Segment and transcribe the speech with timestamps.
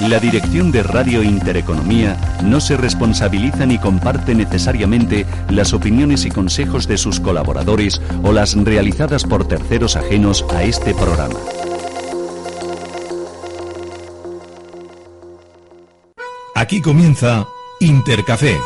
[0.07, 6.87] La dirección de Radio Intereconomía no se responsabiliza ni comparte necesariamente las opiniones y consejos
[6.87, 11.39] de sus colaboradores o las realizadas por terceros ajenos a este programa.
[16.53, 17.47] Aquí comienza
[17.79, 18.57] Intercafé,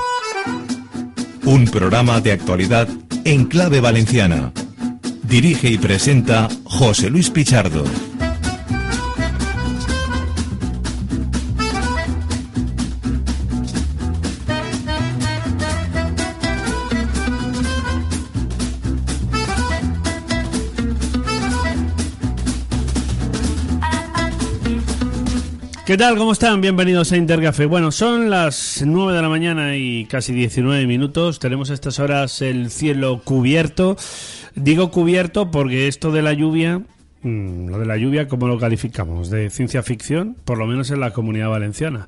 [1.45, 2.87] un programa de actualidad
[3.25, 4.51] en clave valenciana.
[5.23, 7.83] Dirige y presenta José Luis Pichardo.
[25.87, 26.17] ¿Qué tal?
[26.17, 26.59] ¿Cómo están?
[26.59, 27.65] Bienvenidos a Intercafé.
[27.65, 31.39] Bueno, son las 9 de la mañana y casi 19 minutos.
[31.39, 33.95] Tenemos a estas horas el cielo cubierto.
[34.53, 36.81] Digo cubierto porque esto de la lluvia
[37.23, 39.31] Mm, lo de la lluvia, ¿cómo lo calificamos?
[39.31, 40.37] ¿De ciencia ficción?
[40.45, 42.07] Por lo menos en la comunidad valenciana.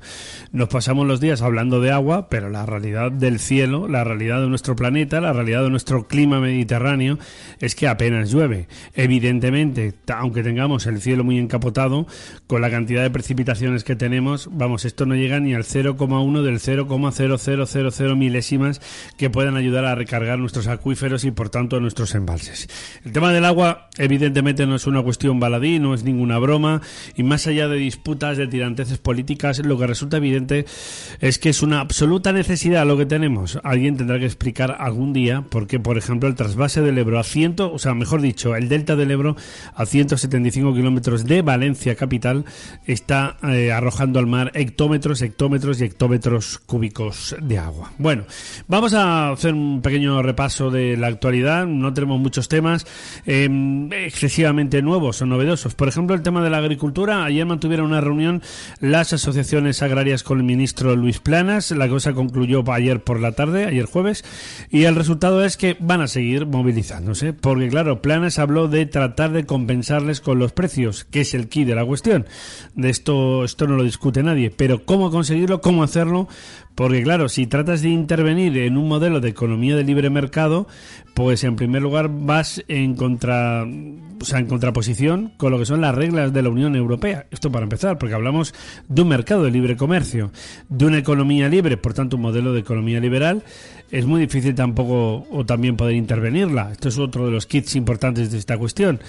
[0.52, 4.46] Nos pasamos los días hablando de agua, pero la realidad del cielo, la realidad de
[4.46, 7.18] nuestro planeta, la realidad de nuestro clima mediterráneo
[7.58, 8.68] es que apenas llueve.
[8.94, 12.06] Evidentemente, aunque tengamos el cielo muy encapotado,
[12.46, 16.60] con la cantidad de precipitaciones que tenemos, vamos, esto no llega ni al 0,1 del
[16.60, 18.80] 0,0000 milésimas
[19.16, 22.68] que puedan ayudar a recargar nuestros acuíferos y por tanto nuestros embalses.
[23.04, 26.80] El tema del agua, evidentemente, no es una cuestión baladí, no es ninguna broma,
[27.16, 30.66] y más allá de disputas, de tiranteces políticas, lo que resulta evidente
[31.20, 33.58] es que es una absoluta necesidad lo que tenemos.
[33.62, 37.24] Alguien tendrá que explicar algún día por qué, por ejemplo, el trasvase del Ebro a
[37.24, 39.36] ciento, o sea, mejor dicho, el delta del Ebro
[39.74, 42.44] a 175 kilómetros de Valencia capital
[42.86, 47.92] está eh, arrojando al mar hectómetros, hectómetros y hectómetros cúbicos de agua.
[47.98, 48.24] Bueno,
[48.68, 51.66] vamos a hacer un pequeño repaso de la actualidad.
[51.66, 52.86] No tenemos muchos temas
[53.26, 55.74] em, excesivamente nuevos o novedosos.
[55.74, 57.24] Por ejemplo, el tema de la agricultura.
[57.24, 58.42] Ayer mantuvieron una reunión
[58.80, 61.70] las asociaciones agrarias con el ministro Luis Planas.
[61.70, 64.24] La cosa concluyó ayer por la tarde, ayer jueves,
[64.70, 67.32] y el resultado es que van a seguir movilizándose.
[67.32, 71.64] Porque, claro, Planas habló de tratar de compensarles con los precios, que es el key
[71.64, 72.26] de la cuestión.
[72.74, 74.50] De esto, esto no lo discute nadie.
[74.50, 76.28] Pero cómo conseguirlo, cómo hacerlo,
[76.74, 80.66] porque claro, si tratas de intervenir en un modelo de economía de libre mercado,
[81.14, 85.80] pues en primer lugar vas en contra, o sea, en contraposición con lo que son
[85.80, 87.26] las reglas de la Unión Europea.
[87.30, 88.54] Esto para empezar, porque hablamos
[88.88, 90.30] de un mercado de libre comercio,
[90.68, 93.42] de una economía libre, por tanto un modelo de economía liberal
[93.90, 96.70] es muy difícil tampoco o también poder intervenirla.
[96.72, 99.00] Esto es otro de los kits importantes de esta cuestión.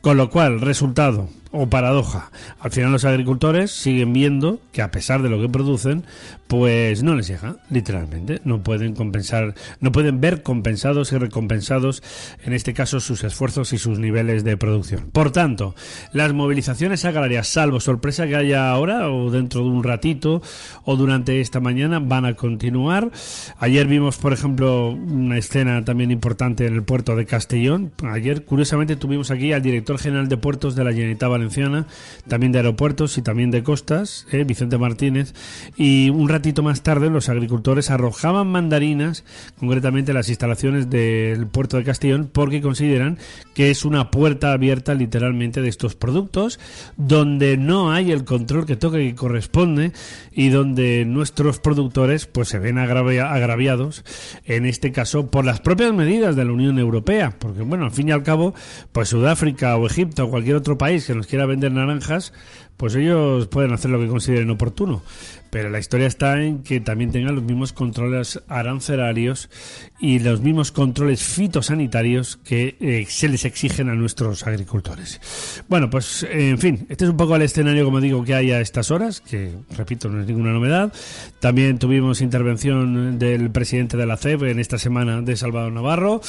[0.00, 5.22] Con lo cual, resultado o paradoja, al final los agricultores siguen viendo que a pesar
[5.22, 6.04] de lo que producen,
[6.46, 8.40] pues no les llega, literalmente.
[8.44, 12.02] No pueden compensar, no pueden ver compensados y recompensados,
[12.44, 15.10] en este caso, sus esfuerzos y sus niveles de producción.
[15.10, 15.74] Por tanto,
[16.12, 20.42] las movilizaciones agrarias, salvo sorpresa que haya ahora o dentro de un ratito
[20.84, 23.10] o durante esta mañana, van a continuar.
[23.58, 27.92] Ayer vimos, por ejemplo, una escena también importante en el puerto de Castellón.
[28.02, 31.86] Ayer, curiosamente, tuvimos aquí al director general de puertos de la Generalitat Valenciana,
[32.26, 35.34] también de aeropuertos y también de costas, eh, Vicente Martínez,
[35.76, 39.24] y un ratito más tarde los agricultores arrojaban mandarinas,
[39.58, 43.18] concretamente las instalaciones del puerto de Castellón, porque consideran
[43.54, 46.58] que es una puerta abierta literalmente de estos productos,
[46.96, 49.92] donde no hay el control que toca y corresponde,
[50.32, 54.04] y donde nuestros productores pues se ven agraviados
[54.44, 58.08] en este caso por las propias medidas de la Unión Europea, porque bueno, al fin
[58.08, 58.54] y al cabo,
[58.92, 62.32] pues Sudáfrica o Egipto o cualquier otro país que nos quiera vender naranjas,
[62.76, 65.02] pues ellos pueden hacer lo que consideren oportuno.
[65.50, 69.48] Pero la historia está en que también tengan los mismos controles arancelarios
[70.00, 75.20] y los mismos controles fitosanitarios que eh, se les exigen a nuestros agricultores.
[75.68, 78.60] Bueno, pues en fin, este es un poco el escenario, como digo, que hay a
[78.60, 80.92] estas horas, que repito, no es ninguna novedad.
[81.40, 86.20] También tuvimos intervención del presidente de la CEP en esta semana de Salvador Navarro.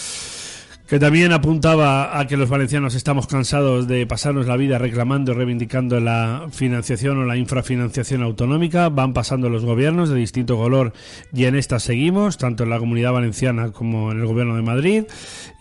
[0.90, 5.36] Que también apuntaba a que los valencianos estamos cansados de pasarnos la vida reclamando y
[5.36, 8.90] reivindicando la financiación o la infrafinanciación autonómica.
[8.90, 10.94] Van pasando los gobiernos de distinto color
[11.32, 15.04] y en esta seguimos, tanto en la comunidad valenciana como en el gobierno de Madrid.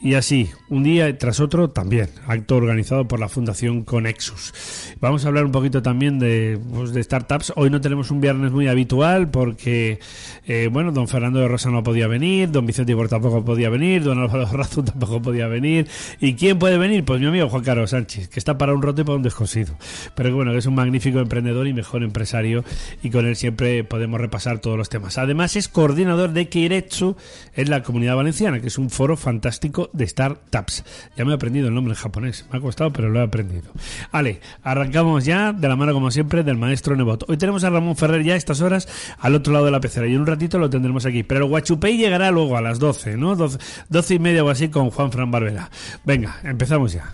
[0.01, 4.55] Y así, un día tras otro también, acto organizado por la Fundación Conexus.
[4.99, 7.53] Vamos a hablar un poquito también de, pues, startups.
[7.57, 9.99] Hoy no tenemos un viernes muy habitual porque,
[10.47, 14.05] eh, bueno, don Fernando de Rosa no podía venir, don Vicente Ibor tampoco podía venir,
[14.05, 15.89] don Álvaro Razu tampoco podía venir.
[16.21, 17.05] ¿Y quién puede venir?
[17.05, 19.75] Pues mi amigo Juan Carlos Sánchez, que está para un roto y para un descosido.
[20.15, 22.65] Pero bueno, que es un magnífico emprendedor y mejor empresario
[23.03, 25.19] y con él siempre podemos repasar todos los temas.
[25.19, 27.17] Además es coordinador de Keiretsu
[27.55, 30.85] en la Comunidad Valenciana, que es un foro fantástico de startups.
[31.17, 33.71] Ya me he aprendido el nombre en japonés, me ha costado, pero lo he aprendido.
[34.13, 37.25] Vale, arrancamos ya de la mano como siempre del maestro Nebot.
[37.29, 38.89] Hoy tenemos a Ramón Ferrer ya a estas horas
[39.19, 41.23] al otro lado de la pecera y en un ratito lo tendremos aquí.
[41.23, 43.37] Pero el llegará luego a las 12, ¿no?
[43.37, 45.71] 12, 12 y media o así con Juan Fran Barbera.
[46.05, 47.13] Venga, empezamos ya.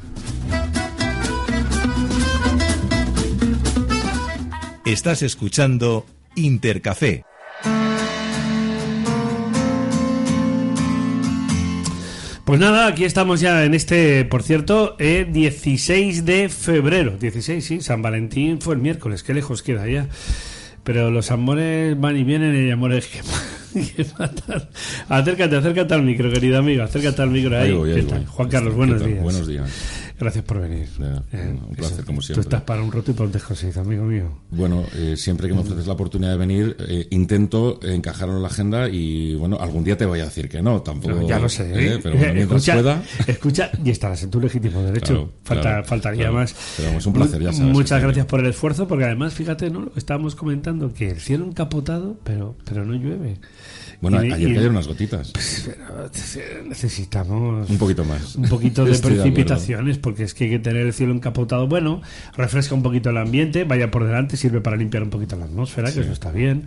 [4.84, 6.04] Estás escuchando
[6.34, 7.24] Intercafé.
[12.44, 17.16] Pues nada, aquí estamos ya en este, por cierto, eh, 16 de febrero.
[17.16, 20.08] 16, sí, San Valentín fue el miércoles, qué lejos queda ya.
[20.84, 23.20] Pero los amores van y vienen y hay amores que,
[23.80, 24.68] que matan.
[25.08, 27.70] Acércate, acércate al micro, querido amigo, acércate al micro ahí.
[27.70, 28.06] Ahí voy.
[28.26, 29.22] Juan Carlos, buenos días.
[29.22, 29.70] Buenos días.
[30.18, 30.88] Gracias por venir.
[31.32, 32.06] Eh, un placer, eso.
[32.06, 32.42] como Tú siempre.
[32.42, 34.38] estás para un roto y para un descosido, amigo mío.
[34.50, 38.48] Bueno, eh, siempre que me ofreces la oportunidad de venir, eh, intento encajarlo en la
[38.48, 41.14] agenda y, bueno, algún día te voy a decir que no, tampoco.
[41.16, 41.64] No, ya lo sé.
[41.64, 42.00] eh, ¿eh?
[42.02, 43.02] pero bueno, mientras escucha, pueda.
[43.26, 45.14] escucha, y estarás en tu legítimo derecho.
[45.14, 46.34] Claro, Falta, claro, faltaría claro.
[46.34, 46.54] más.
[46.76, 49.90] Pero vamos, un placer, ya sabes, Muchas gracias por el esfuerzo, porque además, fíjate, ¿no?
[49.96, 53.38] Estábamos comentando, que el cielo encapotado, pero, pero no llueve.
[54.04, 55.32] Bueno, Y- ayer y- cayeron unas gotitas.
[55.34, 58.36] Pero necesitamos Un poquito más.
[58.36, 61.66] un poquito de precipitaciones, porque es que hay que tener el cielo encapotado.
[61.66, 62.02] Bueno,
[62.36, 65.90] refresca un poquito el ambiente, vaya por delante, sirve para limpiar un poquito la atmósfera,
[65.92, 66.66] que eso está bien.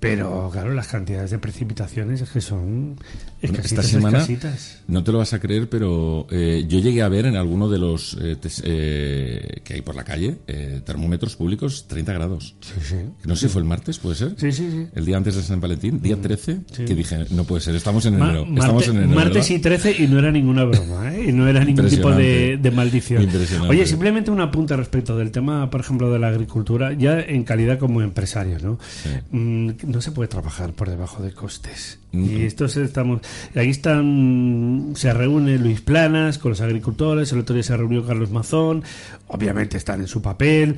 [0.00, 2.96] Pero, claro, las cantidades de precipitaciones es que son
[3.40, 4.82] escasitas, esta semana, escasitas.
[4.86, 7.78] no te lo vas a creer, pero eh, yo llegué a ver en alguno de
[7.78, 12.54] los eh, tes- eh, que hay por la calle eh, termómetros públicos 30 grados.
[12.60, 12.96] Sí, sí.
[13.24, 14.34] No sé si fue el martes, ¿puede ser?
[14.36, 14.86] Sí, sí, sí.
[14.94, 18.18] El día antes de San Valentín, día 13, que dije, no puede ser, estamos en
[18.18, 18.44] Ma- enero.
[18.46, 19.14] marte- estamos en enero.
[19.14, 19.80] martes y ¿verdad?
[19.82, 21.26] 13 y no era ninguna broma, ¿eh?
[21.28, 23.22] Y no era ningún tipo de, de maldición.
[23.68, 27.78] Oye, simplemente un apunte respecto del tema, por ejemplo, de la agricultura, ya en calidad
[27.78, 28.78] como empresario, ¿no?
[29.30, 31.98] Mm, no se puede trabajar por debajo de costes.
[32.14, 33.20] Y esto se estamos...
[33.50, 34.92] Aquí están...
[34.94, 38.84] Se reúne Luis Planas con los agricultores, el otro día se reunió Carlos Mazón,
[39.26, 40.76] obviamente están en su papel,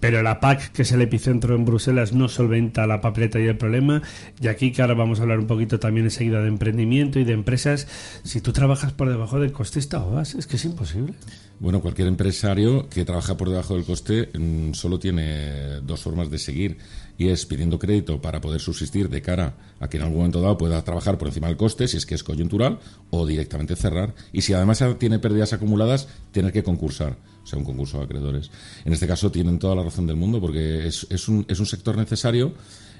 [0.00, 3.56] pero la PAC, que es el epicentro en Bruselas, no solventa la papeleta y el
[3.56, 4.02] problema.
[4.38, 7.32] Y aquí, que ahora vamos a hablar un poquito también enseguida de emprendimiento y de
[7.32, 7.88] empresas,
[8.22, 10.34] si tú trabajas por debajo del coste, te ahogas.
[10.34, 11.14] Es que es imposible.
[11.64, 16.38] Bueno, cualquier empresario que trabaja por debajo del coste mm, solo tiene dos formas de
[16.38, 16.76] seguir
[17.16, 20.58] y es pidiendo crédito para poder subsistir de cara a que en algún momento dado
[20.58, 24.14] pueda trabajar por encima del coste, si es que es coyuntural, o directamente cerrar.
[24.30, 28.50] Y si además tiene pérdidas acumuladas, tener que concursar, o sea, un concurso de acreedores.
[28.84, 31.96] En este caso tienen toda la razón del mundo porque es, un, es un sector
[31.96, 32.52] necesario.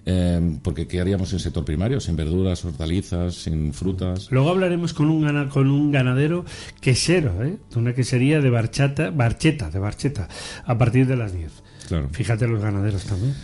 [0.07, 2.01] Eh, porque ¿qué haríamos sin sector primario?
[2.01, 4.29] Sin verduras, hortalizas, sin frutas.
[4.31, 6.45] Luego hablaremos con un, gana- con un ganadero
[6.81, 7.57] quesero, ¿eh?
[7.73, 10.29] de una quesería de barchata, barcheta, de barcheta,
[10.65, 11.51] a partir de las 10.
[11.89, 12.09] Claro.
[12.13, 13.35] Fíjate los ganaderos también.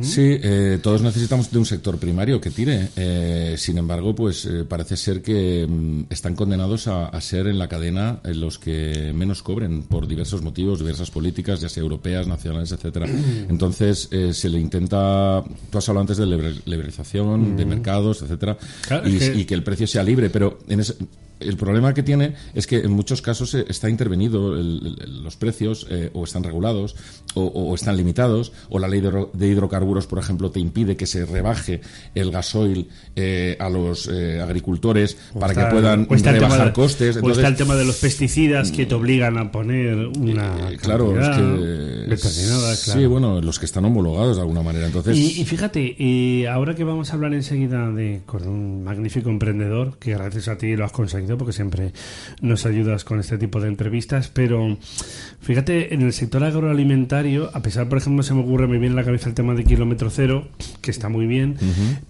[0.00, 2.88] Sí, eh, todos necesitamos de un sector primario que tire.
[2.96, 7.58] Eh, sin embargo, pues eh, parece ser que mm, están condenados a, a ser en
[7.58, 12.26] la cadena en los que menos cobren por diversos motivos, diversas políticas, ya sea europeas,
[12.26, 13.06] nacionales, etcétera.
[13.48, 15.42] Entonces eh, se le intenta.
[15.70, 19.44] Tú has hablado antes de liber- liberalización, de mercados, etcétera, Claro, y, es que- y
[19.44, 20.94] que el precio sea libre, pero en ese-
[21.40, 25.36] el problema que tiene es que en muchos casos eh, está intervenido el- el- los
[25.36, 26.96] precios eh, o están regulados
[27.34, 31.06] o, o están limitados o la ley de, de hidrocarburos, por ejemplo, te impide que
[31.06, 31.80] se rebaje
[32.14, 36.72] el gasoil eh, a los eh, agricultores O para está- que puedan o rebajar de-
[36.72, 37.16] costes.
[37.16, 40.70] O Entonces, está el tema de los pesticidas que te obligan a poner una.
[40.70, 42.20] eh, claro, es que claro.
[42.76, 44.86] sí, bueno, los que están homologados de alguna manera.
[44.86, 49.28] Entonces, Y, y fíjate, eh, ahora que vamos a hablar enseguida de con un magnífico
[49.30, 51.92] emprendedor, que gracias a ti lo has conseguido, porque siempre
[52.40, 54.78] nos ayudas con este tipo de entrevistas, pero
[55.40, 58.96] fíjate, en el sector agroalimentario, a pesar, por ejemplo, se me ocurre, me viene a
[58.96, 60.48] la cabeza el tema de kilómetro cero,
[60.80, 61.56] que está muy bien,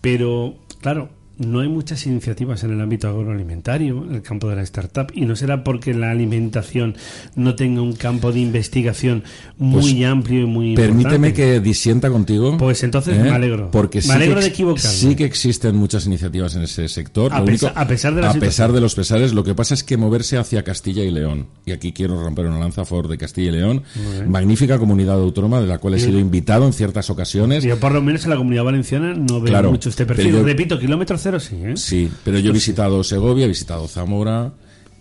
[0.01, 1.09] pero claro,
[1.39, 5.23] no hay muchas iniciativas en el ámbito agroalimentario, en el campo de la startup, y
[5.27, 6.97] no será porque la alimentación
[7.35, 9.23] no tenga un campo de investigación
[9.59, 11.35] muy Pues, amplio y muy Permíteme importante.
[11.35, 12.57] que disienta contigo.
[12.59, 13.23] Pues entonces ¿eh?
[13.23, 13.71] me alegro.
[13.71, 14.91] Porque Me sí alegro que de equivocarme.
[14.91, 17.33] Sí que existen muchas iniciativas en ese sector.
[17.33, 18.41] A pesar de la a situación.
[18.41, 21.47] pesar de los pesares, lo que pasa es que moverse hacia Castilla y León.
[21.65, 23.83] Y aquí quiero romper una lanza a favor de Castilla y León.
[24.29, 27.65] Magnífica comunidad autónoma de la cual he sido invitado en ciertas ocasiones.
[27.65, 30.33] Yo por lo menos en la comunidad valenciana no veo Claro, mucho este perfil.
[30.33, 31.77] yo- Repito, kilómetro sí, ¿eh?
[31.77, 34.53] Sí, pero yo he visitado Segovia, he visitado Zamora,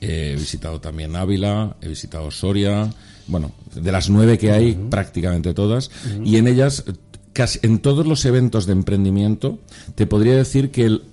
[0.02, 2.90] eh, he visitado también Ávila, he visitado Soria,
[3.28, 5.92] bueno, de las nueve que hay, prácticamente todas,
[6.24, 6.84] y en ellas,
[7.34, 9.60] casi en todos los eventos de emprendimiento,
[9.96, 11.04] te podría decir que el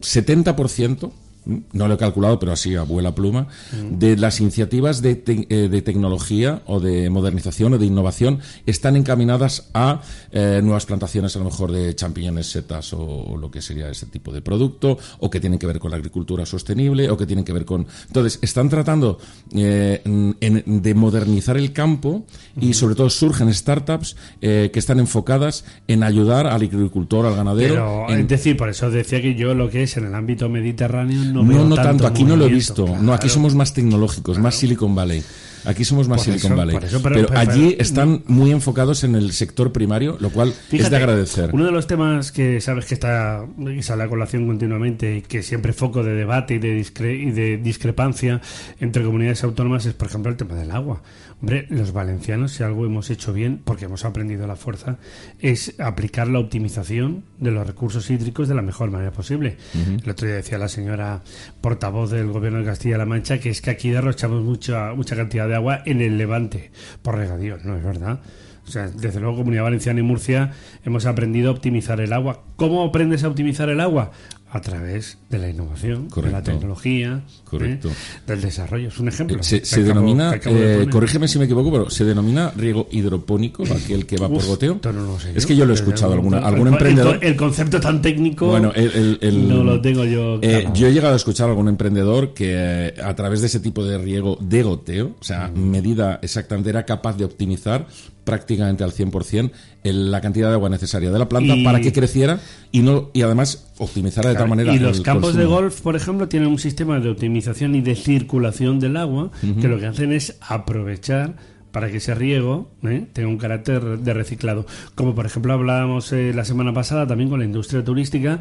[0.00, 1.12] 70%, ¿m?
[1.44, 3.48] No lo he calculado, pero así a vuela pluma,
[3.90, 8.96] de las iniciativas de, te- eh, de tecnología o de modernización o de innovación están
[8.96, 13.60] encaminadas a eh, nuevas plantaciones, a lo mejor de champiñones, setas o, o lo que
[13.62, 17.16] sería ese tipo de producto, o que tienen que ver con la agricultura sostenible, o
[17.16, 17.86] que tienen que ver con.
[18.06, 19.18] Entonces, están tratando
[19.54, 22.24] eh, en- de modernizar el campo
[22.60, 27.74] y, sobre todo, surgen startups eh, que están enfocadas en ayudar al agricultor, al ganadero.
[27.74, 30.48] Pero, en- es decir, por eso decía que yo lo que es en el ámbito
[30.48, 32.86] mediterráneo no no, tanto, aquí no lo he visto.
[32.86, 33.34] No, aquí claro.
[33.34, 35.22] somos más tecnológicos, más Silicon Valley.
[35.64, 36.76] Aquí somos más Por Silicon eso- Valley.
[36.82, 40.54] eso, pero- pero, pero- allí están muy enfocados en el sector primario, lo cual es
[40.68, 41.50] Fíjate, de agradecer.
[41.52, 45.42] Uno de los temas que sabes que está que sale a colación continuamente y que
[45.42, 48.40] siempre es foco de debate y de, discre- y de discrepancia
[48.80, 51.02] entre comunidades autónomas es, por ejemplo, el tema del agua.
[51.40, 54.98] Hombre, los valencianos, si algo hemos hecho bien, porque hemos aprendido la fuerza,
[55.40, 59.56] es aplicar la optimización de los recursos hídricos de la mejor manera posible.
[59.74, 61.22] El otro día decía la señora
[61.60, 65.51] portavoz del gobierno de Castilla-La Mancha que es que aquí derrochamos mucha, mucha cantidad de
[65.54, 66.70] agua en el levante
[67.02, 67.58] por regadío.
[67.64, 68.20] No es verdad.
[68.66, 70.52] O sea, desde luego, Comunidad Valenciana y Murcia
[70.84, 72.44] hemos aprendido a optimizar el agua.
[72.56, 74.12] ¿Cómo aprendes a optimizar el agua?
[74.54, 77.88] A través de la innovación, de la tecnología, Correcto.
[77.88, 77.92] ¿eh?
[78.26, 78.88] del desarrollo.
[78.88, 79.38] Es un ejemplo.
[79.38, 82.52] Eh, Se, que se acabo- denomina, de eh, corrígeme si me equivoco, pero se denomina
[82.54, 84.78] riego hidropónico, aquel que va por goteo.
[84.84, 85.48] no lo sé es yo.
[85.48, 87.18] que yo lo he escuchado, el- alguna, algún el- emprendedor.
[87.22, 90.38] El, concepto tan técnico Bueno, el, el- el- no lo tengo yo.
[90.42, 93.82] Eh, yo he llegado a escuchar a algún emprendedor que a través de ese tipo
[93.82, 95.58] de riego de goteo, o sea, Mm.
[95.70, 97.86] medida exactamente, era capaz de optimizar
[98.24, 99.50] prácticamente al 100%
[99.82, 102.38] el- la cantidad de agua necesaria de la planta Y- para que creciera
[102.70, 105.96] y no y además optimizara de tal manera y los el campos de golf, por
[105.96, 110.12] ejemplo, tienen un sistema de optimización y de circulación del agua que lo que hacen
[110.12, 111.34] es aprovechar
[111.72, 113.06] para que ese riego ¿eh?
[113.12, 114.66] tenga un carácter de reciclado.
[114.94, 118.40] Como por ejemplo hablábamos eh, la semana pasada también con la industria turística,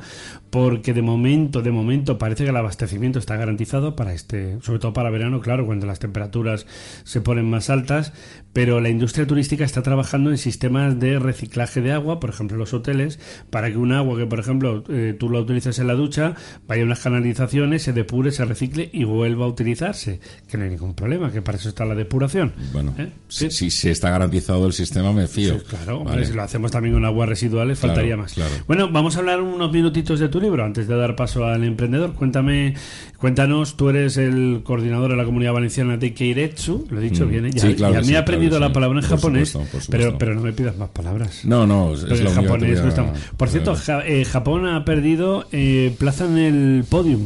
[0.49, 4.93] porque de momento, de momento parece que el abastecimiento está garantizado para este, sobre todo
[4.93, 6.67] para verano, claro, cuando las temperaturas
[7.03, 8.13] se ponen más altas,
[8.53, 12.73] pero la industria turística está trabajando en sistemas de reciclaje de agua, por ejemplo los
[12.73, 13.19] hoteles,
[13.49, 16.35] para que un agua que por ejemplo eh, tú lo utilizas en la ducha,
[16.67, 20.19] vaya a unas canalizaciones, se depure, se recicle y vuelva a utilizarse,
[20.49, 22.53] que no hay ningún problema, que para eso está la depuración.
[22.73, 22.93] Bueno,
[23.31, 25.57] Si, si está garantizado el sistema, me fío.
[25.59, 28.33] Sí, claro, hombre, si lo hacemos también con aguas residuales, Claro, faltaría más.
[28.33, 28.51] claro.
[28.67, 32.13] Bueno, vamos a hablar unos minutitos de tu libro antes de dar paso al emprendedor.
[32.13, 32.73] Cuéntame,
[33.17, 37.29] cuéntanos, tú eres el coordinador de la comunidad valenciana de Keiretsu, lo he dicho Mm,
[37.29, 37.51] bien, ¿eh?
[37.53, 40.03] ya, sí, claro ya me he aprendido la palabra en Por japonés, supuesto, por pero,
[40.03, 40.17] supuesto.
[40.19, 41.45] pero no me pidas más palabras.
[41.45, 46.25] No, no, es japonés no está- Por cierto, Ja- eh, Japón ha perdido eh, plaza
[46.25, 47.21] en el podium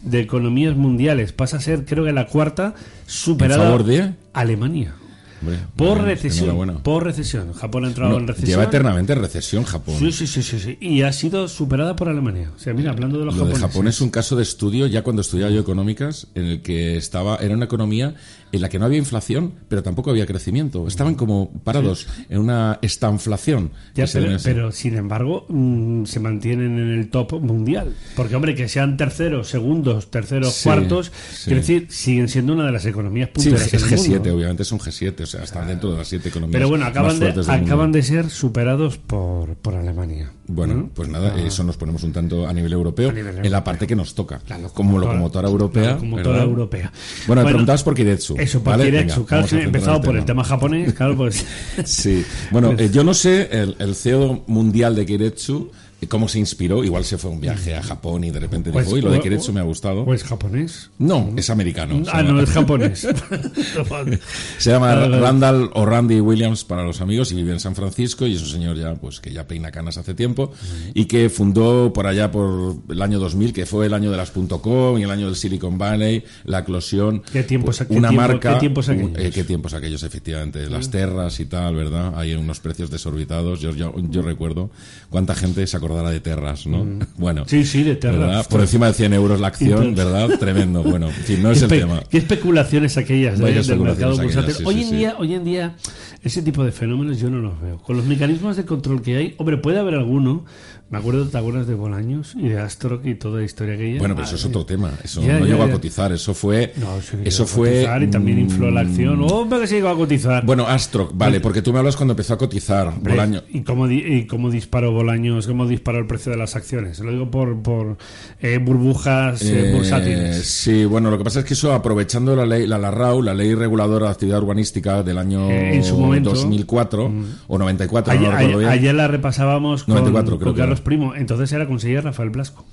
[0.00, 1.32] de economías mundiales.
[1.32, 2.74] Pasa a ser, creo que la cuarta,
[3.06, 4.12] superada ¿En favor de?
[4.32, 4.94] Alemania.
[5.42, 6.44] Hombre, Por bueno, recesión.
[6.44, 6.74] enhorabuena.
[6.82, 7.52] Por recesión.
[7.52, 8.50] Japón ha entrado Bueno, en recesión.
[8.50, 9.96] lleva eternamente en recesión Japón.
[9.98, 10.78] Sí, sí, sí, sí, sí.
[10.80, 12.50] Y ha sido superada por Alemania.
[12.56, 13.70] O sea, mira, hablando de los Lo de japoneses.
[13.70, 17.36] Japón es un caso de estudio, ya cuando estudiaba yo económicas, en el que estaba,
[17.36, 18.14] era una economía
[18.52, 20.86] en la que no había inflación, pero tampoco había crecimiento.
[20.86, 23.70] Estaban como parados en una estanflación.
[23.94, 24.04] Ya,
[24.44, 27.94] pero, sin embargo, mm, se mantienen en el top mundial.
[28.14, 31.44] Porque, hombre, que sean terceros, segundos, terceros, Sí, cuartos, sí.
[31.46, 34.34] quiere decir, siguen siendo una de las economías Sí, punteras es en el G7, mundo.
[34.36, 36.90] obviamente es un G7, o sea, están dentro de las siete economías Pero bueno, más
[36.92, 37.86] acaban, de, mundo.
[37.98, 40.30] de ser superados por, por Alemania.
[40.48, 40.88] Bueno, ¿Mm?
[40.94, 43.52] pues nada, eso nos ponemos un tanto a nivel europeo, A nivel en europeo.
[43.52, 45.82] la parte que nos toca, La como locomotora- europea.
[45.86, 46.92] la locomotora europea.
[47.28, 48.36] Bueno, me preguntabas por Kiretsu.
[48.38, 48.84] Eso, por ¿vale?
[48.86, 49.24] Kiretsu.
[49.24, 51.46] Claro, empezado por el tema japonés, claro, pues...
[51.84, 55.70] Sí, bueno, eh, yo no sé el, el CEO mundial de Kiretsu
[56.08, 56.82] cómo se inspiró.
[56.84, 59.10] Igual se fue a un viaje a Japón y de repente Pues, dijo, uy, lo
[59.10, 60.02] de o- Kiretsu me ha gustado.
[60.02, 60.90] ¿O es japonés?
[60.98, 62.02] no, es americano.
[62.12, 63.00] ah, llama- no, es japonés.
[64.58, 65.20] Se llama vale.
[65.20, 68.48] Randall o Randy Williams para los amigos y vive en San Francisco y es un
[68.48, 70.52] señor ya pues que ya peina canas hace tiempo
[70.94, 74.30] y que fundó por allá por el año 2000 que fue el año de las
[74.32, 78.60] .com y el año del Silicon Valley la eclosión ¿Qué tiempos- pues, una marca qué
[78.60, 79.18] tiempos aquellos?
[79.18, 83.72] eh, qué tiempos aquellos efectivamente las terras y tal verdad hay unos precios desorbitados yo,
[83.74, 84.70] yo, yo recuerdo
[85.10, 86.86] cuánta gente se acordaba acordara de Terras, ¿no?
[87.16, 87.44] Bueno.
[87.46, 88.18] Sí, sí, de Terras.
[88.18, 88.46] ¿verdad?
[88.48, 90.38] Por encima de 100 euros la acción, ¿verdad?
[90.38, 90.82] Tremendo.
[90.82, 92.02] Bueno, en fin, no es el tema.
[92.10, 93.40] Qué especulaciones aquellas.
[93.40, 94.54] Vaya del mercado bursátil.
[94.54, 95.76] sí, hoy en día, hoy en día,
[96.22, 97.78] ese tipo de fenómenos yo no los veo.
[97.78, 100.44] Con los mecanismos de control que hay, hombre, puede haber alguno.
[100.92, 104.14] Me acuerdo, ¿te acuerdas de Bolaños y de Astroc y toda la historia que Bueno,
[104.14, 104.90] pero eso es otro tema.
[105.02, 106.12] Eso Ya, no ya, llegó a cotizar.
[106.12, 106.74] Eso fue.
[106.76, 107.88] No, sí eso fue.
[108.02, 109.18] y también infló la acción.
[109.20, 110.44] mm, Hombre, que se llegó a cotizar.
[110.44, 112.88] Bueno, Astroc, vale, porque tú me hablas cuando empezó a cotizar.
[112.88, 113.42] Hombre, Bolaño.
[113.48, 115.46] ¿Y cómo, y cómo disparó Bolaños?
[115.46, 116.98] ¿Cómo disparó el precio de las acciones?
[117.00, 117.96] Lo digo por, por
[118.40, 120.44] eh, burbujas eh, Eh, bursátiles.
[120.46, 123.54] sí, bueno, lo que pasa es que eso, aprovechando la ley, la LARAU, la Ley
[123.54, 126.30] Reguladora de Actividad Urbanística del año en su momento.
[126.34, 127.10] 2004
[127.48, 128.30] o 94, Ayer,
[128.60, 131.14] no ayer- la repasábamos con, 94 creo con Carlos Primo.
[131.14, 132.64] Entonces era conseguir Rafael Blasco.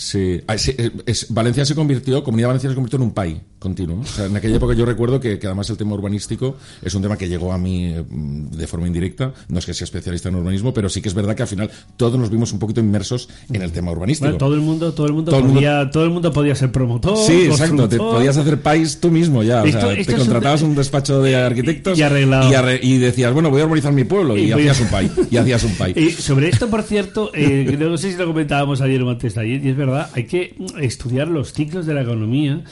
[0.00, 4.00] Sí, Ah, eh, es- Valencia se convirtió, Comunidad Valenciana se convirtió en un PAI continuo.
[4.00, 7.02] O sea, en aquella época yo recuerdo que, que además el tema urbanístico es un
[7.02, 9.34] tema que llegó a mí eh, de forma indirecta.
[9.48, 11.70] No es que sea especialista en urbanismo, pero sí que es verdad que al final
[11.98, 14.24] todos nos vimos un poquito inmersos en el tema urbanístico.
[14.28, 16.54] Bueno, todo el mundo, todo el mundo Todo el mundo- podía, todo el mundo podía
[16.54, 17.18] ser promotor.
[17.18, 17.86] Sí, exacto.
[17.86, 19.62] Te podías hacer país tú mismo ya.
[19.62, 22.50] O Esto- sea, esto te un- contratabas un despacho de arquitectos Y arreglado.
[22.50, 24.88] y, arre- y decías, bueno, voy a urbanizar mi pueblo y, Y voy- hacías un
[24.88, 25.10] país.
[25.30, 25.94] Y hacías un país.
[26.00, 29.40] Y sobre esto, por cierto, eh, no sé si lo comentábamos ayer o antes de
[29.42, 32.62] ayer, y es verdad, hay que estudiar los ciclos de la economía,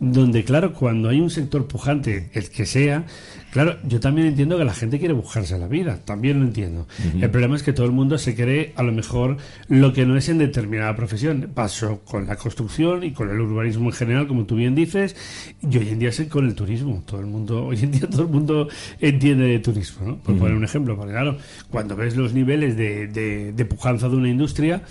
[0.00, 3.04] donde, claro, cuando hay un sector pujante, el que sea,
[3.50, 6.86] claro, yo también entiendo que la gente quiere buscarse la vida, también lo entiendo.
[7.20, 9.36] El problema es que todo el mundo se cree, a lo mejor,
[9.68, 11.50] lo que no es en determinada profesión.
[11.54, 15.16] Pasó con la construcción y con el urbanismo en general, como tú bien dices,
[15.62, 17.02] y hoy en día es con el turismo.
[17.06, 18.68] Todo el mundo, hoy en día todo el mundo
[19.00, 20.16] entiende de turismo, ¿no?
[20.18, 21.38] Por poner un ejemplo, porque claro,
[21.70, 24.82] cuando ves los niveles de, de, de pujanza de una industria,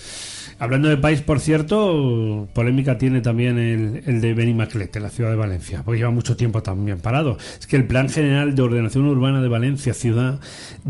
[0.59, 5.29] hablando de país, por cierto, polémica tiene también el, el de Benimaclet, en la ciudad
[5.29, 7.37] de Valencia, porque lleva mucho tiempo también parado.
[7.59, 10.39] Es que el Plan General de Ordenación Urbana de Valencia, ciudad,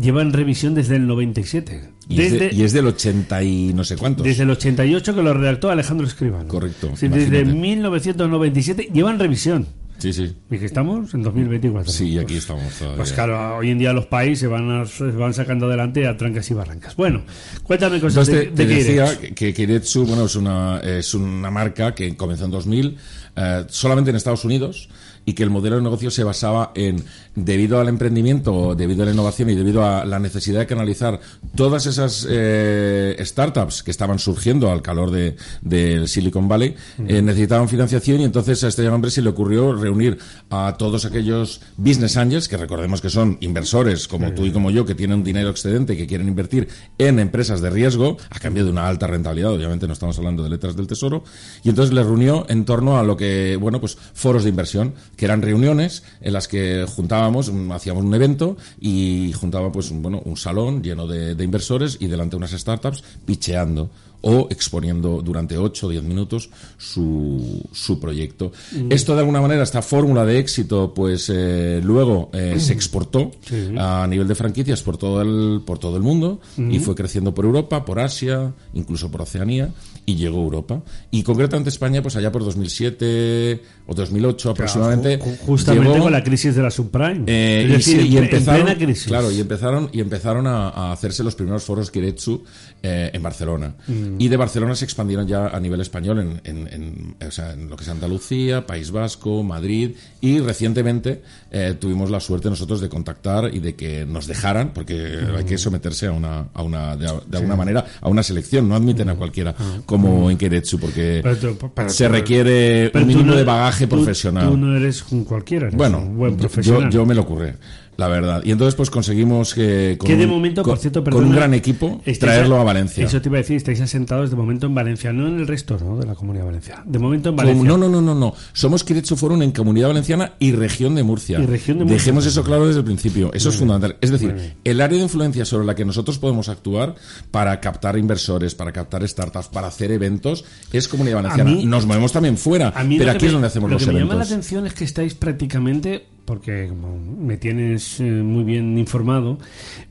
[0.00, 1.80] lleva en revisión desde el 97.
[2.10, 4.24] Y, es de- y es del 80 y no sé cuántos.
[4.24, 6.48] desde el 88 que lo redactó Alejandro Escribano.
[6.48, 7.58] Correcto, Sí, desde imagínate.
[7.58, 9.66] 1997 lleva en revisión.
[9.98, 10.32] Sí, sí.
[10.48, 11.90] Que estamos en 2024.
[11.92, 12.96] Sí, y aquí estamos todavía.
[12.98, 16.16] Pues claro, hoy en día los países se van, a- se van sacando adelante a
[16.16, 16.94] trancas y barrancas.
[16.94, 17.22] Bueno,
[17.64, 21.94] cuéntame cosas Entonces, de, de te decía que Kiretsu, bueno, es una, es una marca
[21.94, 22.96] que comenzó en 2000
[23.36, 24.88] eh, solamente en Estados Unidos
[25.28, 27.04] y que el modelo de negocio se basaba en,
[27.34, 31.20] debido al emprendimiento, debido a la innovación y debido a la necesidad de canalizar
[31.54, 36.74] todas esas eh, startups que estaban surgiendo al calor de, del Silicon Valley,
[37.06, 40.16] eh, necesitaban financiación y entonces a este hombre se le ocurrió reunir
[40.48, 44.86] a todos aquellos business angels, que recordemos que son inversores como tú y como yo,
[44.86, 48.64] que tienen un dinero excedente y que quieren invertir en empresas de riesgo a cambio
[48.64, 51.22] de una alta rentabilidad, obviamente no estamos hablando de letras del tesoro,
[51.62, 55.24] y entonces le reunió en torno a lo que, bueno, pues foros de inversión, que
[55.24, 60.22] eran reuniones en las que juntábamos, mm, hacíamos un evento y juntaba pues un, bueno,
[60.24, 65.86] un salón lleno de, de inversores y delante unas startups picheando o exponiendo durante 8
[65.86, 68.52] o 10 minutos su, su proyecto.
[68.90, 73.30] Esto de alguna manera, esta fórmula de éxito, pues eh, luego eh, se exportó
[73.76, 77.44] a nivel de franquicias por todo el, por todo el mundo y fue creciendo por
[77.44, 79.70] Europa, por Asia, incluso por Oceanía
[80.08, 80.82] y llegó a Europa.
[81.10, 85.18] Y concretamente España, pues allá por 2007 o 2008 aproximadamente.
[85.20, 87.24] Ju- Justamente llegó- con la crisis de la subprime.
[87.26, 89.06] eh, es y sí, empezaron, en plena crisis.
[89.06, 92.42] claro, y empezaron y empezaron a, a hacerse los primeros foros Kiretsu
[92.82, 93.74] eh, en Barcelona.
[93.88, 94.16] Mm.
[94.20, 97.68] Y de Barcelona se expandieron ya a nivel español en, en- en- o sea, en
[97.68, 102.88] lo que es Andalucía, País Vasco, Madrid y recientemente eh, tuvimos la suerte nosotros de
[102.88, 107.06] contactar y de que nos dejaran, porque hay que someterse a una, a una de,
[107.26, 109.54] de alguna manera a una selección, no admiten a cualquiera
[109.86, 113.96] como en Kiretsu porque Pero tú- pero se requiere un mínimo no- de bagaje tú-
[113.96, 114.48] profesional.
[114.48, 116.90] Tú no eres un cualquiera, eres Bueno, un buen yo- profesional.
[116.90, 117.54] Yo, yo me lo ocurre,
[117.98, 118.42] la verdad.
[118.44, 121.26] Y entonces pues conseguimos que con, que de un- momento, con, por cierto, con perdona,
[121.26, 123.04] un gran equipo traerlo a- a Valencia.
[123.04, 125.76] Eso te iba a decir, estáis asentados de momento en Valencia, no en el resto
[125.82, 125.96] ¿no?
[125.98, 126.82] de la Comunidad Valenciana.
[126.86, 127.68] De momento en Como- Valencia.
[127.68, 128.34] no, no, no, no, no.
[128.52, 131.40] Somos Kiretsu Forum en Comunidad Valenciana y Región de Murcia.
[131.40, 131.98] Y Región de Murcia.
[131.98, 133.32] Dejemos eso claro desde el principio.
[133.34, 133.96] Eso es fundamental.
[134.00, 136.94] Es decir, el área de influencia sobre la que nosotros podemos actuar
[137.32, 141.50] para captar inversores, para captar startups, para hacer eventos, es Comunidad Valenciana.
[141.50, 143.84] mí- Nos movemos también fuera, pero lo que aquí me- es donde hacemos lo los
[143.84, 144.30] que me llama la eventos.
[144.32, 149.38] atención es que estáis prácticamente, porque como me tienes eh, muy bien informado,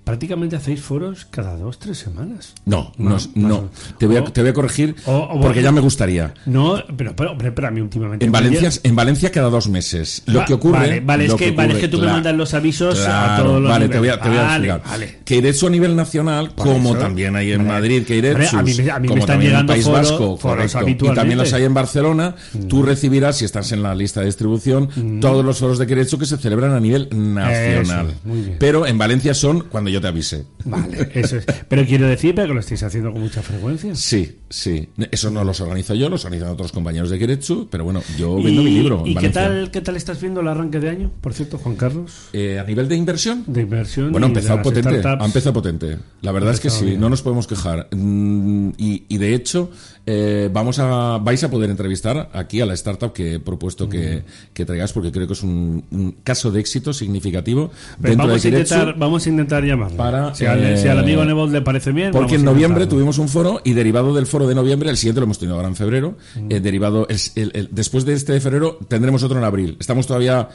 [0.04, 2.54] prácticamente hacéis foros cada dos, tres semanas.
[2.66, 3.62] No, no, no.
[3.64, 6.34] más- Te voy a, o- te voy a corregir o- o- porque ya me gustaría.
[6.46, 8.24] No, pero, pero, pero a mí últimamente.
[8.24, 10.22] En Valencia, en Valencia cada dos meses.
[10.28, 10.78] Lo Va- que ocurre.
[10.78, 13.60] Vale, vale, es que, vale, es ocurre- que tú me mandas los avisos a todos
[13.60, 14.82] los Vale, te voy a, te voy a Vale, explicar.
[14.92, 15.18] vale.
[15.26, 19.00] Keiretsu a nivel nacional, como eso, también hay en Madrid, Keiretsu, hombre, a mí a
[19.00, 21.06] mí me están también en llegando País foro- Vasco, foros correcto.
[21.08, 22.36] Y también los hay en Barcelona.
[22.70, 26.27] Tú recibirás, si estás en la lista de distribución, todos los foros de Keiretsu que
[26.28, 28.10] se celebran a nivel nacional.
[28.10, 28.58] Eso, muy bien.
[28.60, 30.46] Pero en Valencia son cuando yo te avise.
[30.66, 31.46] Vale, eso es.
[31.68, 33.96] Pero quiero decir pero que lo estáis haciendo con mucha frecuencia.
[33.96, 34.90] Sí, sí.
[35.12, 38.64] Eso no los organizo yo, los organizan otros compañeros de Kiretsu, pero bueno, yo vendo
[38.64, 39.02] mi libro.
[39.06, 41.76] en ¿Y qué tal, qué tal estás viendo el arranque de año, por cierto, Juan
[41.76, 42.30] Carlos?
[42.34, 44.12] Eh, a nivel de inversión, De inversión.
[44.12, 45.02] Bueno, ha empezado potente.
[45.06, 45.98] Ha empezado potente.
[46.22, 47.00] La verdad es que sí, bien.
[47.00, 47.88] no nos podemos quejar.
[47.92, 49.70] Mm, Y, y de hecho,
[50.06, 54.24] eh, vamos a, vais a poder entrevistar aquí a la startup que he propuesto que,
[54.54, 58.44] que traigáis, porque creo que es un, un caso de éxito significativo Pero dentro vamos,
[58.44, 59.98] de a intentar, vamos a intentar llamarlo.
[59.98, 62.12] Para, si, al, eh, si al amigo Nebot le parece bien.
[62.12, 65.24] Porque en noviembre tuvimos un foro y derivado del foro de noviembre, el siguiente lo
[65.26, 66.52] hemos tenido ahora en febrero, Mm.
[66.52, 69.78] eh, derivado, el- el- el- después de este de febrero tendremos otro en abril.
[69.80, 70.50] Estamos todavía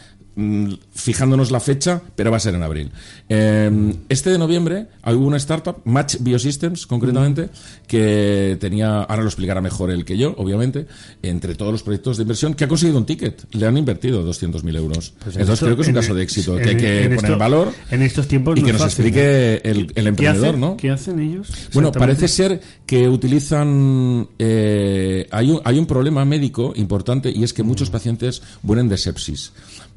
[0.94, 2.90] fijándonos la fecha, pero va a ser en abril.
[3.28, 7.50] Eh, este de noviembre hubo una startup, Match Biosystems concretamente,
[7.86, 10.86] que tenía, ahora lo explicará mejor el que yo, obviamente,
[11.22, 13.44] entre todos los proyectos de inversión, que ha conseguido un ticket.
[13.54, 15.12] Le han invertido 200.000 euros.
[15.22, 16.98] Pues en Entonces esto- creo que es un caso de éxito, en- que hay que
[17.04, 19.60] en poner esto- valor En estos tiempos y que nos fácil, explique ¿eh?
[19.64, 20.60] el, el ¿Qué emprendedor, hacen?
[20.60, 20.76] ¿no?
[20.76, 21.48] ¿Qué hacen ellos?
[21.74, 24.28] Bueno, parece ser que utilizan.
[24.38, 27.92] eh, hay, un, hay un problema médico importante y es que muchos Mm.
[27.92, 29.52] pacientes mueren de sepsis,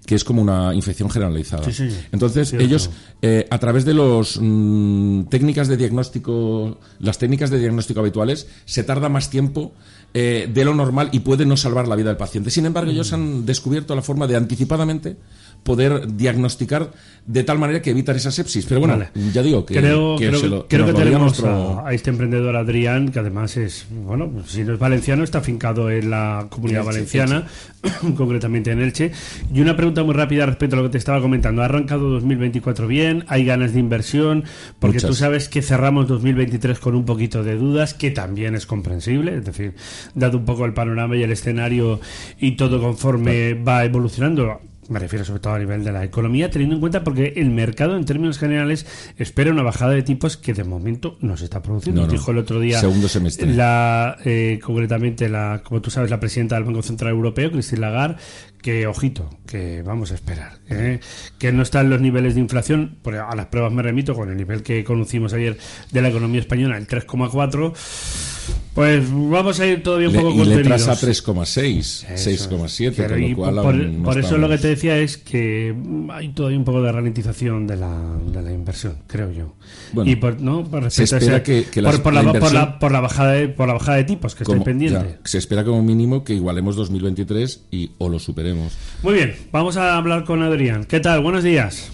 [0.05, 1.63] que es como una infección generalizada.
[1.65, 1.89] Sí, sí.
[2.11, 2.89] Entonces, ellos,
[3.21, 8.83] eh, a través de los mm, técnicas de diagnóstico, las técnicas de diagnóstico habituales, se
[8.83, 9.73] tarda más tiempo.
[10.17, 12.49] eh, de lo normal y puede no salvar la vida del paciente.
[12.49, 15.17] Sin embargo, ellos han descubierto la forma de anticipadamente
[15.65, 16.91] poder diagnosticar
[17.25, 18.67] de tal manera que evitar esa sepsis.
[18.67, 19.09] Pero bueno, Vale.
[19.33, 21.79] ya digo que, creo, que creo, se lo- creo nos que lo diga tenemos nuestro-
[21.79, 25.39] a, a este emprendedor Adrián, que además es, bueno, pues si no es valenciano, está
[25.39, 27.47] afincado en la comunidad Elche, valenciana,
[28.15, 29.11] concretamente en Elche.
[29.51, 31.63] Y una pregunta muy rápida respecto a lo que te estaba comentando.
[31.63, 33.25] ¿Ha arrancado 2024 bien?
[33.27, 34.43] ¿Hay ganas de inversión?
[34.77, 35.09] Porque Muchas.
[35.09, 39.45] tú sabes que cerramos 2023 con un poquito de dudas, que también es comprensible, es
[39.45, 39.73] decir,
[40.13, 41.99] dado un poco el panorama y el escenario
[42.39, 44.61] y todo conforme va evolucionando.
[44.89, 47.97] Me refiero sobre todo a nivel de la economía, teniendo en cuenta porque el mercado
[47.97, 48.85] en términos generales
[49.17, 52.01] espera una bajada de tipos que de momento no se está produciendo.
[52.01, 52.13] No, no.
[52.13, 53.47] Dijo el otro día Segundo semestre.
[53.53, 58.17] la eh, concretamente la como tú sabes la presidenta del Banco Central Europeo, Christine Lagarde,
[58.61, 60.99] que ojito, que vamos a esperar, ¿eh?
[61.37, 64.37] que no están los niveles de inflación, porque a las pruebas me remito con el
[64.37, 65.57] nivel que conocimos ayer
[65.91, 68.34] de la economía española, el 3,4.
[68.73, 70.83] Pues vamos a ir todavía un Le- poco y le contenidos.
[70.83, 72.29] trasa 3,6, Eso.
[72.29, 74.97] 6,7, Pero con y lo cual por, aún no por eso lo que te decía
[74.97, 75.73] es que
[76.11, 77.97] hay todavía un poco de ralentización de la,
[78.33, 79.53] de la inversión, creo yo.
[79.93, 80.65] Bueno, y por, ¿no?
[80.65, 82.91] por se respecto a espera ese- que- que por, la la, por, inversión- la, por
[82.91, 85.07] la bajada de, por la bajada de tipos que como- estoy pendiente.
[85.09, 88.73] ya, se espera como mínimo que igualemos 2023 y o lo superemos.
[89.03, 90.83] Muy bien, vamos a hablar con Adrián.
[90.83, 91.21] ¿Qué tal?
[91.21, 91.91] Buenos días.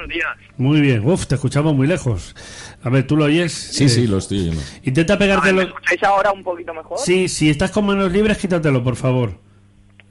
[0.00, 0.28] Buenos días.
[0.56, 1.06] Muy bien.
[1.06, 2.34] Uf, te escuchamos muy lejos.
[2.82, 3.52] A ver, ¿tú lo oyes?
[3.52, 4.62] Sí, Eh, sí, lo estoy oyendo.
[4.82, 5.62] Intenta A ver, ¿Me pegártelo.
[5.62, 6.98] escucháis ahora un poquito mejor?
[6.98, 9.38] Sí, si estás con manos libres, quítatelo, por favor.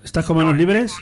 [0.04, 0.96] ¿Estás con manos libres?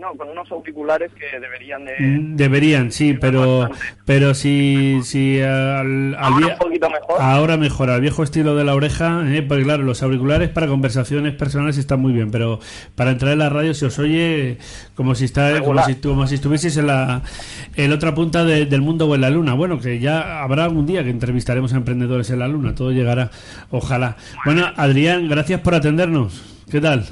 [0.00, 1.92] No, con unos auriculares que deberían de...
[2.00, 3.84] Mm, Deberían, sí, pero bastante.
[4.06, 7.16] pero si, si al, al Ahora vie- un poquito mejor.
[7.20, 11.34] ahora mejor, al viejo estilo de la oreja, eh, porque claro, los auriculares para conversaciones
[11.34, 12.60] personales están muy bien, pero
[12.94, 14.56] para entrar en la radio se os oye
[14.94, 17.20] como si está, como si, como si estuvieseis en la,
[17.76, 19.52] en otra punta de- del mundo o en la luna.
[19.52, 23.30] Bueno, que ya habrá algún día que entrevistaremos a emprendedores en la luna, todo llegará,
[23.70, 24.16] ojalá.
[24.46, 26.42] Bueno, Adrián, gracias por atendernos.
[26.70, 27.04] ¿Qué tal?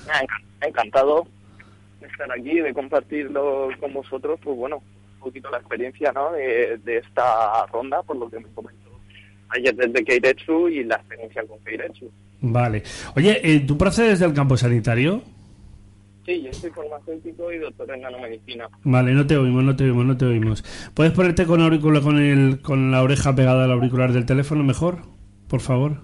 [0.63, 1.27] Encantado
[2.19, 6.33] estar aquí, de compartirlo con vosotros, pues bueno, un poquito la experiencia ¿no?
[6.33, 8.89] de, de esta ronda, por lo que me comentó
[9.51, 12.11] ayer desde Keiretsu y la experiencia con Keiretsu.
[12.41, 12.83] Vale.
[13.17, 15.23] Oye, eh, ¿tú procedes del campo sanitario?
[16.27, 18.69] Sí, yo soy farmacéutico y doctor en nanomedicina.
[18.83, 20.63] Vale, no te oímos, no te oímos, no te oímos.
[20.93, 24.99] ¿Puedes ponerte con auricular con el con la oreja pegada al auricular del teléfono mejor?
[25.49, 26.03] Por favor.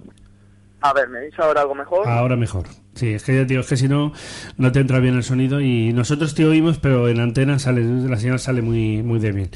[0.81, 2.07] A ver, ¿me veis ahora algo mejor?
[2.07, 2.65] Ahora mejor.
[2.95, 4.13] Sí, es que ya digo, es que si no,
[4.57, 8.15] no te entra bien el sonido y nosotros te oímos, pero en antena sale, la
[8.15, 9.49] señal sale muy, muy débil.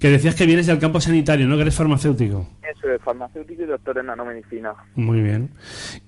[0.00, 1.54] Que decías que vienes del campo sanitario, ¿no?
[1.54, 2.48] Que eres farmacéutico.
[2.68, 4.74] Eso es farmacéutico y doctor en nanomedicina.
[4.96, 5.50] Muy bien.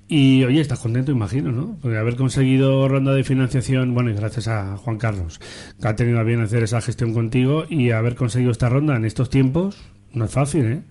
[0.09, 1.79] Y oye, estás contento, imagino, ¿no?
[1.81, 5.41] Porque haber conseguido ronda de financiación, bueno, y gracias a Juan Carlos,
[5.81, 9.05] que ha tenido a bien hacer esa gestión contigo y haber conseguido esta ronda en
[9.05, 10.83] estos tiempos, no es fácil, ¿eh?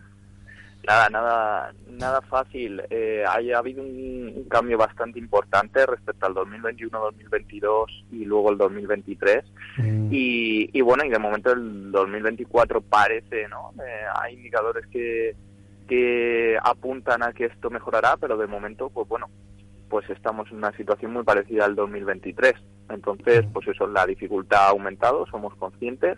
[0.87, 2.81] Nada, nada, nada fácil.
[2.89, 9.45] Eh, haya habido un, un cambio bastante importante respecto al 2021-2022 y luego el 2023.
[9.77, 10.07] Mm.
[10.11, 13.71] Y, y bueno, y de momento el 2024 parece, ¿no?
[13.81, 15.35] Eh, hay indicadores que,
[15.87, 19.27] que apuntan a que esto mejorará, pero de momento, pues bueno,
[19.89, 22.55] pues estamos en una situación muy parecida al 2023.
[22.89, 26.17] Entonces, pues eso, la dificultad ha aumentado, somos conscientes,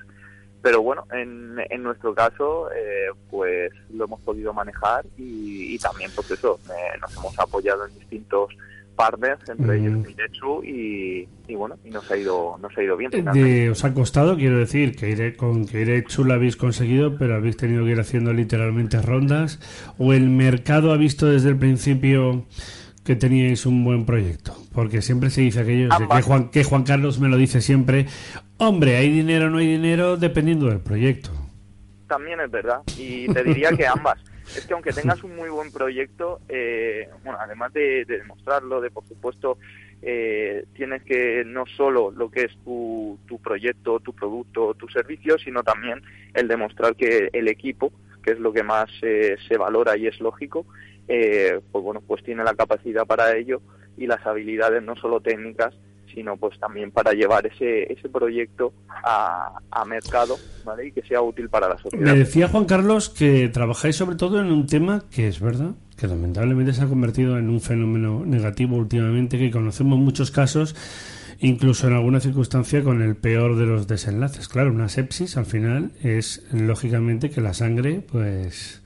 [0.63, 6.09] pero bueno, en, en nuestro caso, eh, pues lo hemos podido manejar y, y también,
[6.15, 8.49] pues eso, eh, nos hemos apoyado en distintos
[8.95, 10.01] partners, entre ellos Mm.
[10.03, 13.09] Miretsu, y, y bueno, y nos ha ido, nos ha ido bien.
[13.11, 17.57] De- os ha costado, quiero decir, que iré, con que lo habéis conseguido, pero habéis
[17.57, 19.59] tenido que ir haciendo literalmente rondas.
[19.97, 22.45] ¿O el mercado ha visto desde el principio
[23.03, 24.55] que teníais un buen proyecto?
[24.73, 26.21] Porque siempre se dice aquello, que.
[26.21, 28.07] Juan, que Juan Carlos me lo dice siempre,
[28.57, 31.29] hombre, hay dinero o no hay dinero dependiendo del proyecto.
[32.07, 34.19] También es verdad, y te diría que ambas.
[34.43, 38.91] Es que aunque tengas un muy buen proyecto, eh, bueno, además de, de demostrarlo, de
[38.91, 39.57] por supuesto,
[40.05, 45.37] eh, tienes que no solo lo que es tu, tu proyecto, tu producto, tu servicio,
[45.37, 46.01] sino también
[46.33, 50.19] el demostrar que el equipo, que es lo que más eh, se valora y es
[50.19, 50.65] lógico,
[51.07, 53.61] eh, pues bueno, pues tiene la capacidad para ello
[53.97, 55.73] y las habilidades no solo técnicas,
[56.13, 60.87] sino pues también para llevar ese, ese proyecto a, mercado, ¿vale?
[60.87, 62.05] Y que sea útil para la sociedad.
[62.05, 66.07] Me decía Juan Carlos que trabajáis sobre todo en un tema que es verdad, que
[66.07, 70.75] lamentablemente se ha convertido en un fenómeno negativo últimamente, que conocemos muchos casos,
[71.39, 74.47] incluso en alguna circunstancia con el peor de los desenlaces.
[74.47, 78.81] Claro, una sepsis al final es lógicamente que la sangre, pues,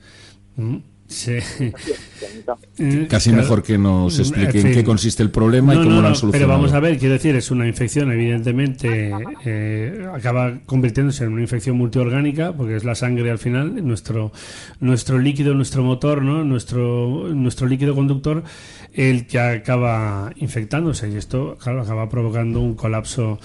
[0.56, 0.78] mm,
[3.08, 3.42] Casi claro.
[3.42, 4.74] mejor que nos En explique en fin.
[4.74, 6.32] qué consiste el problema y cómo no, lo han solucionado.
[6.32, 9.10] Pero vamos a ver, quiero decir, es una infección, evidentemente,
[9.44, 14.32] eh, acaba convirtiéndose en una infección multiorgánica, porque es la sangre al final, nuestro,
[14.80, 16.44] nuestro líquido, nuestro motor, ¿no?
[16.44, 18.44] nuestro, nuestro líquido conductor,
[18.92, 23.38] el que acaba infectándose, y esto, claro, acaba provocando un colapso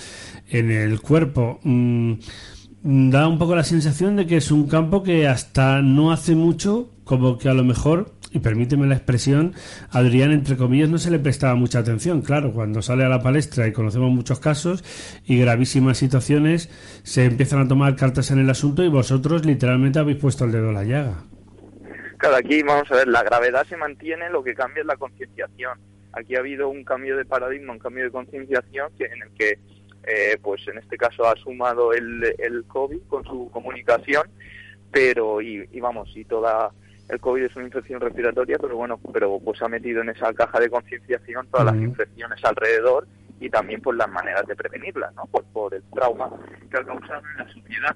[0.49, 1.61] en el cuerpo.
[1.63, 2.13] Mm,
[2.83, 6.89] da un poco la sensación de que es un campo que hasta no hace mucho,
[7.05, 9.53] como que a lo mejor, y permíteme la expresión,
[9.89, 12.21] Adrián, entre comillas, no se le prestaba mucha atención.
[12.21, 14.83] Claro, cuando sale a la palestra y conocemos muchos casos
[15.25, 16.69] y gravísimas situaciones,
[17.03, 20.69] se empiezan a tomar cartas en el asunto y vosotros literalmente habéis puesto el dedo
[20.69, 21.23] en la llaga.
[22.17, 25.79] Claro, aquí vamos a ver, la gravedad se mantiene, lo que cambia es la concienciación.
[26.13, 29.59] Aquí ha habido un cambio de paradigma, un cambio de concienciación que, en el que,
[30.05, 34.23] eh, pues en este caso ha sumado el, el COVID con su comunicación,
[34.91, 36.71] pero, y, y vamos, y toda
[37.09, 40.59] el COVID es una infección respiratoria, pero bueno, pero pues ha metido en esa caja
[40.59, 43.07] de concienciación todas las infecciones alrededor
[43.39, 45.25] y también por las maneras de prevenirlas, ¿no?
[45.25, 46.29] Por, por el trauma
[46.71, 47.95] que ha causado en la sociedad.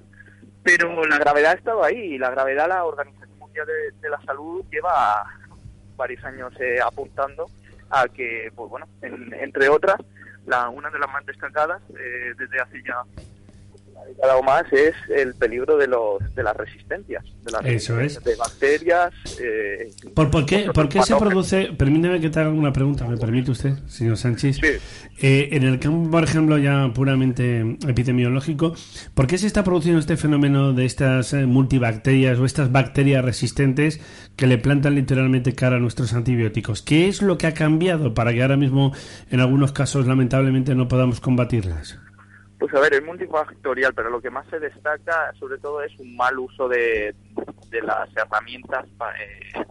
[0.62, 4.20] Pero la gravedad ha estado ahí y la gravedad la Organización Mundial de, de la
[4.22, 5.24] Salud lleva
[5.96, 7.46] varios años eh, apuntando
[7.90, 9.96] a que, pues bueno, en- entre otras,
[10.48, 13.02] la una de las más destacadas eh, desde hace ya
[13.98, 17.96] una década o más es el peligro de los de las resistencias, de las Eso
[17.96, 19.14] resistencias de bacterias.
[19.40, 21.70] eh, ¿Por, por qué, por qué se produce?
[21.76, 24.56] Permíteme que te haga una pregunta, ¿me permite usted, señor Sánchez?
[24.56, 24.68] Sí.
[25.20, 28.74] Eh, en el campo, por ejemplo, ya puramente epidemiológico,
[29.14, 34.00] ¿por qué se está produciendo este fenómeno de estas eh, multibacterias o estas bacterias resistentes
[34.36, 36.82] que le plantan literalmente cara a nuestros antibióticos?
[36.82, 38.92] ¿Qué es lo que ha cambiado para que ahora mismo,
[39.30, 41.98] en algunos casos, lamentablemente, no podamos combatirlas?
[42.58, 46.16] Pues a ver, es multifactorial, pero lo que más se destaca sobre todo es un
[46.16, 47.14] mal uso de,
[47.70, 49.64] de las herramientas pa- eh,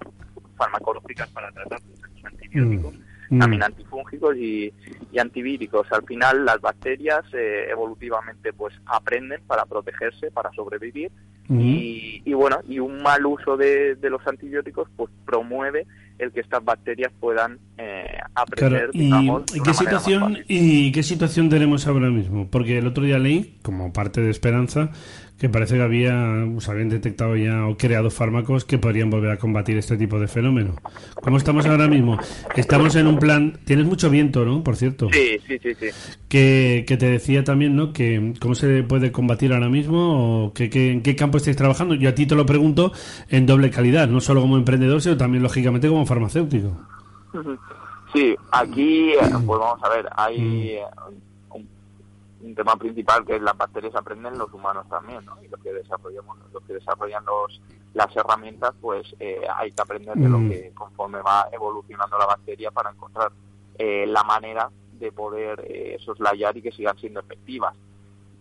[0.55, 2.93] farmacológicas para tratar los antibióticos,
[3.29, 3.39] Mm.
[3.39, 4.73] también antifúngicos y,
[5.11, 5.85] y antivíricos.
[5.91, 11.11] Al final las bacterias eh, evolutivamente pues aprenden para protegerse, para sobrevivir
[11.49, 11.59] Mm.
[11.61, 15.85] y, y bueno, y un mal uso de, de los antibióticos pues promueve
[16.19, 21.03] el que estas bacterias puedan eh, aprender, Claro, y, digamos, ¿y qué situación y qué
[21.03, 22.47] situación tenemos ahora mismo?
[22.49, 24.91] Porque el otro día leí, como parte de esperanza,
[25.39, 29.37] que parece que había, se habían detectado ya o creado fármacos que podrían volver a
[29.37, 30.75] combatir este tipo de fenómeno.
[31.21, 32.17] ¿Cómo estamos ahora mismo?
[32.55, 33.59] Estamos en un plan.
[33.63, 34.63] Tienes mucho viento, ¿no?
[34.63, 35.09] Por cierto.
[35.13, 35.87] Sí, sí, sí, sí.
[36.27, 37.93] Que, que te decía también, ¿no?
[37.93, 41.93] Que cómo se puede combatir ahora mismo o que, que- en qué campo estáis trabajando.
[41.93, 42.91] Yo a ti te lo pregunto
[43.29, 46.75] en doble calidad, no solo como emprendedor, sino también lógicamente como farmacéutico.
[48.13, 50.81] Sí, aquí, eh, pues vamos a ver, hay eh,
[52.47, 55.41] un, tema principal que las bacterias aprenden, los humanos también, ¿no?
[55.43, 57.61] Y los que desarrollamos, los que desarrollan los,
[57.93, 60.49] las herramientas, pues eh, hay que aprender de lo Mm.
[60.49, 63.31] que conforme va evolucionando la bacteria para encontrar
[63.77, 67.75] eh, la manera de poder eh, soslayar y que sigan siendo efectivas.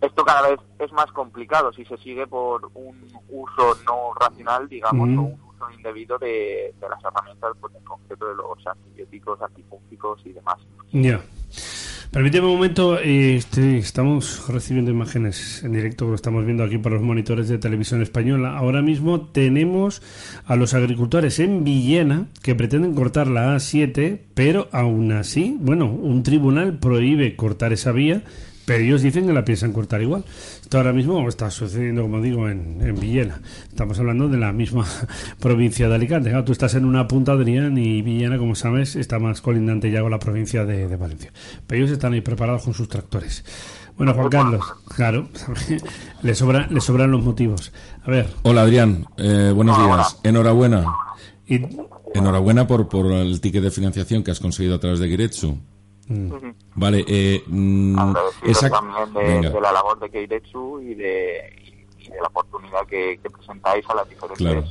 [0.00, 2.96] Esto cada vez es más complicado si se sigue por un
[3.30, 5.18] uso no racional, digamos, Mm.
[5.18, 10.20] o un uso indebido de, de las herramientas, pues en concreto de los antibióticos, antifúngicos
[10.26, 10.56] y demás.
[10.92, 11.20] Ya.
[12.10, 16.92] Permíteme un momento, eh, este, estamos recibiendo imágenes en directo, lo estamos viendo aquí por
[16.92, 18.56] los monitores de televisión española.
[18.56, 20.00] Ahora mismo tenemos
[20.46, 26.22] a los agricultores en Villena que pretenden cortar la A7, pero aún así, bueno, un
[26.22, 28.22] tribunal prohíbe cortar esa vía,
[28.66, 30.24] pero ellos dicen que la piensan cortar igual.
[30.60, 33.40] Esto ahora mismo está sucediendo, como digo, en, en Villena.
[33.68, 34.84] Estamos hablando de la misma
[35.40, 36.28] provincia de Alicante.
[36.30, 40.02] Claro, tú estás en una punta, Adrián, y Villena, como sabes, está más colindante ya
[40.02, 41.32] con la provincia de, de Valencia.
[41.66, 43.44] Pero ellos están ahí preparados con sus tractores.
[43.96, 44.62] Bueno, Juan Carlos,
[44.94, 45.28] claro,
[46.22, 47.72] le, sobra, le sobran los motivos.
[48.04, 50.18] A ver, Hola Adrián, Eh, buenos días.
[50.22, 50.84] Enhorabuena.
[51.46, 51.60] y,
[52.14, 55.56] Enhorabuena por, por el ticket de financiación que has conseguido a través de Giretsu.
[56.74, 57.96] Vale, eh, mm,
[58.70, 63.84] también de, la labor de Keiretsu y de, y, de la oportunidad que, que presentáis
[63.90, 64.62] a las diferentes Claro,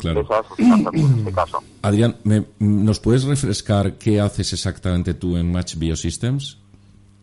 [0.00, 0.20] claro.
[0.20, 1.58] empresas, startups en este caso.
[1.82, 6.60] Adrián, ¿me- ¿nos puedes refrescar qué haces exactamente tú en Match Biosystems?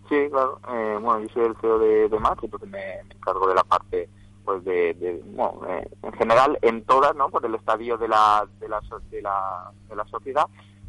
[0.09, 0.59] Sí, claro.
[0.71, 3.63] Eh, bueno, yo soy el CEO de, de Match, entonces me, me encargo de la
[3.63, 4.09] parte,
[4.45, 7.29] pues de, de- bueno, eh, en general en todas, ¿no?
[7.29, 10.45] Por el estadio de la, de la, de la, de la sociedad,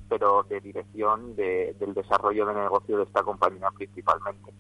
[0.09, 4.53] pero de dirección de- del desarrollo de negocio de esta compañía principalmente.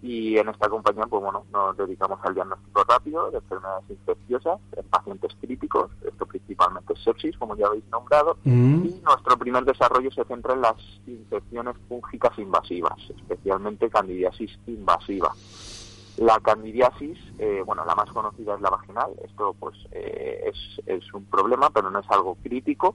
[0.00, 4.84] Y en esta compañía, pues bueno, nos dedicamos al diagnóstico rápido de enfermedades infecciosas en
[4.86, 8.84] pacientes críticos, esto principalmente es sepsis, como ya habéis nombrado, Mm.
[8.86, 10.76] y nuestro primer desarrollo se centra en las
[11.08, 15.32] infecciones fúngicas invasivas, especialmente candidiasis invasiva.
[16.18, 19.10] La candidiasis, eh, bueno, la más conocida es la vaginal.
[19.24, 22.94] Esto, pues, eh, es, es un problema, pero no es algo crítico,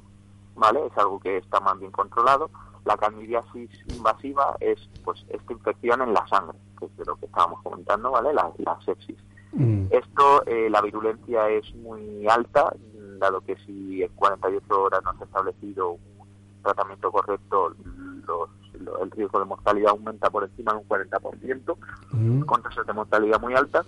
[0.55, 0.85] ¿vale?
[0.87, 2.49] Es algo que está más bien controlado.
[2.85, 7.25] La candidiasis invasiva es, pues, esta infección en la sangre, que es de lo que
[7.27, 8.33] estábamos comentando, ¿vale?
[8.33, 9.17] La, la sepsis.
[9.53, 12.73] mm, Esto, eh, la virulencia es muy alta,
[13.19, 16.27] dado que si en 48 horas no se ha establecido un
[16.61, 21.77] tratamiento correcto, los- lo- el riesgo de mortalidad aumenta por encima de un 40%,
[22.11, 22.41] mm.
[22.41, 23.85] con tasas de mortalidad muy altas.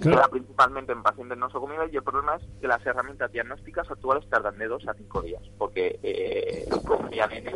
[0.00, 0.16] Claro.
[0.16, 4.28] Se da principalmente en pacientes nosocomiales y el problema es que las herramientas diagnósticas actuales
[4.28, 7.54] tardan de 2 a 5 días, porque eh, confían en el.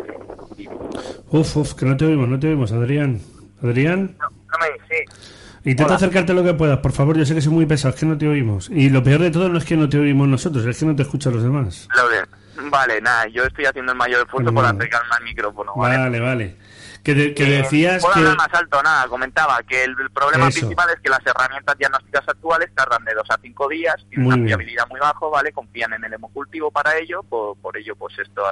[1.31, 3.21] Uf, uf, que no te oímos, no te oímos, Adrián.
[3.63, 5.97] Adrián, No, no me intenta Hola.
[5.97, 7.17] acercarte lo que puedas, por favor.
[7.17, 8.71] Yo sé que soy muy pesado, es que no te oímos.
[8.71, 10.95] Y lo peor de todo no es que no te oímos nosotros, es que no
[10.95, 11.89] te escuchan los demás.
[11.97, 15.99] Lo de- Vale, nada, yo estoy haciendo el mayor esfuerzo por acercarme al micrófono, ¿vale?
[15.99, 16.57] Vale, vale.
[17.03, 18.21] Que, de- que Eh, decías puedo que...
[18.21, 20.59] hablar más alto, nada, comentaba que el, el problema Eso.
[20.61, 24.35] principal es que las herramientas diagnósticas actuales tardan de 2 a 5 días, tienen Muy
[24.35, 24.49] una bien.
[24.49, 25.53] fiabilidad muy bajo, ¿vale?
[25.53, 28.43] Confían en el hemocultivo para ello, por, por ello pues esto,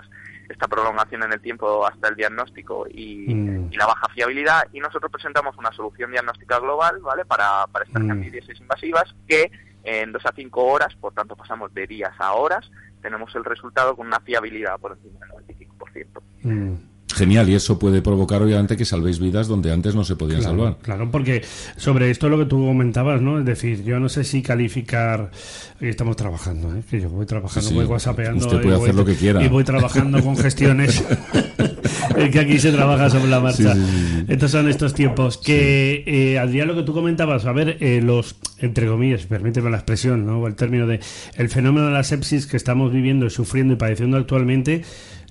[0.48, 3.72] esta prolongación en el tiempo hasta el diagnóstico y, Mm.
[3.72, 7.24] y la baja fiabilidad y nosotros presentamos una solución diagnóstica global, ¿vale?
[7.24, 8.08] Para, para estas Mm.
[8.08, 9.50] candidiasis invasivas que
[9.82, 12.70] en 2 a 5 horas, por tanto pasamos de días a horas,
[13.04, 16.22] tenemos el resultado con una fiabilidad por encima del 95%.
[16.42, 16.72] Mm.
[17.14, 20.56] Genial, y eso puede provocar obviamente que salvéis vidas donde antes no se podían Claro,
[20.56, 20.76] salvar.
[20.82, 21.44] claro, porque
[21.76, 23.38] sobre esto lo que tú comentabas, ¿no?
[23.38, 25.30] Es decir, yo no sé si calificar.
[25.76, 26.82] Aquí estamos trabajando, ¿eh?
[26.90, 28.44] Que yo voy trabajando, Sí, voy whatsappeando.
[28.44, 29.44] usted y puede voy- hacer lo que quiera.
[29.44, 31.04] Y voy trabajando con gestiones.
[32.14, 33.74] que aquí se trabaja sobre la marcha.
[33.74, 34.24] Sí, sí.
[34.29, 35.38] Estos son estos tiempos.
[35.38, 39.79] Que, eh, Adrián, lo que tú comentabas, a ver, eh, los, entre comillas, permíteme la
[39.79, 40.40] expresión, ¿no?
[40.40, 41.00] O el término de.
[41.37, 44.83] El fenómeno de la sepsis que estamos viviendo, sufriendo y padeciendo actualmente,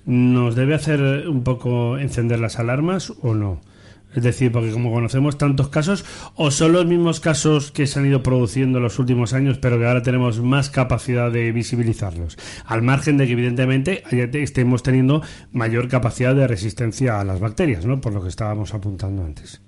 [0.06, 3.60] ¿nos debe hacer un poco encender las alarmas o no?
[4.14, 6.04] Es decir, porque como conocemos tantos casos,
[6.36, 9.78] o son los mismos casos que se han ido produciendo en los últimos años, pero
[9.78, 12.38] que ahora tenemos más capacidad de visibilizarlos.
[12.66, 14.04] Al margen de que, evidentemente,
[14.42, 15.22] estemos teniendo
[15.52, 18.00] mayor capacidad de resistencia a las bacterias, ¿no?
[18.00, 19.60] Por lo que estábamos apuntando antes.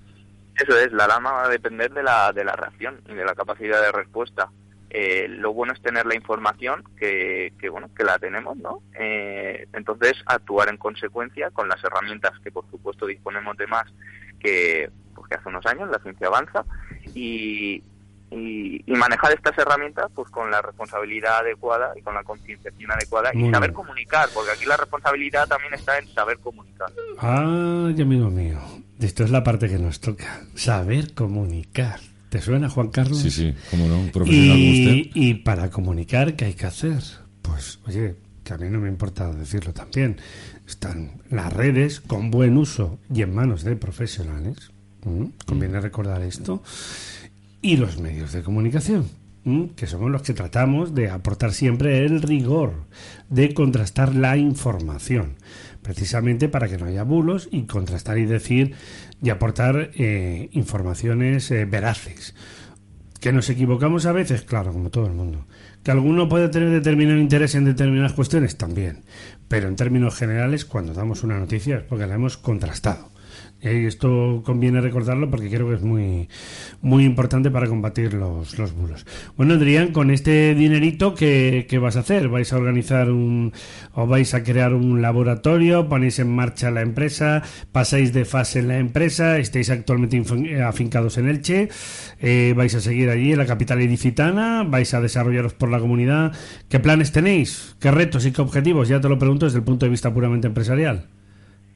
[0.55, 3.35] Eso es, la alarma va a depender de la, de la reacción y de la
[3.35, 4.49] capacidad de respuesta.
[4.89, 8.81] Eh, lo bueno es tener la información que, que bueno que la tenemos, ¿no?
[8.97, 13.85] Eh, entonces actuar en consecuencia con las herramientas que por supuesto disponemos de más
[14.39, 16.63] que, pues, que hace unos años la ciencia avanza
[17.15, 17.83] y,
[18.31, 23.31] y, y manejar estas herramientas pues con la responsabilidad adecuada y con la concienciación adecuada
[23.33, 23.75] Muy y saber bien.
[23.81, 26.91] comunicar, porque aquí la responsabilidad también está en saber comunicar.
[27.19, 28.59] Ah, amigo mío.
[28.99, 30.41] Esto es la parte que nos toca.
[30.55, 31.99] Saber comunicar.
[32.29, 33.19] ¿Te suena, Juan Carlos?
[33.19, 35.11] Sí, sí, cómo no, profesional como Y, usted.
[35.15, 37.01] y para comunicar, ¿qué hay que hacer?
[37.41, 38.15] Pues, oye,
[38.47, 40.17] que a mí no me importa decirlo también.
[40.65, 44.71] Están las redes con buen uso y en manos de profesionales.
[45.45, 46.63] Conviene recordar esto.
[47.61, 49.09] Y los medios de comunicación,
[49.75, 52.85] que somos los que tratamos de aportar siempre el rigor,
[53.29, 55.35] de contrastar la información,
[55.81, 58.75] precisamente para que no haya bulos y contrastar y decir
[59.21, 62.33] y aportar eh, informaciones eh, veraces.
[63.19, 65.45] Que nos equivocamos a veces, claro, como todo el mundo.
[65.87, 69.05] Que alguno puede tener determinado interés en determinadas cuestiones, también.
[69.47, 73.09] Pero en términos generales, cuando damos una noticia es porque la hemos contrastado.
[73.59, 76.29] Y esto conviene recordarlo porque creo que es muy,
[76.81, 79.05] muy importante para combatir los, los bulos.
[79.35, 82.29] Bueno, Adrián, con este dinerito, ¿qué, ¿qué, vas a hacer?
[82.29, 83.53] ¿Vais a organizar un
[83.93, 85.89] o vais a crear un laboratorio?
[85.89, 87.41] ¿Ponéis en marcha la empresa?
[87.71, 89.39] ¿Pasáis de fase en la empresa?
[89.39, 90.23] ¿Estáis actualmente
[90.63, 91.69] afincados en Elche?
[92.19, 94.63] Eh, ¿Vais a seguir allí en la capital ilicitana?
[94.63, 96.31] ¿Vais a desarrollaros por la comunidad?
[96.69, 97.75] ¿Qué planes tenéis?
[97.79, 98.87] ¿Qué retos y qué objetivos?
[98.87, 101.07] Ya te lo pregunto desde el punto de vista puramente empresarial.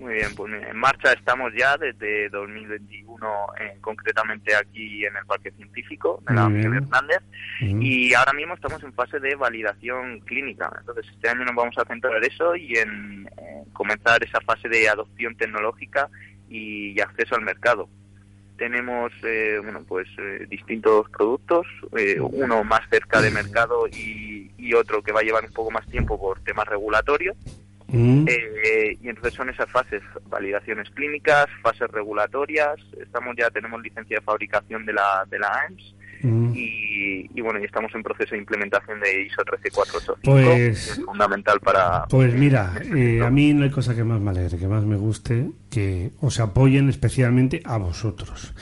[0.02, 3.28] Muy bien, pues en marcha estamos ya desde 2021,
[3.60, 7.22] eh, concretamente aquí en el Parque Científico de la Miguel Hernández,
[7.60, 10.74] y ahora mismo estamos en fase de validación clínica.
[10.80, 13.30] Entonces, este año nos vamos a centrar en eso y en
[13.74, 16.10] comenzar esa fase de adopción tecnológica
[16.50, 17.88] y, acceso al mercado.
[18.58, 24.74] Tenemos, eh, bueno, pues eh, distintos productos, eh, uno más cerca de mercado y, y
[24.74, 27.38] otro que va a llevar un poco más tiempo por temas regulatorios.
[27.94, 34.24] Eh, y entonces son esas fases, validaciones clínicas, fases regulatorias, estamos ya, tenemos licencia de
[34.24, 39.00] fabricación de la, de la AEMS y, y, bueno, y estamos en proceso de implementación
[39.00, 42.06] de ISO 13485, pues, que es fundamental para...
[42.08, 44.98] Pues mira, eh, a mí no hay cosa que más me alegre, que más me
[44.98, 48.54] guste, que os apoyen especialmente a vosotros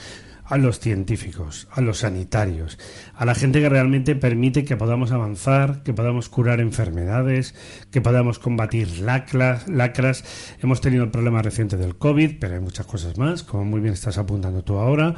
[0.50, 2.76] a los científicos, a los sanitarios,
[3.14, 7.54] a la gente que realmente permite que podamos avanzar, que podamos curar enfermedades,
[7.92, 10.24] que podamos combatir lacras.
[10.60, 13.94] Hemos tenido el problema reciente del COVID, pero hay muchas cosas más, como muy bien
[13.94, 15.14] estás apuntando tú ahora,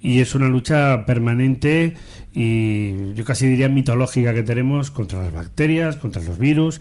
[0.00, 1.94] y es una lucha permanente
[2.32, 6.80] y yo casi diría mitológica que tenemos contra las bacterias, contra los virus,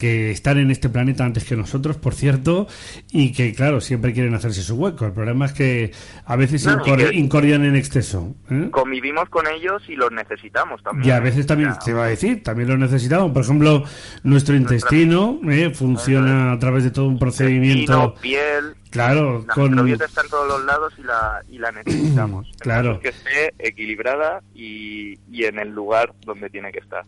[0.00, 2.66] que están en este planeta antes que nosotros, por cierto,
[3.12, 5.04] y que, claro, siempre quieren hacerse su hueco.
[5.04, 5.92] El problema es que
[6.24, 6.82] a veces no,
[7.12, 8.34] incordian en exceso.
[8.50, 8.68] ¿eh?
[8.70, 11.06] Convivimos con ellos y los necesitamos también.
[11.06, 13.30] Y a veces también, se va a decir, también los necesitamos.
[13.32, 13.84] Por ejemplo,
[14.22, 15.70] nuestro intestino ¿eh?
[15.74, 18.14] funciona a través de todo un procedimiento...
[18.20, 18.76] piel...
[18.90, 19.70] Claro, la con...
[19.70, 22.50] microbiota está en todos los lados y la, y la necesitamos.
[22.58, 22.98] claro.
[22.98, 27.04] Que esté equilibrada y, y en el lugar donde tiene que estar.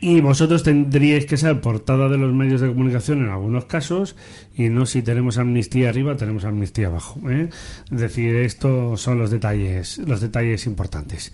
[0.00, 4.16] Y vosotros tendríais que ser portada de los medios de comunicación en algunos casos
[4.54, 7.20] y no si tenemos amnistía arriba, tenemos amnistía abajo.
[7.28, 7.48] ¿eh?
[7.90, 11.32] Es decir, estos son los detalles, los detalles importantes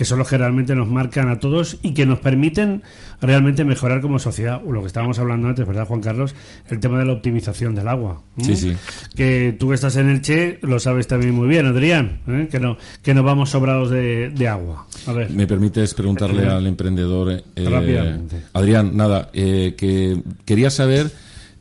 [0.00, 2.82] que son los que realmente nos marcan a todos y que nos permiten
[3.20, 4.62] realmente mejorar como sociedad.
[4.64, 6.34] Lo que estábamos hablando antes, ¿verdad, Juan Carlos?
[6.70, 8.22] El tema de la optimización del agua.
[8.38, 8.74] Sí, sí.
[9.14, 12.48] Que tú que estás en el Che lo sabes también muy bien, Adrián, ¿eh?
[12.50, 14.86] que no que no vamos sobrados de, agua.
[15.06, 15.28] A ver.
[15.28, 17.32] ¿Me permites preguntarle al emprendedor?
[17.32, 18.44] Eh, Rápidamente.
[18.54, 21.10] Adrián, nada, eh, que quería saber...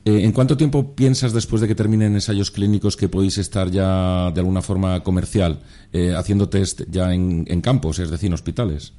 [0.10, 4.32] Eh, ¿En cuánto tiempo piensas después de que terminen ensayos clínicos que podéis estar ya
[4.32, 5.60] de alguna forma comercial
[5.94, 8.96] eh, haciendo test ya en, campos, es decir, en hospitales?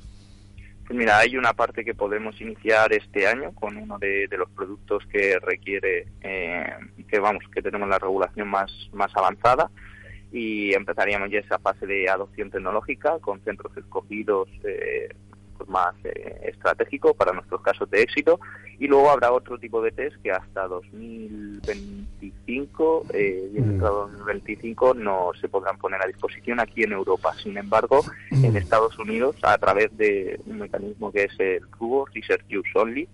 [0.87, 5.03] Pues mira, hay una parte que podemos iniciar este año con uno de, los productos
[5.11, 6.65] que requiere, eh,
[7.09, 9.69] que vamos, que tenemos la regulación más, más avanzada
[10.31, 14.49] y empezaríamos ya esa fase de adopción tecnológica con centros escogidos
[15.69, 18.39] más eh, estratégico para nuestros casos de éxito
[18.79, 25.33] y luego habrá otro tipo de test que hasta 2025 eh, y en 2025 no
[25.41, 27.35] se podrán poner a disposición aquí en Europa.
[27.43, 32.47] Sin embargo, en Estados Unidos, a través de un mecanismo que es el RUO, Research
[32.49, 33.07] Use Only,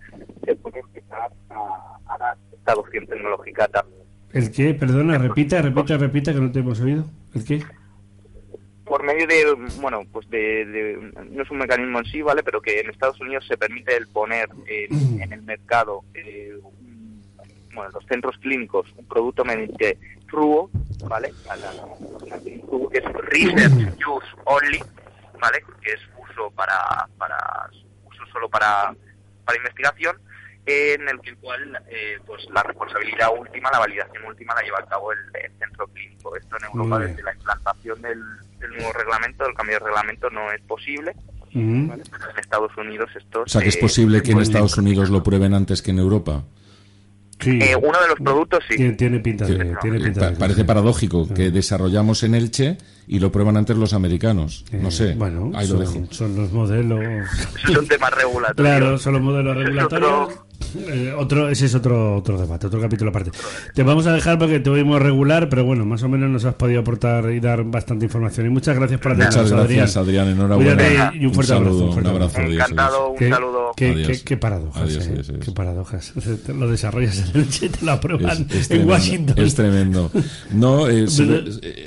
[0.44, 3.97] se puede empezar a, a dar esta adopción tecnológica también.
[4.32, 4.74] ¿El qué?
[4.74, 7.05] Perdona, repita, repita, repita, que no te hemos oído.
[7.34, 7.62] ¿El qué?
[8.87, 12.43] Por medio de, bueno, pues de, no es un mecanismo en sí, ¿vale?
[12.43, 16.57] Pero que en Estados Unidos se permite el poner en, el mercado, eh,
[17.74, 20.70] bueno, los centros clínicos, un producto mediante RUO,
[21.09, 21.32] ¿vale?
[22.91, 24.80] que es Research Use Only,
[25.41, 25.62] ¿vale?
[25.82, 27.68] Que es uso para, para
[28.07, 28.95] uso solo para,
[29.45, 30.16] para investigación
[30.66, 35.12] en el cual eh, pues la responsabilidad última, la validación última la lleva a cabo
[35.12, 35.18] el,
[35.59, 36.37] centro clínico.
[36.37, 38.20] Esto en Europa desde la implantación del,
[38.71, 41.12] nuevo reglamento, del cambio de reglamento no es posible.
[41.53, 41.91] En
[42.39, 43.43] Estados Unidos esto...
[43.43, 46.45] O sea, que es posible que en Estados Unidos lo prueben antes que en Europa.
[47.45, 48.93] Eh, uno de los productos sí.
[48.93, 49.77] Tiene, pinta de,
[50.39, 54.64] Parece paradójico que desarrollamos en Elche y lo prueban antes los americanos.
[54.73, 55.14] no sé.
[55.14, 56.07] Bueno, ahí lo dejo.
[56.11, 57.01] Son los modelos.
[57.73, 58.55] Son temas regulatorios.
[58.57, 60.45] Claro, son los modelos regulatorios.
[60.75, 63.31] Eh, otro, ese es otro, otro debate, otro capítulo aparte.
[63.75, 66.55] Te vamos a dejar porque te oímos regular, pero bueno, más o menos nos has
[66.55, 68.47] podido aportar y dar bastante información.
[68.47, 70.29] Y muchas gracias por atendernos, Muchas gracias, Adrián.
[70.29, 71.12] Enhorabuena.
[71.14, 71.91] y un fuerte abrazo.
[71.91, 72.41] Un, abrazo.
[72.41, 73.73] Encantado, un saludo.
[73.77, 76.12] Qué, qué, paradojas, eh, qué paradojas.
[76.49, 79.39] Lo desarrollas en el te lo aprueban en Washington.
[79.39, 80.11] Es tremendo.
[80.53, 81.07] No, eh,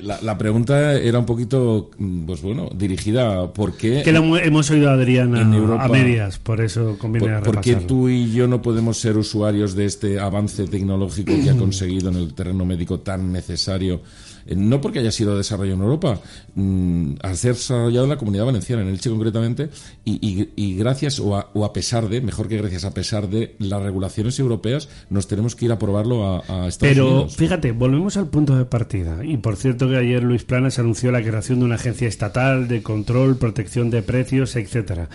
[0.01, 1.89] la, la, pregunta era un poquito,
[2.25, 4.01] pues bueno, dirigida ¿por qué?
[4.03, 8.09] Que lo hemos oído a Adrián a, medias, por eso conviene por, ¿Por qué tú
[8.09, 12.17] y yo no podemos podemos ser usuarios de este avance tecnológico que ha conseguido en
[12.17, 14.01] el terreno médico tan necesario
[14.45, 16.19] eh, no porque haya sido desarrollado en Europa,
[16.55, 19.69] mm, al ser desarrollado en la comunidad valenciana, en Elche concretamente,
[20.05, 24.87] y, gracias o a, pesar de, mejor que gracias, a pesar de las regulaciones europeas,
[25.09, 27.35] nos tenemos que ir a probarlo a, a Estados Pero, Unidos.
[27.35, 29.23] Pero fíjate, volvemos al punto de partida.
[29.23, 32.81] Y por cierto que ayer Luis Planas anunció la creación de una agencia estatal de
[32.81, 35.09] control, protección de precios, etcétera.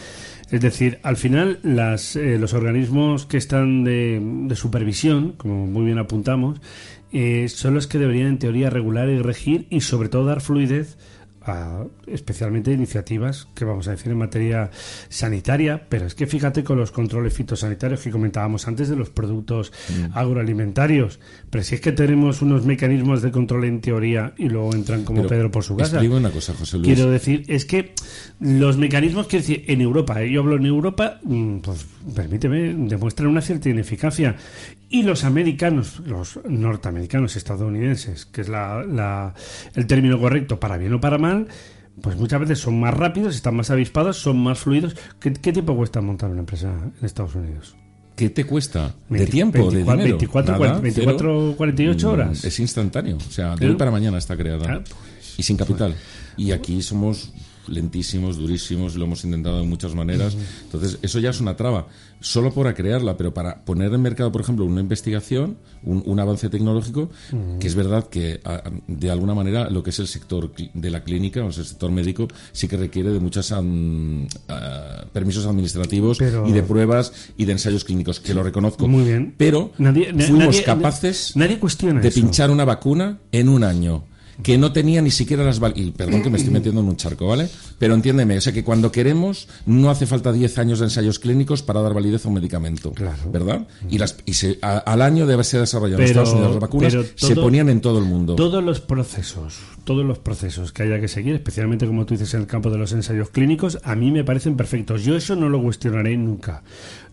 [0.50, 5.98] Es decir, al final las, eh, los organismos que están de, supervisión, como muy bien
[5.98, 6.60] apuntamos,
[7.12, 10.96] eh, son los que deberían en teoría regular y regir y sobre todo dar fluidez
[11.46, 14.70] a, especialmente iniciativas que vamos a decir en materia
[15.08, 19.72] sanitaria, pero es que fíjate con los controles fitosanitarios que comentábamos antes de los productos
[19.88, 20.16] mm.
[20.16, 21.20] agroalimentarios,
[21.50, 25.26] pero si es que tenemos unos mecanismos de control en teoría y luego entran como
[25.26, 26.00] Pedro por su casa.
[26.00, 26.94] una cosa, José Luis.
[26.94, 27.94] Quiero decir, es que
[28.40, 30.30] los mecanismos, quiero decir, en Europa, ¿eh?
[30.30, 34.36] yo hablo en Europa, mm, pues permíteme, demuestran una cierta ineficacia
[34.88, 39.34] y los americanos, los norteamericanos, estadounidenses, que es la,
[39.74, 41.48] el término correcto para bien o para mal,
[42.00, 44.96] pues muchas veces son más rápidos, están más avispados, son más fluidos.
[45.20, 47.76] ¿Qué, tiempo cuesta montar una empresa en Estados Unidos?
[48.16, 48.94] ¿Qué te cuesta?
[49.08, 49.70] ¿De tiempo?
[49.70, 50.18] ¿De dinero?
[50.18, 52.44] 24, 24 48 horas.
[52.44, 53.16] Es instantáneo.
[53.16, 54.74] O sea, de hoy para mañana está creada.
[54.74, 54.84] Ah,
[55.36, 55.94] y sin capital.
[56.36, 57.32] Y aquí somos
[57.68, 60.36] lentísimos, durísimos, lo hemos intentado de muchas maneras.
[60.64, 61.86] Entonces, eso ya es una traba,
[62.20, 67.10] solo para crearla, pero para poner en mercado, por ejemplo, una investigación, un, avance tecnológico,
[67.60, 68.40] que es verdad que
[68.86, 71.90] de alguna manera lo que es el sector de la clínica, o sea, el sector
[71.90, 73.52] médico, sí que requiere de muchos
[75.12, 78.88] permisos administrativos y de pruebas y de ensayos clínicos, que lo reconozco.
[78.88, 79.34] Muy bien.
[79.36, 84.04] Pero fuimos capaces de pinchar una vacuna en un año
[84.42, 87.26] que no tenía ni siquiera las y perdón que me estoy metiendo en un charco,
[87.26, 87.48] ¿vale?
[87.78, 91.62] Pero entiéndeme, o sea que cuando queremos no hace falta 10 años de ensayos clínicos
[91.62, 93.30] para dar validez a un medicamento, claro.
[93.30, 93.66] ¿verdad?
[93.88, 97.34] Y las y se, al año de haberse desarrollado en Estados Unidos las vacunas se
[97.34, 98.34] ponían en todo el mundo.
[98.34, 102.40] Todos los procesos, todos los procesos que haya que seguir, especialmente como tú dices en
[102.40, 105.04] el campo de los ensayos clínicos, a mí me parecen perfectos.
[105.04, 106.62] Yo eso no lo cuestionaré nunca.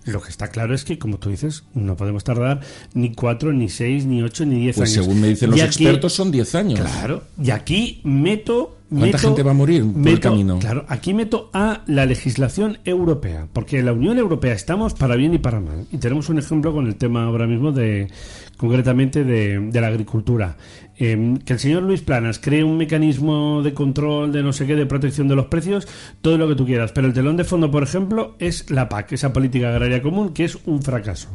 [0.06, 2.62] Lo que está claro es que, como tú dices, no podemos tardar
[2.94, 5.06] ni cuatro, ni seis, ni ocho, ni diez pues años.
[5.06, 6.80] Según me dicen los expertos, son diez años.
[6.80, 7.24] Claro.
[7.42, 8.78] Y aquí meto.
[8.94, 10.60] ¿Cuánta gente va a morir por el camino?
[10.60, 15.34] Claro, aquí meto a la legislación europea, porque en la Unión Europea estamos para bien
[15.34, 15.88] y para mal.
[15.92, 18.10] Y tenemos un ejemplo con el tema ahora mismo de,
[18.58, 20.58] concretamente de, de la agricultura.
[20.98, 24.76] Em, que el señor Luis Planas cree un mecanismo de control de no sé qué,
[24.76, 25.88] de protección de los precios,
[26.22, 26.92] todo lo que tú quieras.
[26.92, 30.44] Pero el telón de fondo, por ejemplo, es la PAC, esa política agraria común, que
[30.44, 31.30] es un fracaso.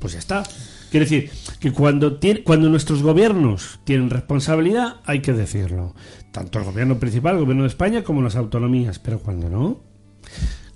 [0.00, 0.42] Pues ya está.
[0.90, 1.30] Quiere decir
[1.60, 5.94] que cuando, cuando nuestros gobiernos tienen responsabilidad, hay que decirlo.
[6.36, 8.98] Tanto el gobierno principal, el gobierno de España, como las autonomías.
[8.98, 9.80] Pero cuando no,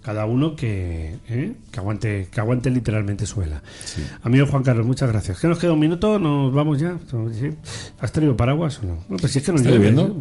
[0.03, 1.53] cada uno que, ¿eh?
[1.71, 3.63] que aguante que aguante literalmente suela.
[4.23, 5.39] Amigo Juan Carlos, muchas gracias.
[5.39, 6.19] ¿Qué nos queda un minuto?
[6.19, 6.97] ¿Nos vamos ya?
[8.01, 8.99] ¿Has traído paraguas o no?
[9.09, 10.09] no pues si es que no ¿Estás lloviendo?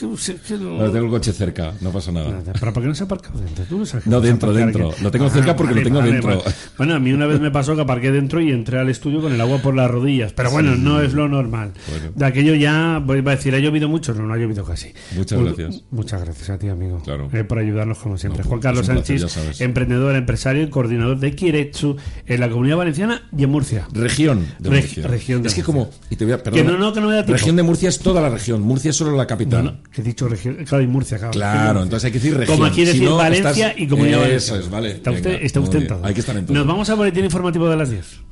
[0.00, 0.90] no...
[0.90, 2.42] tengo el coche cerca, no pasa nada.
[2.58, 3.64] ¿Pero por qué no se ha aparcado dentro?
[3.64, 4.90] ¿Tú no, sabes no dentro, dentro.
[5.02, 6.42] Lo tengo cerca porque lo tengo dentro.
[6.78, 9.32] Bueno, a mí una vez me pasó que aparqué dentro y entré al estudio con
[9.32, 10.32] el agua por las rodillas.
[10.32, 11.72] Pero bueno, no es lo normal.
[12.14, 14.14] De aquello ya, voy a decir, ¿ha llovido mucho?
[14.14, 14.92] No, no ha llovido casi.
[15.14, 15.82] Muchas gracias.
[15.90, 17.00] Muchas gracias a ti, amigo.
[17.02, 17.28] Claro.
[17.32, 18.42] Eh, por ayudarnos como siempre.
[18.44, 19.09] Juan Carlos Sánchez
[19.58, 21.96] emprendedor, empresario y coordinador de Kiretsu
[22.26, 23.88] en la Comunidad Valenciana y en Murcia.
[23.92, 25.06] Región de Murcia.
[25.06, 25.90] región es que como...
[26.10, 27.98] Y te voy a, que no, no, que no me da Región de Murcia es
[27.98, 28.62] toda la región.
[28.62, 29.64] Murcia es solo la capital.
[29.64, 30.64] No, que he dicho región...
[30.64, 31.32] Claro, y Murcia, claro.
[31.32, 32.56] Claro, entonces hay que decir región.
[32.56, 34.60] Como aquí decir Valencia y Comunidad Valenciana.
[34.60, 34.90] Eso es, vale.
[34.92, 36.04] Está usted, está usted en todo.
[36.04, 36.56] Hay que estar en todo.
[36.56, 38.29] Nos vamos a boletín informativo de las 10.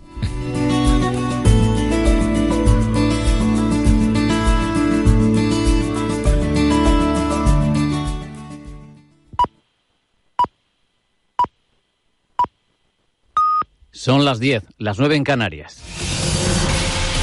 [13.98, 15.76] Son las 10, las 9 en Canarias.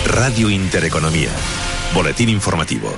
[0.07, 1.29] Radio Intereconomía.
[1.93, 2.91] Boletín informativo.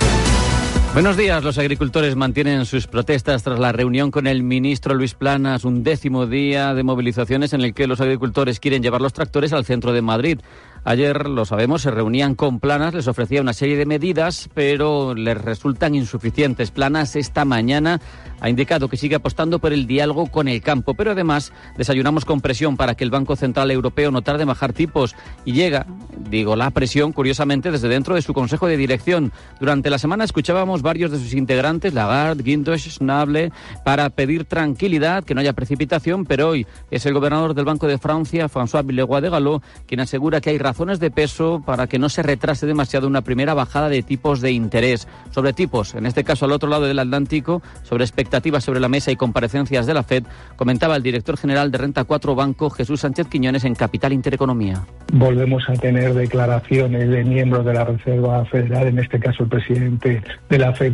[0.95, 1.43] Buenos días.
[1.43, 6.25] Los agricultores mantienen sus protestas tras la reunión con el ministro Luis Planas, un décimo
[6.25, 10.01] día de movilizaciones en el que los agricultores quieren llevar los tractores al centro de
[10.01, 10.39] Madrid.
[10.83, 15.37] Ayer, lo sabemos, se reunían con Planas, les ofrecía una serie de medidas, pero les
[15.39, 16.71] resultan insuficientes.
[16.71, 18.01] Planas esta mañana
[18.39, 22.41] ha indicado que sigue apostando por el diálogo con el campo, pero además desayunamos con
[22.41, 25.15] presión para que el Banco Central Europeo no tarde en bajar tipos
[25.45, 25.85] y llega,
[26.29, 29.31] digo, la presión, curiosamente, desde dentro de su Consejo de Dirección.
[29.59, 33.51] Durante la semana escuchábamos varios de sus integrantes, Lagarde, Guindos, Schnable,
[33.83, 37.97] para pedir tranquilidad, que no haya precipitación, pero hoy es el gobernador del Banco de
[37.97, 42.09] Francia, François Villeroy de Gallo, quien asegura que hay razones de peso para que no
[42.09, 45.07] se retrase demasiado una primera bajada de tipos de interés.
[45.31, 48.89] Sobre tipos, en este caso al otro lado del Atlántico, sobre expectativas expectativas sobre la
[48.89, 50.23] mesa y comparecencias de la FED,
[50.57, 54.85] comentaba el director general de Renta 4 Banco, Jesús Sánchez Quiñones, en Capital Intereconomía.
[55.13, 60.21] Volvemos a tener declaraciones de miembros de la Reserva Federal, en este caso el presidente
[60.49, 60.93] de la FED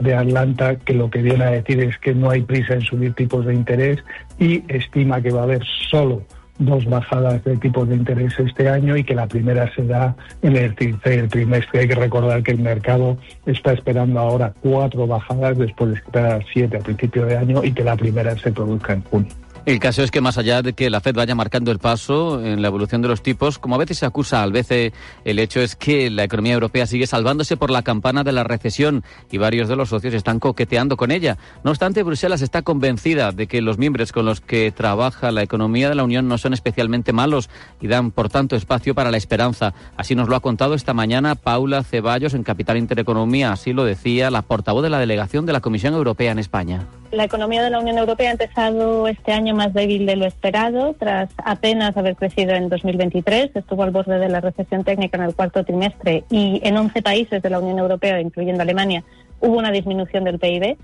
[0.00, 3.14] de Atlanta, que lo que viene a decir es que no hay prisa en subir
[3.14, 4.00] tipos de interés
[4.40, 6.24] y estima que va a haber solo
[6.64, 10.56] dos bajadas de tipos de interés este año y que la primera se da en
[10.56, 11.80] el tercer trimestre.
[11.80, 16.76] Hay que recordar que el mercado está esperando ahora cuatro bajadas después de esperar siete
[16.76, 19.41] a principio de año y que la primera se produzca en junio.
[19.64, 22.62] El caso es que más allá de que la Fed vaya marcando el paso en
[22.62, 24.92] la evolución de los tipos, como a veces se acusa al BCE,
[25.24, 29.04] el hecho es que la economía europea sigue salvándose por la campana de la recesión
[29.30, 31.38] y varios de los socios están coqueteando con ella.
[31.62, 35.88] No obstante, Bruselas está convencida de que los miembros con los que trabaja la economía
[35.88, 37.48] de la Unión no son especialmente malos
[37.80, 39.74] y dan, por tanto, espacio para la esperanza.
[39.96, 43.52] Así nos lo ha contado esta mañana Paula Ceballos en Capital Intereconomía.
[43.52, 46.88] Así lo decía la portavoz de la delegación de la Comisión Europea en España.
[47.12, 50.94] La economía de la Unión Europea ha empezado este año más débil de lo esperado,
[50.98, 53.54] tras apenas haber crecido en 2023.
[53.54, 57.42] Estuvo al borde de la recesión técnica en el cuarto trimestre y en 11 países
[57.42, 59.04] de la Unión Europea, incluyendo Alemania,
[59.40, 60.76] hubo una disminución del PIB.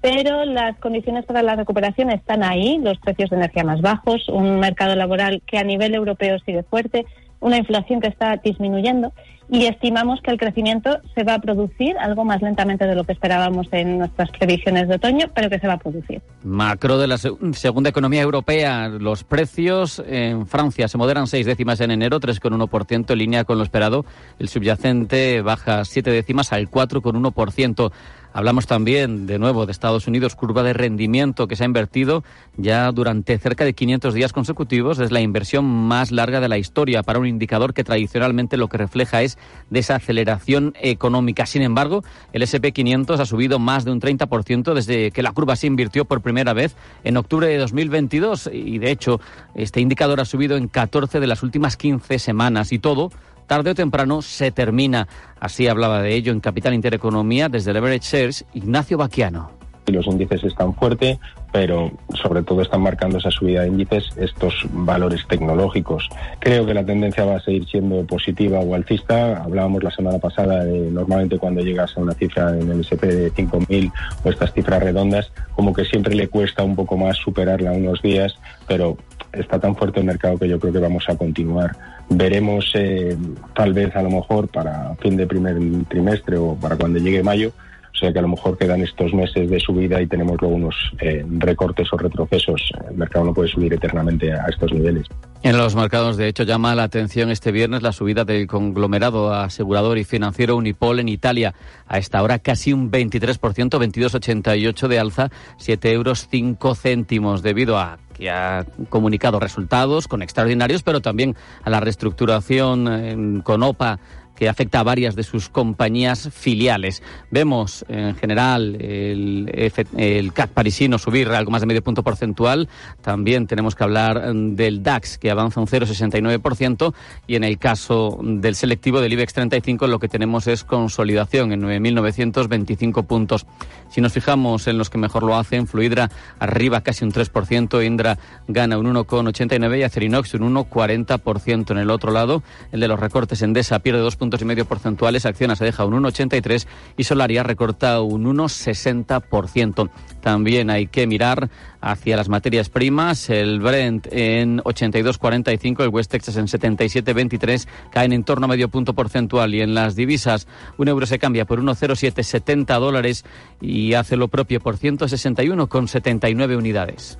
[0.00, 4.60] Pero las condiciones para la recuperación están ahí, los precios de energía más bajos, un
[4.60, 7.06] mercado laboral que a nivel europeo sigue fuerte,
[7.40, 9.12] una inflación que está disminuyendo
[9.48, 13.12] y estimamos que el crecimiento se va a producir algo más lentamente de lo que
[13.12, 16.20] esperábamos en nuestras previsiones de otoño, pero que se va a producir.
[16.42, 21.92] Macro de la segunda economía europea, los precios en Francia se moderan seis décimas en
[21.92, 24.04] enero, 3,1% en línea con lo esperado.
[24.38, 27.92] El subyacente baja siete décimas al 4,1%.
[28.36, 32.22] Hablamos también, de nuevo, de Estados Unidos, curva de rendimiento que se ha invertido
[32.58, 34.98] ya durante cerca de 500 días consecutivos.
[34.98, 38.76] Es la inversión más larga de la historia para un indicador que tradicionalmente lo que
[38.76, 39.38] refleja es
[39.70, 41.46] desaceleración económica.
[41.46, 45.68] Sin embargo, el SP500 ha subido más de un 30% desde que la curva se
[45.68, 49.18] invirtió por primera vez en octubre de 2022 y, de hecho,
[49.54, 53.10] este indicador ha subido en 14 de las últimas 15 semanas y todo
[53.46, 55.08] tarde o temprano se termina.
[55.40, 59.55] Así hablaba de ello en Capital Intereconomía desde Leverage Shares Ignacio Baquiano.
[59.86, 61.18] Los índices están fuertes,
[61.52, 66.08] pero sobre todo están marcando esa subida de índices estos valores tecnológicos.
[66.40, 69.42] Creo que la tendencia va a seguir siendo positiva o alcista.
[69.42, 73.32] Hablábamos la semana pasada de normalmente cuando llegas a una cifra en el SP de
[73.32, 73.92] 5.000
[74.24, 78.34] o estas cifras redondas, como que siempre le cuesta un poco más superarla unos días,
[78.66, 78.96] pero
[79.32, 81.76] está tan fuerte el mercado que yo creo que vamos a continuar
[82.08, 83.16] veremos eh,
[83.54, 85.56] tal vez a lo mejor para fin de primer
[85.88, 87.52] trimestre o para cuando llegue mayo.
[87.96, 90.74] O sea que a lo mejor quedan estos meses de subida y tenemos luego unos
[91.00, 92.70] eh, recortes o retrocesos.
[92.90, 95.06] El mercado no puede subir eternamente a estos niveles.
[95.42, 99.96] En los mercados, de hecho, llama la atención este viernes la subida del conglomerado asegurador
[99.96, 101.54] y financiero Unipol en Italia.
[101.86, 107.98] A esta hora casi un 23%, 22,88 de alza, 7 euros 5 céntimos, debido a
[108.12, 114.00] que ha comunicado resultados con extraordinarios, pero también a la reestructuración con OPA
[114.36, 117.02] que afecta a varias de sus compañías filiales.
[117.30, 122.68] Vemos en general el, CAC parisino subir algo más de medio punto porcentual.
[123.00, 126.94] También tenemos que hablar mm, del DAX, que avanza un 0,69%.
[127.26, 131.62] Y en el caso del selectivo del IBEX 35, lo que tenemos es consolidación en
[131.62, 133.46] 9.925 puntos.
[133.88, 138.18] Si nos fijamos en los que mejor lo hacen, Fluidra arriba casi un 3%, Indra
[138.48, 141.70] gana un 1,89% y Acerinox un 1,40%.
[141.70, 145.24] En el otro lado, el de los recortes Endesa pierde dos puntos y medio porcentuales,
[145.24, 146.66] Acciona se deja un 1,83
[146.96, 149.88] y Solaria recorta un 1,60%.
[150.20, 151.48] También hay que mirar
[151.80, 158.24] hacia las materias primas, el Brent en 82,45, el West Texas en 77,23, caen en
[158.24, 162.80] torno a medio punto porcentual y en las divisas un euro se cambia por 1,0770
[162.80, 163.24] dólares
[163.60, 167.16] y hace lo propio por 161,79 unidades.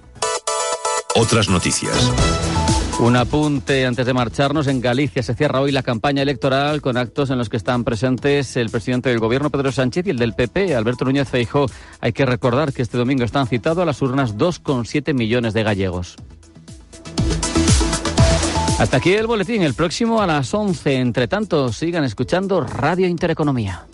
[1.15, 2.66] Otras noticias.
[2.99, 4.67] Un apunte antes de marcharnos.
[4.69, 8.57] En Galicia se cierra hoy la campaña electoral con actos en los que están presentes
[8.57, 11.67] el presidente del gobierno, Pedro Sánchez, y el del PP, Alberto Núñez Feijó.
[12.01, 16.17] Hay que recordar que este domingo están citados a las urnas 2,7 millones de gallegos.
[18.79, 19.63] Hasta aquí el boletín.
[19.63, 20.97] El próximo a las 11.
[20.97, 23.87] Entre tanto, sigan escuchando Radio Intereconomía.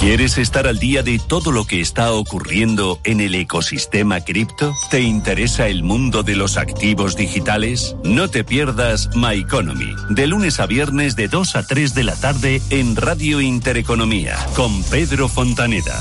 [0.00, 4.74] ¿Quieres estar al día de todo lo que está ocurriendo en el ecosistema cripto?
[4.90, 7.94] ¿Te interesa el mundo de los activos digitales?
[8.02, 12.16] No te pierdas My Economy, de lunes a viernes de 2 a 3 de la
[12.16, 16.00] tarde en Radio Intereconomía, con Pedro Fontaneda.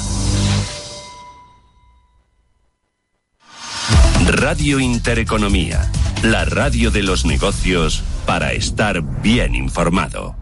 [4.28, 5.91] Radio Intereconomía,
[6.24, 10.38] la radio de los negocios para estar bien informado.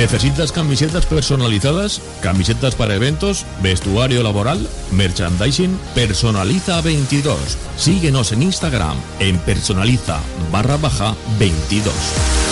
[0.00, 2.00] ¿Necesitas camisetas personalizadas?
[2.22, 3.44] ¿Camisetas para eventos?
[3.62, 4.66] ¿Vestuario laboral?
[4.92, 5.78] ¿Merchandising?
[5.94, 7.36] Personaliza 22.
[7.76, 10.18] Síguenos en Instagram en personaliza
[10.50, 12.49] barra baja 22.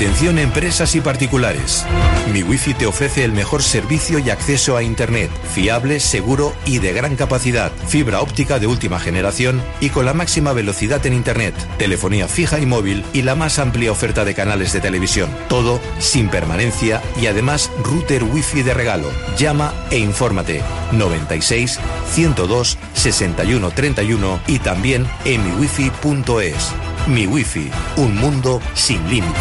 [0.00, 1.84] Atención empresas y particulares.
[2.32, 6.94] Mi Wi-Fi te ofrece el mejor servicio y acceso a Internet, fiable, seguro y de
[6.94, 12.28] gran capacidad, fibra óptica de última generación y con la máxima velocidad en Internet, telefonía
[12.28, 15.28] fija y móvil y la más amplia oferta de canales de televisión.
[15.50, 19.10] Todo sin permanencia y además router Wi-Fi de regalo.
[19.36, 21.78] Llama e infórmate 96
[22.10, 26.72] 102 61 31 y también en miwifi.es.
[27.06, 29.40] Mi Wi-Fi, un mundo sin límites.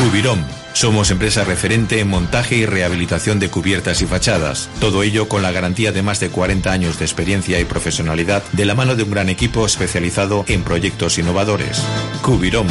[0.00, 0.44] Cubirón.
[0.74, 4.68] Somos empresa referente en montaje y rehabilitación de cubiertas y fachadas.
[4.80, 8.64] Todo ello con la garantía de más de 40 años de experiencia y profesionalidad de
[8.64, 11.82] la mano de un gran equipo especializado en proyectos innovadores.
[12.22, 12.66] Cubirón.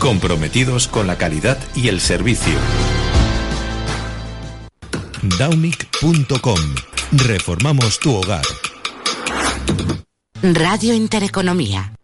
[0.00, 2.54] Comprometidos con la calidad y el servicio.
[5.28, 6.60] Daunic.com.
[7.12, 8.44] Reformamos tu hogar.
[10.42, 11.94] Radio Intereconomía.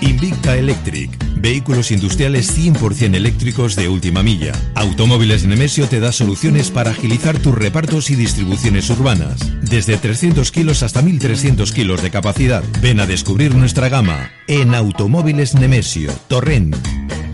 [0.00, 1.10] Invicta Electric.
[1.36, 4.52] Vehículos industriales 100% eléctricos de última milla.
[4.74, 9.40] Automóviles Nemesio te da soluciones para agilizar tus repartos y distribuciones urbanas.
[9.62, 12.62] Desde 300 kilos hasta 1300 kilos de capacidad.
[12.80, 16.12] Ven a descubrir nuestra gama en Automóviles Nemesio.
[16.28, 16.76] Torrent.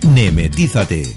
[0.02, 1.14] Nemetízate.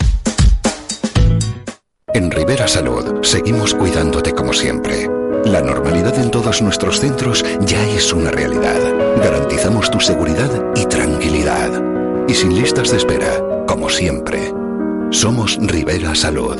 [2.13, 5.09] En Rivera Salud seguimos cuidándote como siempre.
[5.45, 8.79] La normalidad en todos nuestros centros ya es una realidad.
[9.17, 11.71] Garantizamos tu seguridad y tranquilidad.
[12.27, 14.53] Y sin listas de espera, como siempre.
[15.09, 16.57] Somos Rivera Salud.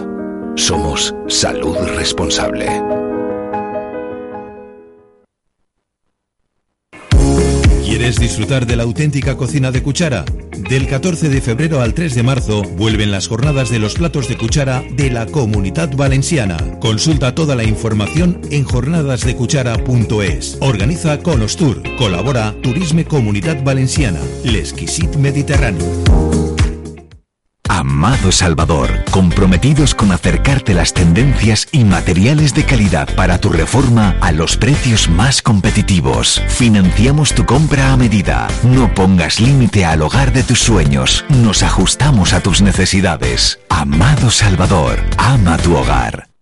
[0.56, 2.68] Somos salud responsable.
[8.04, 10.26] ¿Quieres disfrutar de la auténtica cocina de cuchara?
[10.70, 14.36] Del 14 de febrero al 3 de marzo vuelven las jornadas de los platos de
[14.36, 16.58] cuchara de la Comunidad Valenciana.
[16.82, 20.58] Consulta toda la información en jornadasdecuchara.es.
[20.60, 21.82] Organiza Conostur.
[21.96, 24.20] Colabora Turisme Comunidad Valenciana.
[24.44, 26.43] L'Exquisit Mediterráneo.
[27.84, 34.32] Amado Salvador, comprometidos con acercarte las tendencias y materiales de calidad para tu reforma a
[34.32, 36.42] los precios más competitivos.
[36.48, 38.48] Financiamos tu compra a medida.
[38.64, 41.26] No pongas límite al hogar de tus sueños.
[41.28, 43.60] Nos ajustamos a tus necesidades.
[43.68, 46.33] Amado Salvador, ama tu hogar.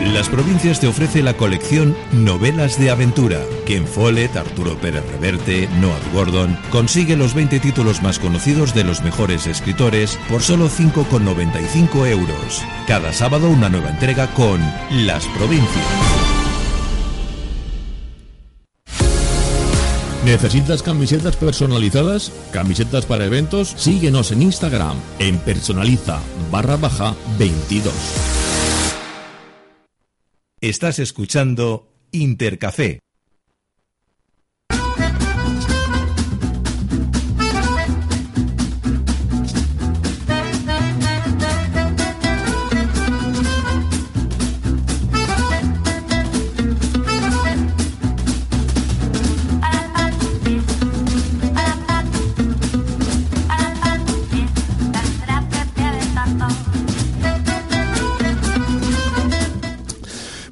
[0.00, 3.40] Las provincias te ofrece la colección Novelas de Aventura.
[3.66, 9.02] Ken Follett, Arturo Pérez Reverte, Noah Gordon consigue los 20 títulos más conocidos de los
[9.02, 12.62] mejores escritores por solo 5,95 euros.
[12.86, 14.60] Cada sábado una nueva entrega con
[15.04, 15.84] Las Provincias.
[20.24, 22.32] ¿Necesitas camisetas personalizadas?
[22.52, 23.74] ¿Camisetas para eventos?
[23.76, 26.20] Síguenos en Instagram en personaliza
[26.52, 28.37] barra baja 22.
[30.60, 32.98] Estás escuchando Intercafé.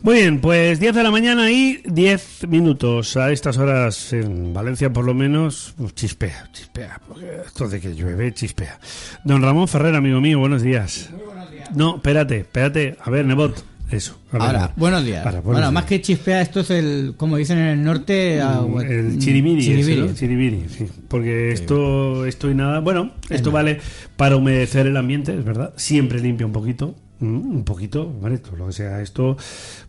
[0.06, 3.16] Muy bien, pues 10 de la mañana y 10 minutos.
[3.16, 7.00] A estas horas en Valencia, por lo menos, pues, chispea, chispea.
[7.08, 8.78] Porque esto de que llueve, chispea.
[9.24, 11.08] Don Ramón Ferrer, amigo mío, buenos días.
[11.10, 11.74] Muy buenos días.
[11.74, 12.96] No, espérate, espérate.
[13.02, 13.64] A ver, Nebot.
[13.90, 14.16] Eso.
[14.30, 15.24] a ver, Ahora, buenos días.
[15.24, 15.72] Para, buenos bueno, días.
[15.72, 19.70] más que chispea, esto es el, como dicen en el norte, ah, El chiribiri, ese,
[19.70, 20.00] chiribiri.
[20.02, 20.14] ¿no?
[20.14, 20.86] Chiribiri, sí.
[21.08, 22.78] Porque esto, esto y nada.
[22.78, 23.80] Bueno, esto vale
[24.16, 25.72] para humedecer el ambiente, es verdad.
[25.74, 26.94] Siempre limpia un poquito.
[27.20, 29.36] Mm, Un poquito, hombre, todo lo que sea esto,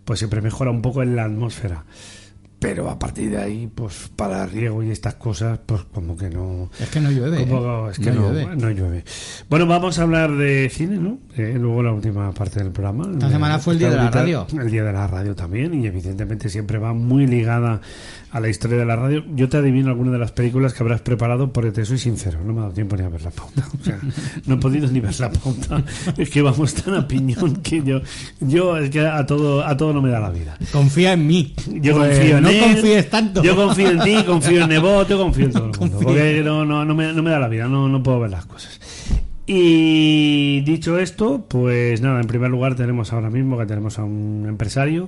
[0.05, 1.85] pues siempre mejora un poco en la atmósfera.
[2.59, 6.71] Pero a partir de ahí, pues para riego y estas cosas, pues como que no.
[6.79, 7.91] Es que no llueve, como- ¿eh?
[7.91, 8.55] es que No no, llueve.
[8.55, 9.03] no llueve.
[9.47, 11.19] Bueno, vamos a hablar de cine, ¿no?
[11.37, 13.07] Eh, luego la última parte del programa.
[13.13, 14.47] Esta semana fue el Día de la Radio.
[14.59, 17.79] El Día de la Radio también, y evidentemente siempre va muy ligada
[18.31, 19.23] a la historia de la radio.
[19.35, 22.53] Yo te adivino alguna de las películas que habrás preparado porque te soy sincero, no
[22.53, 23.67] me ha dado tiempo ni a ver la pauta.
[23.79, 23.99] O sea,
[24.45, 25.83] no he podido ni ver la pauta.
[26.17, 28.01] Es que vamos tan a piñón que yo,
[28.41, 30.57] yo es que a todo, a todo no me da la vida.
[30.71, 31.53] Confía en mí.
[31.81, 33.43] Yo Pues confío en no él, confíes tanto.
[33.43, 35.99] Yo confío en ti, confío en Nebot, yo confío en todo el mundo.
[36.01, 38.45] Porque no, no, no, me, no me da la vida, no, no puedo ver las
[38.45, 38.79] cosas.
[39.49, 44.45] Y dicho esto, pues nada, en primer lugar tenemos ahora mismo que tenemos a un
[44.45, 45.07] empresario,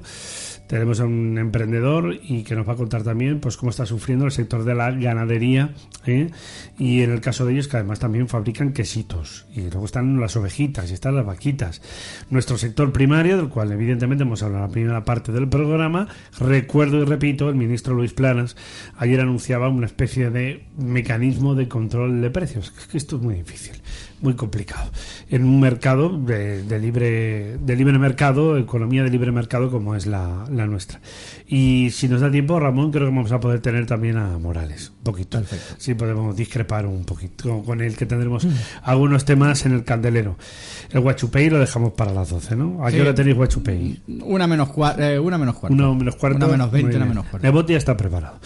[0.70, 4.26] tenemos a un emprendedor y que nos va a contar también pues cómo está sufriendo
[4.26, 5.74] el sector de la ganadería
[6.06, 6.30] ¿eh?
[6.78, 10.38] y en el caso de ellos que además también fabrican quesitos y luego están las
[10.38, 11.82] ovejitas y están las vaquitas.
[12.30, 16.08] Nuestro sector primario, del cual evidentemente hemos hablado en la primera parte del programa,
[16.40, 18.56] recuerdo y repito, el ministro Luis Planas
[18.96, 22.70] ayer anunciaba una especie de mecanismo de control de precios.
[22.92, 23.82] Que esto es muy difícil
[24.22, 24.90] muy complicado.
[25.30, 30.06] En un mercado de, de libre de libre mercado economía de libre mercado como es
[30.06, 31.02] la, la nuestra
[31.52, 34.92] y si nos da tiempo Ramón creo que vamos a poder tener también a Morales
[35.00, 35.42] un poquito
[35.78, 38.46] si podemos discrepar un poquito con él que tendremos
[38.84, 40.38] algunos temas en el candelero
[40.92, 42.86] el Guachupei lo dejamos para las 12 ¿no?
[42.86, 43.02] ¿a qué Sí.
[43.02, 44.00] hora tenéis Guachupei?
[44.24, 44.70] Una menos,
[45.00, 45.74] eh, una menos cuarto.
[45.74, 46.38] Una menos cuarto.
[46.38, 47.16] Una menos veinte, Muy una bien.
[47.18, 47.48] menos cuarto.
[47.48, 48.40] Nebot ya está preparado.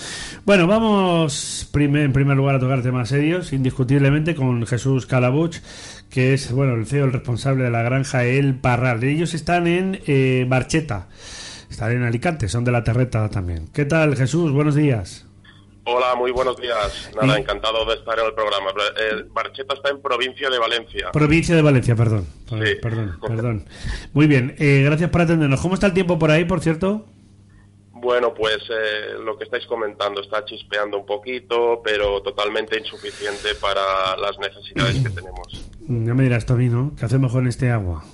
[0.45, 5.57] Bueno, vamos primer- en primer lugar a tocar temas serios, indiscutiblemente, con Jesús Calabuch,
[6.09, 9.03] que es bueno el CEO, el responsable de la granja El Parral.
[9.03, 11.07] Ellos están en eh, Barcheta,
[11.73, 13.67] están en Alicante, son de la Terreta también.
[13.73, 14.51] ¿Qué tal, Jesús?
[14.51, 15.25] Buenos días.
[15.85, 17.11] Hola, muy buenos días.
[17.19, 18.69] Nada, encantado de estar en el programa.
[18.99, 21.11] Eh, Barcheta está en provincia de Valencia.
[21.11, 22.25] Provincia de Valencia, perdón.
[22.49, 22.73] Perdón, Sí.
[22.81, 23.65] perdón, perdón.
[24.13, 25.59] Muy bien, eh, gracias por atendernos.
[25.59, 27.05] ¿Cómo está el tiempo por ahí, por cierto?
[27.91, 34.15] Bueno, pues eh, lo que estáis comentando está chispeando un poquito, pero totalmente insuficiente para
[34.17, 35.69] las necesidades que tenemos.
[35.85, 38.05] Ya me dirás, Tobino, ¿qué hacemos con este agua?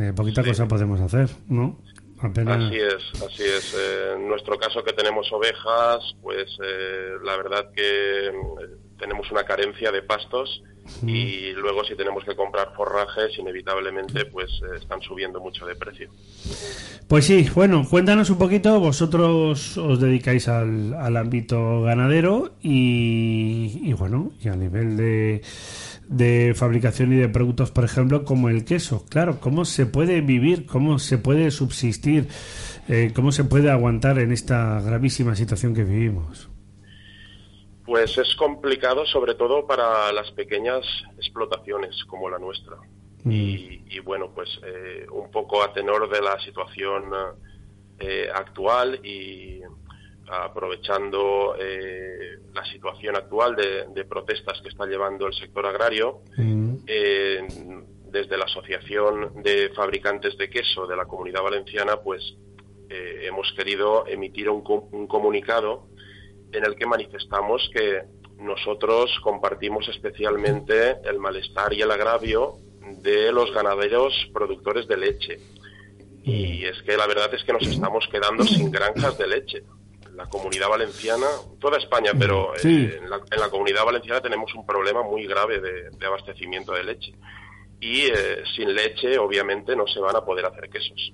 [0.00, 1.78] Eh, poquita cosa podemos hacer, ¿no?
[2.20, 2.64] Apenas...
[2.64, 3.74] Así es, así es.
[3.74, 9.44] Eh, en nuestro caso que tenemos ovejas, pues eh, la verdad que mm, tenemos una
[9.44, 10.62] carencia de pastos
[11.04, 16.10] y luego si tenemos que comprar forrajes, inevitablemente pues eh, están subiendo mucho de precio.
[17.08, 23.92] Pues sí, bueno, cuéntanos un poquito, vosotros os dedicáis al, al ámbito ganadero y, y
[23.94, 25.42] bueno, y a nivel de,
[26.08, 29.04] de fabricación y de productos, por ejemplo, como el queso.
[29.08, 32.28] Claro, ¿cómo se puede vivir, cómo se puede subsistir,
[32.88, 36.48] eh, cómo se puede aguantar en esta gravísima situación que vivimos?
[37.84, 40.84] Pues es complicado sobre todo para las pequeñas
[41.16, 42.76] explotaciones como la nuestra.
[43.24, 47.04] Y, y bueno, pues eh, un poco a tenor de la situación
[47.98, 49.62] eh, actual y
[50.28, 56.20] aprovechando eh, la situación actual de, de protestas que está llevando el sector agrario,
[56.86, 57.46] eh,
[58.10, 62.36] desde la Asociación de Fabricantes de Queso de la Comunidad Valenciana, pues
[62.88, 65.88] eh, hemos querido emitir un comunicado
[66.52, 68.02] en el que manifestamos que
[68.38, 72.54] nosotros compartimos especialmente el malestar y el agravio
[73.02, 75.38] de los ganaderos productores de leche.
[76.22, 79.62] Y es que la verdad es que nos estamos quedando sin granjas de leche.
[80.16, 81.26] La comunidad valenciana,
[81.60, 85.60] toda España, pero eh, en, la, en la comunidad valenciana tenemos un problema muy grave
[85.60, 87.12] de, de abastecimiento de leche.
[87.80, 91.12] Y eh, sin leche, obviamente, no se van a poder hacer quesos.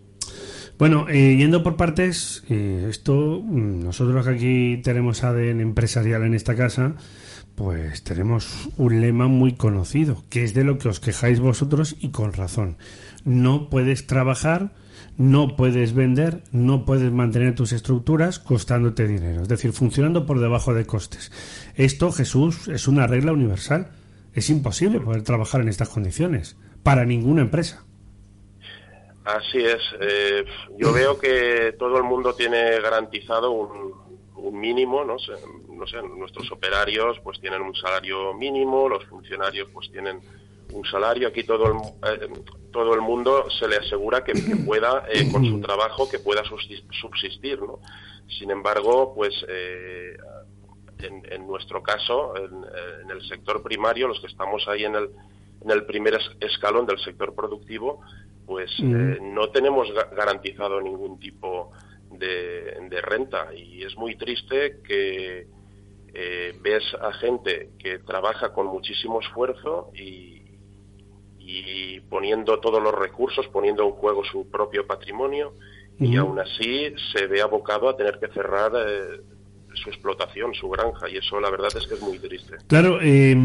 [0.79, 6.55] Bueno, eh, yendo por partes, esto, mm, nosotros que aquí tenemos ADN empresarial en esta
[6.55, 6.95] casa,
[7.55, 12.11] pues tenemos un lema muy conocido, que es de lo que os quejáis vosotros y
[12.11, 12.79] con razón.
[13.25, 14.73] No puedes trabajar,
[15.19, 20.75] no puedes vender, no puedes mantener tus estructuras costándote dinero, es decir, funcionando por debajo
[20.75, 21.31] de costes.
[21.77, 23.91] Esto, Jesús, es una regla universal.
[24.35, 27.85] Es imposible poder trabajar en estas condiciones para ninguna empresa.
[29.25, 29.83] Así es.
[30.01, 30.45] eh,
[30.79, 34.03] yo veo que todo el mundo tiene garantizado un,
[34.53, 35.21] mínimo, ¿no?
[35.21, 35.35] sé,
[35.69, 40.21] no sé, nuestros operarios pues tienen un salario mínimo, los funcionarios pues tienen
[40.73, 41.29] un salario.
[41.29, 41.79] Aquí todo el,
[42.11, 42.29] eh,
[42.73, 46.43] todo el mundo se le asegura que, que pueda, eh, con su trabajo, que pueda
[46.45, 47.79] subsis- subsistir, ¿no?
[48.39, 50.17] Sin embargo, pues eh,
[50.99, 52.65] en, en nuestro caso, en,
[53.03, 55.11] en el sector primario, los que estamos ahí en el,
[55.63, 58.01] en el primer es- escalón del sector productivo,
[58.47, 61.71] pues eh, no tenemos ga- garantizado ningún tipo
[62.11, 65.47] de, de renta y es muy triste que
[66.15, 70.42] eh, ves a gente que trabaja con muchísimo esfuerzo y,
[71.53, 75.53] y poniendo todos los recursos, poniendo en juego su propio patrimonio
[75.99, 79.21] y aún así se ve abocado a tener que cerrar eh,
[79.75, 82.57] su explotación, su granja, y eso la verdad es que es muy triste.
[82.67, 83.37] Claro, eh,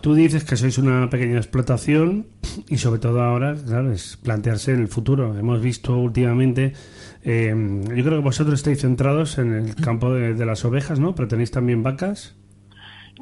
[0.00, 2.26] tú dices que sois una pequeña explotación
[2.68, 5.38] y sobre todo ahora, claro, es plantearse el futuro.
[5.38, 6.74] Hemos visto últimamente,
[7.22, 11.14] eh, yo creo que vosotros estáis centrados en el campo de, de las ovejas, ¿no?
[11.14, 12.34] Pero tenéis también vacas.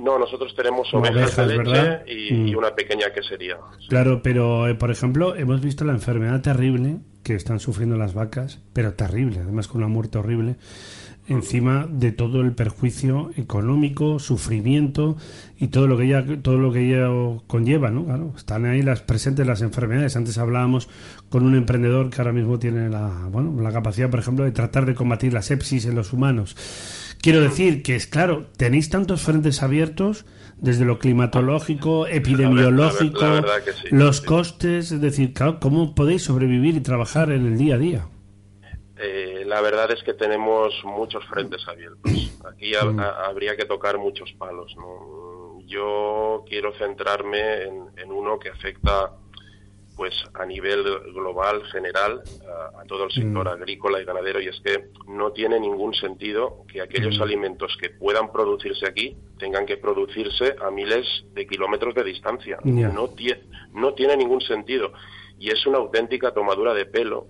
[0.03, 2.03] No, nosotros tenemos Ovejas, ovejas, de ¿verdad?
[2.07, 2.59] leche y, y Mm.
[2.59, 3.57] una pequeña quesería.
[3.88, 8.61] Claro, pero eh, por ejemplo, hemos visto la enfermedad terrible que están sufriendo las vacas,
[8.72, 10.57] pero terrible, además con una muerte horrible,
[11.28, 15.16] encima de todo el perjuicio económico, sufrimiento
[15.59, 18.05] y todo lo que ella todo lo que ello conlleva, ¿no?
[18.07, 20.16] Claro, están ahí las presentes las enfermedades.
[20.16, 20.88] Antes hablábamos
[21.28, 24.86] con un emprendedor que ahora mismo tiene la, bueno, la capacidad, por ejemplo, de tratar
[24.86, 26.57] de combatir la sepsis en los humanos.
[27.23, 30.25] Quiero decir que es claro, tenéis tantos frentes abiertos
[30.57, 34.27] desde lo climatológico, epidemiológico, la verdad que sí, los sí.
[34.27, 38.07] costes, es decir, ¿cómo podéis sobrevivir y trabajar en el día a día?
[39.03, 42.33] Eh, la verdad es que tenemos muchos frentes abiertos.
[42.51, 43.01] Aquí ha- Mm.
[43.01, 44.75] ha- habría que tocar muchos palos.
[44.77, 45.59] ¿no?
[45.66, 49.12] Yo quiero centrarme en, en uno que afecta
[50.01, 50.82] pues a nivel
[51.12, 53.48] global, general, a, a todo el sector Mm.
[53.61, 57.22] agrícola y ganadero, y es que no tiene ningún sentido que aquellos Mm.
[57.22, 62.57] alimentos que puedan producirse aquí tengan que producirse a miles de kilómetros de distancia.
[62.64, 63.42] No, tie-
[63.74, 64.90] no tiene ningún sentido.
[65.38, 67.26] Y es una auténtica tomadura de pelo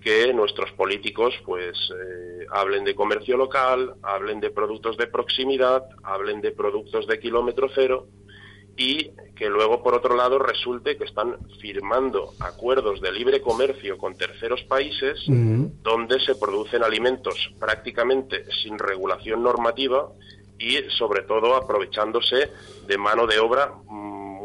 [0.00, 6.40] que nuestros políticos pues eh, hablen de comercio local, hablen de productos de proximidad, hablen
[6.40, 8.08] de productos de kilómetro cero
[8.76, 14.14] y que luego por otro lado resulte que están firmando acuerdos de libre comercio con
[14.14, 20.08] terceros países donde se producen alimentos prácticamente sin regulación normativa
[20.58, 22.50] y sobre todo aprovechándose
[22.86, 23.72] de mano de obra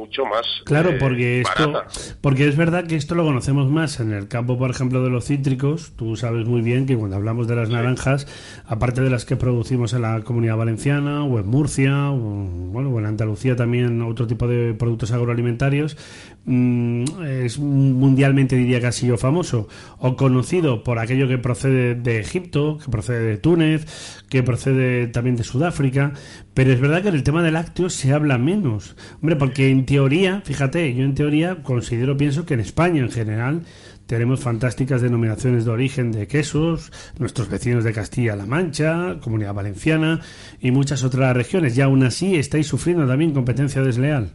[0.06, 1.93] mucho más Claro, eh, porque esto, barata.
[2.22, 5.26] porque es verdad que esto lo conocemos más en el campo, por ejemplo, de los
[5.26, 5.93] cítricos.
[5.95, 8.28] Tú sabes muy bien que cuando hablamos de las naranjas,
[8.66, 12.99] aparte de las que producimos en la Comunidad Valenciana o en Murcia, o, bueno, o
[12.99, 15.97] en Andalucía también otro tipo de productos agroalimentarios,
[16.45, 19.68] mm, es mundialmente diría casi yo famoso
[19.99, 25.36] o conocido por aquello que procede de Egipto, que procede de Túnez, que procede también
[25.36, 26.14] de Sudáfrica,
[26.56, 28.95] pero es verdad que en el tema de lácteos se habla menos.
[29.22, 33.62] Hombre, porque en teoría, fíjate, yo en teoría considero, pienso que en España en general
[34.08, 40.22] tenemos fantásticas denominaciones de origen de quesos, nuestros vecinos de Castilla-La Mancha, Comunidad Valenciana
[40.60, 41.78] y muchas otras regiones.
[41.78, 44.30] Y aún así estáis sufriendo también competencia desleal.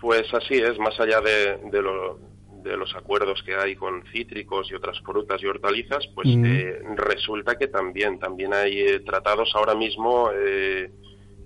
[0.00, 2.18] Pues así es, más allá de, de lo-
[2.64, 6.44] de los acuerdos que hay con cítricos y otras frutas y hortalizas, pues Mm.
[6.46, 10.88] eh, resulta que también, también hay eh, tratados ahora mismo, eh,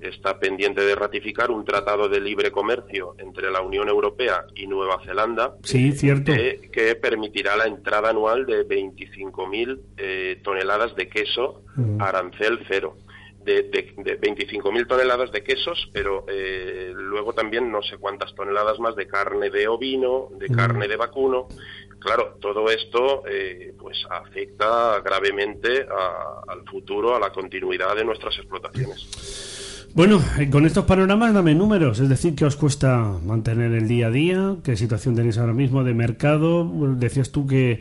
[0.01, 5.01] está pendiente de ratificar un tratado de libre comercio entre la Unión Europea y Nueva
[5.05, 6.33] Zelanda, Sí, cierto.
[6.33, 12.01] que, que permitirá la entrada anual de 25.000 eh, toneladas de queso Mm.
[12.01, 12.97] arancel cero.
[13.45, 18.81] De, de, de 25.000 toneladas de quesos, pero eh, luego también no sé cuántas toneladas
[18.81, 20.57] más de carne de ovino, de Mm.
[20.57, 21.47] carne de vacuno.
[22.01, 28.37] Claro, todo esto eh, pues afecta gravemente a- al futuro, a la continuidad de nuestras
[28.39, 29.66] explotaciones.
[29.97, 34.09] Bueno, eh, con estos panoramas dame números, es decir, ¿qué os cuesta mantener el día
[34.09, 34.57] a día?
[34.63, 36.71] ¿Qué situación tenéis ahora mismo de mercado?
[36.97, 37.79] Decías tú que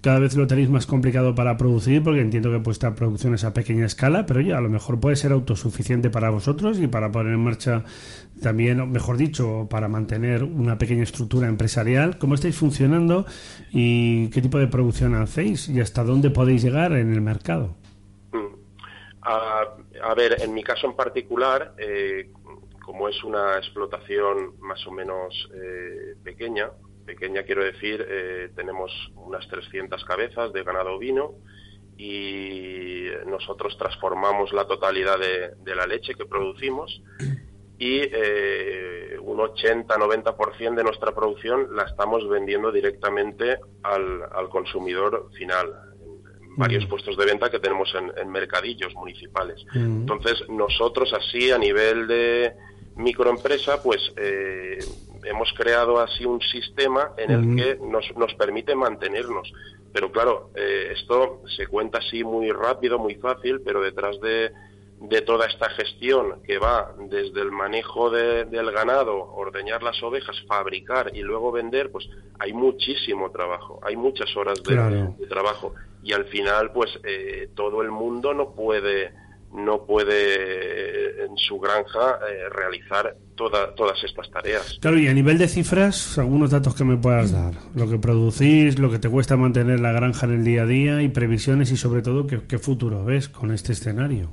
[0.00, 3.54] cada vez lo tenéis más complicado para producir, porque entiendo que vuestra producción es a
[3.54, 7.32] pequeña escala, pero ya a lo mejor puede ser autosuficiente para vosotros y para poner
[7.32, 7.82] en marcha
[8.40, 12.18] también, mejor dicho, para mantener una pequeña estructura empresarial.
[12.18, 13.26] ¿Cómo estáis funcionando
[13.72, 17.74] y qué tipo de producción hacéis y hasta dónde podéis llegar en el mercado?
[19.30, 19.74] A,
[20.04, 22.30] a ver, en mi caso en particular, eh,
[22.80, 26.70] como es una explotación más o menos eh, pequeña,
[27.04, 31.34] pequeña quiero decir, eh, tenemos unas 300 cabezas de ganado ovino
[31.98, 37.02] y nosotros transformamos la totalidad de, la leche que producimos
[37.78, 45.87] y eh, un 80-90% de nuestra producción la estamos vendiendo directamente al consumidor final
[46.58, 49.64] varios puestos de venta que tenemos en, en mercadillos municipales.
[49.74, 50.00] Mm.
[50.02, 52.52] Entonces, nosotros así a nivel de
[52.96, 54.78] microempresa, pues eh,
[55.24, 57.56] hemos creado así un sistema en el Mm.
[57.56, 59.52] que nos, nos permite mantenernos.
[59.92, 64.50] Pero claro, eh, esto se cuenta así muy rápido, muy fácil, pero detrás de,
[65.00, 70.36] de toda esta gestión que va desde el manejo de- del ganado, ordeñar las ovejas,
[70.48, 72.08] fabricar y luego vender, pues
[72.40, 75.14] hay muchísimo trabajo, hay muchas horas de, Claro.
[75.18, 75.72] de trabajo
[76.02, 79.12] y al final pues eh, todo el mundo no puede
[79.50, 84.78] no puede eh, en su granja eh, realizar toda- todas estas tareas.
[84.82, 87.54] Claro, y a nivel de cifras, algunos datos que me puedas dar.
[87.74, 91.00] Lo que producís, lo que te cuesta mantener la granja en el día a día
[91.00, 94.30] y previsiones y sobre todo qué, qué futuro ves con este escenario.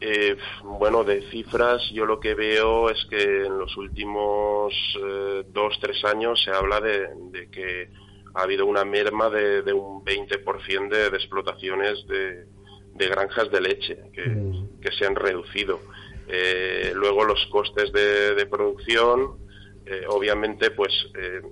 [0.00, 5.78] Eh, bueno, de cifras, yo lo que veo es que en los últimos eh, dos,
[5.80, 7.88] tres años se habla de, de que
[8.34, 12.44] ha habido una merma de, de un 20% de, de explotaciones de,
[12.94, 14.24] de granjas de leche que,
[14.80, 15.80] que se han reducido.
[16.28, 19.36] Eh, luego los costes de, producción,
[19.86, 21.42] eh, obviamente, pues eh,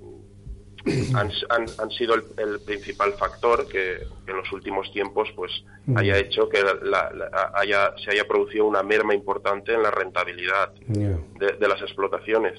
[1.14, 5.50] han, han- han sido el, el principal factor que, que en los últimos tiempos pues
[5.86, 5.96] Mm.
[5.96, 10.72] haya hecho que la- la- haya, se haya producido una merma importante en la rentabilidad
[10.74, 12.52] de las explotaciones.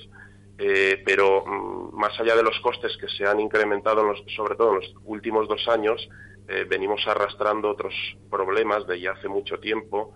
[0.58, 4.56] Eh, pero mm, más allá de los costes que se han incrementado, en los- sobre
[4.56, 6.08] todo en los últimos dos años,
[6.48, 7.94] eh, venimos arrastrando otros
[8.30, 10.14] problemas de ya hace mucho tiempo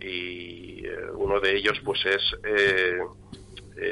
[0.00, 2.98] y eh, uno de ellos pues es eh,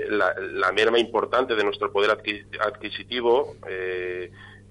[0.08, 3.54] la, la merma importante de nuestro poder adqui- adquisitivo,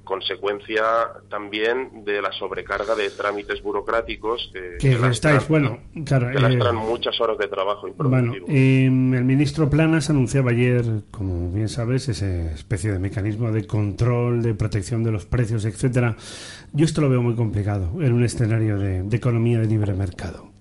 [0.06, 0.84] consecuencia
[1.30, 6.30] también de la sobrecarga de trámites burocráticos que, Que lastran- bueno, claro.
[6.32, 8.92] que eh, muchas horas de trabajo Bueno, eh, el
[9.26, 15.04] ministro Planas anunciaba ayer, como bien sabes, esa especie de mecanismo de control, de protección
[15.04, 16.16] de los precios, etcétera.
[16.72, 20.55] Yo esto lo veo muy complicado en un escenario de, de economía de libre mercado.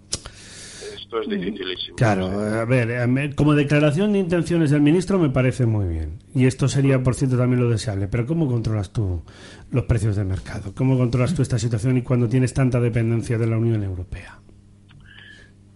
[1.21, 1.97] Esto es dificilísimo.
[1.97, 6.19] Claro, a ver, a como declaración de intenciones del ministro me parece muy bien.
[6.35, 8.09] Y esto sería, por cierto, también lo deseable.
[8.09, 9.23] Pero ¿cómo controlas tú
[9.71, 10.73] los precios de mercado?
[10.77, 14.41] ¿Cómo controlas tú esta situación y cuando tienes tanta dependencia de la Unión Europea?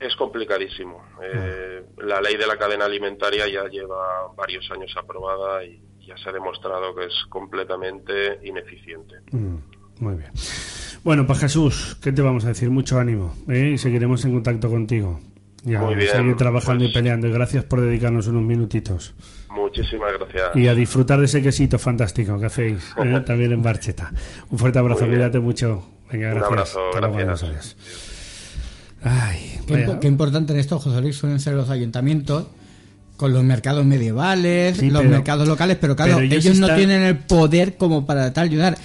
[0.00, 1.04] Es complicadísimo.
[1.22, 6.30] Eh, la ley de la cadena alimentaria ya lleva varios años aprobada y ya se
[6.30, 9.16] ha demostrado que es completamente ineficiente.
[9.30, 9.56] Mm,
[10.00, 10.30] muy bien.
[11.04, 12.70] Bueno, pues Jesús, ¿qué te vamos a decir?
[12.70, 13.34] Mucho ánimo.
[13.48, 13.72] ¿eh?
[13.74, 15.20] Y seguiremos en contacto contigo.
[15.64, 17.26] Ya, Muy bien, seguir trabajando pues- y peleando.
[17.26, 19.14] Y gracias por dedicarnos unos minutitos.
[19.50, 20.54] Muchísimas gracias.
[20.56, 23.22] Y a disfrutar de ese quesito fantástico que hacéis ¿eh?
[23.26, 24.12] también en Barcheta.
[24.50, 25.84] Un fuerte abrazo, cuídate mucho.
[26.12, 26.50] Venga, Un gracias.
[26.52, 27.76] abrazo, Hasta luego, gracias.
[29.02, 32.46] Ay, Qué, qué importante en esto, José Luis, suelen ser los ayuntamientos
[33.16, 36.74] con los mercados medievales, Sí, los pero- mercados locales, pero claro, pero ellos, ellos no
[36.74, 38.76] tienen el poder como para tal ayudar.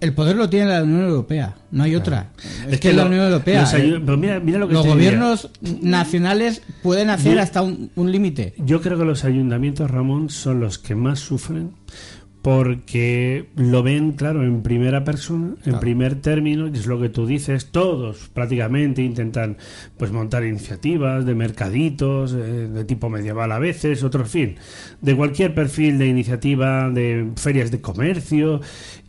[0.00, 2.30] El poder lo tiene la Unión Europea, no hay otra.
[2.38, 3.60] Es, Es que, que la Unión Europea.
[3.62, 4.94] los eh, ayu- pero mira- mira lo que los diría.
[4.94, 5.50] gobiernos
[5.82, 8.54] nacionales pueden hacer Yo- hasta un, un límite.
[8.58, 11.72] Yo creo que los ayuntamientos, Ramón, son los que más sufren
[12.42, 17.26] porque lo ven, claro, en primera persona, en primer término, y es lo que tú
[17.26, 19.58] dices, todos prácticamente intentan
[19.98, 24.56] pues montar iniciativas de mercaditos, eh, de tipo medieval a veces, otro fin,
[25.02, 28.62] de cualquier perfil de iniciativa, de ferias de comercio,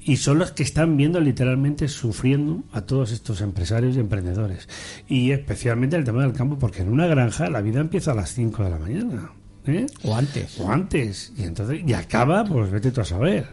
[0.03, 4.67] y son los que están viendo literalmente sufriendo a todos estos empresarios y emprendedores.
[5.07, 8.33] Y especialmente el tema del campo, porque en una granja la vida empieza a las
[8.33, 9.31] 5 de la mañana.
[9.65, 9.85] ¿Eh?
[10.03, 10.59] O antes.
[10.59, 11.33] O antes.
[11.37, 13.47] Y entonces, y acaba, pues vete tú a saber.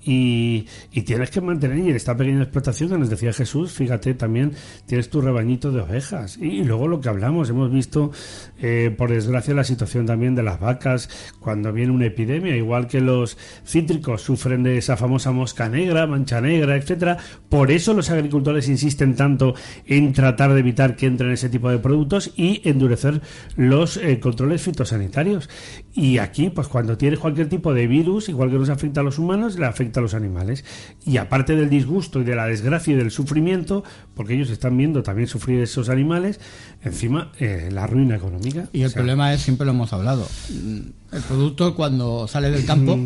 [0.00, 4.14] Y, y tienes que mantener, y en esta pequeña explotación que nos decía Jesús, fíjate,
[4.14, 4.52] también
[4.86, 6.38] tienes tu rebañito de ovejas.
[6.38, 8.12] Y, luego lo que hablamos, hemos visto,
[8.60, 13.00] eh, por desgracia, la situación también de las vacas cuando viene una epidemia, igual que
[13.00, 17.18] los cítricos sufren de esa famosa mosca negra, mancha negra, etcétera.
[17.48, 19.54] Por eso los agricultores insisten tanto
[19.86, 23.20] en tratar de evitar que entren ese tipo de productos y endurecer
[23.56, 25.48] los eh, controles fitosanitarios.
[25.94, 29.18] Y aquí, pues cuando tienes cualquier tipo de virus, igual que nos afecta a los
[29.18, 30.64] humanos, le afecta a los animales.
[31.04, 33.84] Y aparte del disgusto y de la desgracia y del sufrimiento,
[34.14, 36.40] porque ellos están viendo también sufrir esos animales,
[36.82, 38.47] encima eh, la ruina económica.
[38.72, 42.64] Y el O sea, problema es, siempre lo hemos hablado, el producto cuando sale del
[42.64, 42.98] campo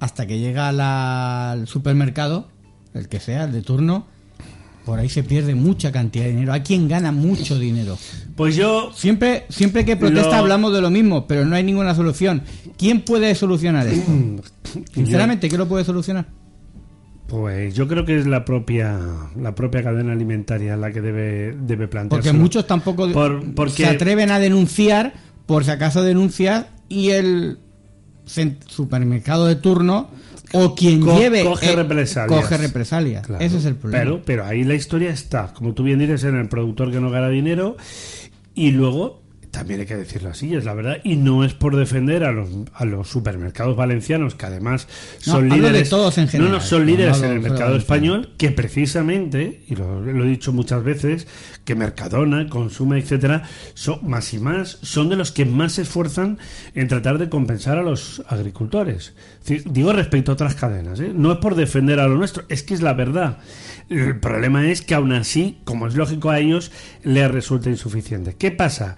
[0.00, 2.48] hasta que llega la- al supermercado,
[2.94, 4.06] el que sea, el de turno,
[4.84, 6.52] por ahí se pierde mucha cantidad de dinero.
[6.52, 7.98] Hay quien gana mucho dinero.
[8.36, 8.92] Pues yo...
[8.94, 12.42] Siempre, siempre que protesta Lo- hablamos de lo mismo, pero no hay ninguna solución.
[12.78, 14.12] ¿Quién puede solucionar esto?
[14.94, 16.26] Sinceramente, ¿quién lo puede solucionar?
[17.26, 18.98] Pues yo creo que es la propia
[19.40, 22.28] la propia cadena alimentaria la que debe debe plantearse.
[22.28, 25.12] Porque muchos tampoco Por- porque- se atreven a denunciar,
[25.46, 27.58] por si acaso denuncias, y el
[28.68, 30.08] supermercado de turno
[30.52, 32.40] o quien Co- lleve coge eh, represalias.
[32.40, 33.26] coge represalias.
[33.26, 33.44] Claro.
[33.44, 34.04] Ese es el problema.
[34.04, 37.10] Pero, pero ahí la historia está, como tú bien dices, en el productor que no
[37.10, 37.76] gana dinero
[38.54, 39.22] y luego
[39.56, 42.50] también hay que decirlo así, es la verdad, y no es por defender a los,
[42.74, 44.86] a los supermercados valencianos, que además
[45.26, 45.88] No, son de líderes.
[45.88, 50.02] todos en no, general, no, son líderes en el mercado español, que precisamente, y lo,
[50.02, 51.26] lo he dicho muchas veces,
[51.64, 56.38] que Mercadona, Consume, etcétera, son más y más, son de los que más se esfuerzan
[56.74, 59.14] en tratar de compensar a los agricultores.
[59.46, 61.12] Digo respecto a otras cadenas, ¿eh?
[61.14, 63.38] no es por defender a lo nuestro, es que es la verdad.
[63.88, 66.72] El problema es que aún así, como es lógico a ellos,
[67.04, 68.34] les resulta insuficiente.
[68.34, 68.96] ¿Qué pasa?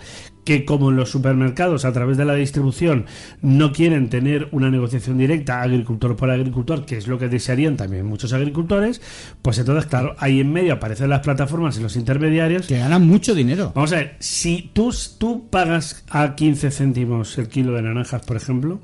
[0.48, 3.04] que como los supermercados a través de la distribución
[3.42, 8.06] no quieren tener una negociación directa agricultor por agricultor, que es lo que desearían también
[8.06, 9.02] muchos agricultores,
[9.42, 12.66] pues entonces, claro, ahí en medio aparecen las plataformas y los intermediarios.
[12.66, 13.72] Que ganan mucho dinero.
[13.74, 18.38] Vamos a ver, si tú, tú pagas a 15 céntimos el kilo de naranjas, por
[18.38, 18.80] ejemplo,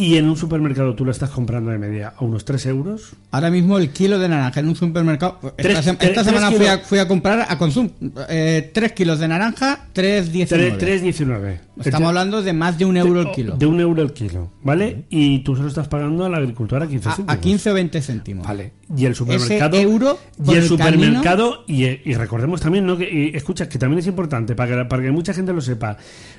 [0.00, 3.12] y en un supermercado tú lo estás comprando de media a unos 3 euros.
[3.30, 5.38] Ahora mismo el kilo de naranja en un supermercado.
[5.58, 7.90] Tres- esta, semana fui a, fui a comprar a Consum.
[8.26, 10.78] 3 kilos de naranja, 3,19.
[10.78, 11.58] 3,19.
[11.84, 13.56] Estamos hablando de más de un euro el kilo.
[13.56, 15.04] De un euro el kilo, ¿vale?
[15.10, 17.34] Y tú se lo estás pagando al agricultor a 15 A, céntimos.
[17.36, 18.46] a 15 o 20 céntimos.
[18.46, 18.72] Vale.
[18.96, 19.76] Y el supermercado.
[19.76, 21.64] Ese euro y el el supermercado.
[21.66, 22.96] Y, y recordemos también, ¿no?
[22.96, 25.96] Que, y escucha, que también es importante para que, para que mucha gente lo sepa.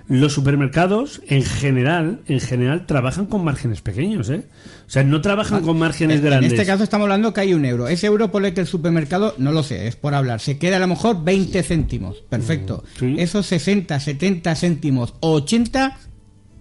[0.07, 4.45] Los supermercados, en general, en general, trabajan con márgenes pequeños, ¿eh?
[4.87, 6.51] O sea, no trabajan con márgenes En- grandes.
[6.53, 7.87] En este caso estamos hablando que hay un euro.
[7.87, 10.77] Ese euro por el que el supermercado, no lo sé, es por hablar, se queda
[10.77, 12.17] a lo mejor 20 céntimos.
[12.29, 12.83] Perfecto.
[13.01, 15.97] Mm, Esos 60, 70 céntimos o 80,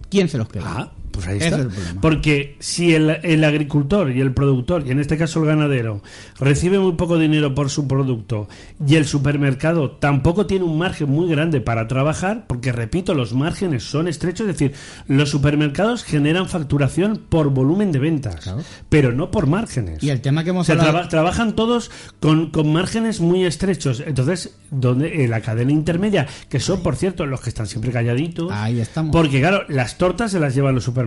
[0.09, 0.63] ¿quién se los queda?
[0.65, 1.57] Ah, pues ahí Ese está.
[1.59, 2.01] es el problema.
[2.01, 6.01] Porque si el, el agricultor y el productor, y en este caso el ganadero,
[6.39, 8.47] recibe muy poco dinero por su producto
[8.85, 13.83] y el supermercado tampoco tiene un margen muy grande para trabajar, porque repito, los márgenes
[13.83, 14.73] son estrechos, es decir,
[15.07, 18.53] los supermercados generan facturación por volumen de ventas,
[18.89, 20.03] pero no por márgenes.
[20.03, 23.45] Y el tema que hemos O sea, hablado- traba- trabajan todos con, con márgenes muy
[23.45, 24.01] estrechos.
[24.05, 28.51] Entonces, donde eh, la cadena intermedia, que son, por cierto, los que están siempre calladitos.
[28.51, 29.11] Ahí estamos.
[29.11, 31.00] Porque, claro, las tortas se las llevan los supermercados.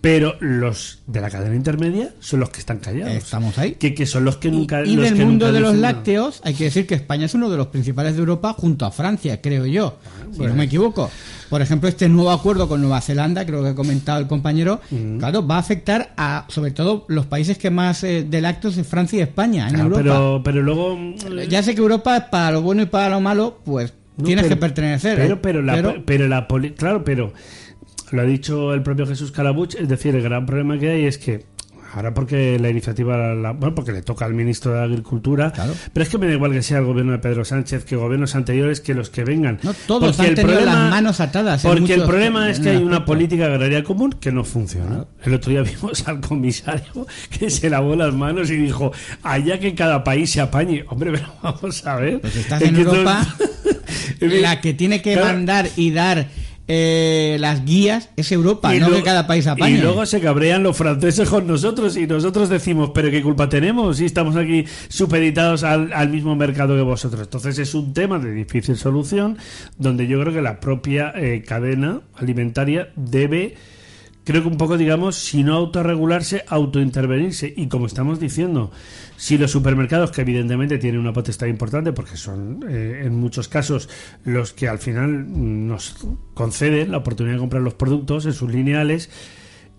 [0.00, 3.12] Pero los de la cadena intermedia son los que están callados.
[3.14, 3.72] Estamos ahí.
[3.72, 4.84] Que, que son los que nunca.
[4.84, 5.92] Y los del mundo de los nada.
[5.94, 8.92] lácteos, hay que decir que España es uno de los principales de Europa junto a
[8.92, 9.98] Francia, creo yo,
[10.30, 10.52] si bueno.
[10.52, 11.10] no me equivoco.
[11.48, 15.18] Por ejemplo, este nuevo acuerdo con Nueva Zelanda, creo que ha comentado el compañero, Mm.
[15.18, 18.86] claro, va a afectar a, sobre todo, los países que más eh, de lácteos es
[18.86, 20.02] Francia y España, en Claro, Europa.
[20.02, 20.98] pero, pero luego.
[21.48, 24.44] Ya sé que Europa es para lo bueno y para lo malo, pues No, tienes
[24.44, 25.16] pero- que pertenecer.
[25.16, 25.38] Pero, ¿eh?
[25.42, 27.32] pero, la, pero, la poli- claro, pero
[28.12, 31.18] lo ha dicho el propio Jesús Calabuch, es decir, el gran problema que hay es
[31.18, 31.44] que
[31.94, 35.50] ahora porque la iniciativa, la- bueno, porque le toca al ministro de Agricultura,
[35.94, 38.34] pero es que me da igual que sea el gobierno de Pedro Sánchez, que gobiernos
[38.34, 39.58] anteriores, que los que vengan.
[39.86, 43.82] todos Porque han las manos atadas Porque el problema es que hay una política agraria
[43.82, 45.06] común que no funciona.
[45.24, 48.92] El otro día vimos al comisario que se lavó las manos y dijo,
[49.22, 50.84] allá que cada país se apañe.
[50.88, 52.20] Hombre, pero vamos a ver.
[52.20, 53.26] Pues estás Es en Europa,
[54.20, 55.28] la que tiene que Claro.
[55.28, 56.26] mandar y dar
[56.68, 59.76] eh, las guías es Europa, Y no lo- que cada país apañe.
[59.76, 63.98] Y luego se cabrean los franceses con nosotros y nosotros decimos, pero ¿qué culpa tenemos
[63.98, 67.22] si estamos aquí supeditados al, al mismo mercado que vosotros?
[67.22, 69.38] Entonces es un tema de difícil solución
[69.78, 73.54] donde yo creo que la propia eh, cadena alimentaria debe,
[74.26, 77.54] creo que un poco, digamos, si no autorregularse, autointervenirse.
[77.56, 78.72] Y como estamos diciendo,
[79.16, 83.88] si los supermercados, que evidentemente tienen una potestad importante, porque son eh, en muchos casos
[84.24, 85.26] los que al final
[85.68, 85.94] nos
[86.34, 89.10] conceden la oportunidad de comprar los productos en sus lineales,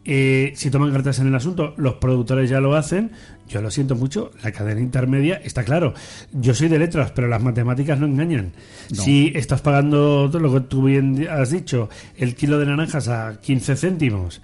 [0.09, 3.11] eh, si toman cartas en el asunto, los productores ya lo hacen.
[3.49, 5.93] Yo lo siento mucho, la cadena intermedia está claro.
[6.31, 8.53] Yo soy de letras, pero las matemáticas no engañan.
[8.95, 9.03] No.
[9.03, 13.41] Si estás pagando todo lo que tú bien has dicho, el kilo de naranjas a
[13.41, 14.41] 15 céntimos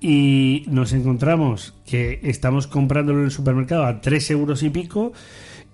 [0.00, 5.12] y nos encontramos que estamos comprándolo en el supermercado a 3 euros y pico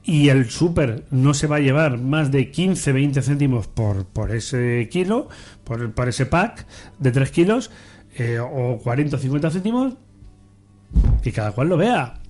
[0.03, 4.35] y el súper no se va a llevar más de 15, 20 céntimos por, por
[4.35, 5.29] ese kilo,
[5.65, 6.67] por, por ese pack
[6.99, 7.71] de 3 kilos,
[8.18, 9.94] eh, o 40 o 50 céntimos,
[11.22, 12.20] que cada cual lo vea.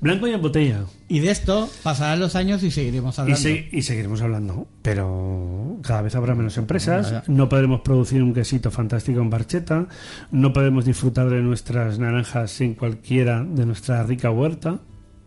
[0.00, 0.84] Blanco y en botella.
[1.08, 3.40] Y de esto pasarán los años y seguiremos Y, hablando.
[3.40, 8.70] se- y seguiremos hablando, pero cada vez habrá menos empresas, no podremos producir un quesito
[8.72, 9.86] fantástico en barcheta,
[10.32, 14.80] no podemos disfrutar de nuestras naranjas en cualquiera de nuestra rica huerta,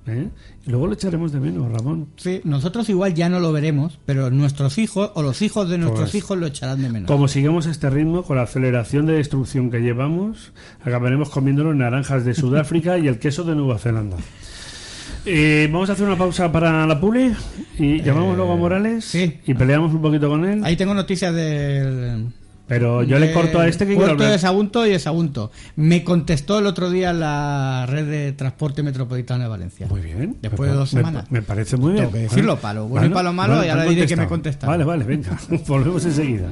[0.07, 0.29] ¿eh?
[0.65, 2.07] luego lo echaremos de menos, Ramón.
[2.17, 6.11] Sí, nosotros igual ya no lo veremos, pero nuestros hijos o los hijos de nuestros
[6.11, 7.07] Pues, hijos lo echarán de menos.
[7.07, 10.53] Como sigamos este ritmo, con la aceleración de destrucción que llevamos,
[10.83, 14.17] acabaremos comiéndonos naranjas de Sudáfrica y el queso de Nueva Zelanda.
[15.25, 17.33] Eh, vamos a hacer una pausa para la puli
[17.79, 20.63] y llamamos luego a Morales y peleamos un poquito con él.
[20.63, 22.27] Ahí tengo noticias del...
[22.67, 24.31] Pero yo le corto a este que quiero Puerto hablar.
[24.31, 25.51] de Sagunto y de Sagunto.
[25.75, 29.87] Me contestó el otro día la red de transporte metropolitano de Valencia.
[29.87, 30.37] Muy bien.
[30.41, 31.29] Después de dos semanas.
[31.31, 32.05] Me, parece muy bien.
[32.05, 34.15] Tengo que decirlo, para lo bueno y para lo malo, y te ahora diré que
[34.15, 34.73] me contestaron.
[34.73, 35.37] Vale, vale, venga.
[35.67, 36.49] Volvemos enseguida.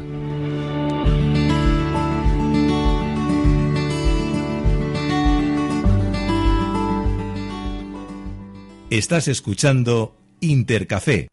[8.92, 11.28] Estás escuchando Intercafé.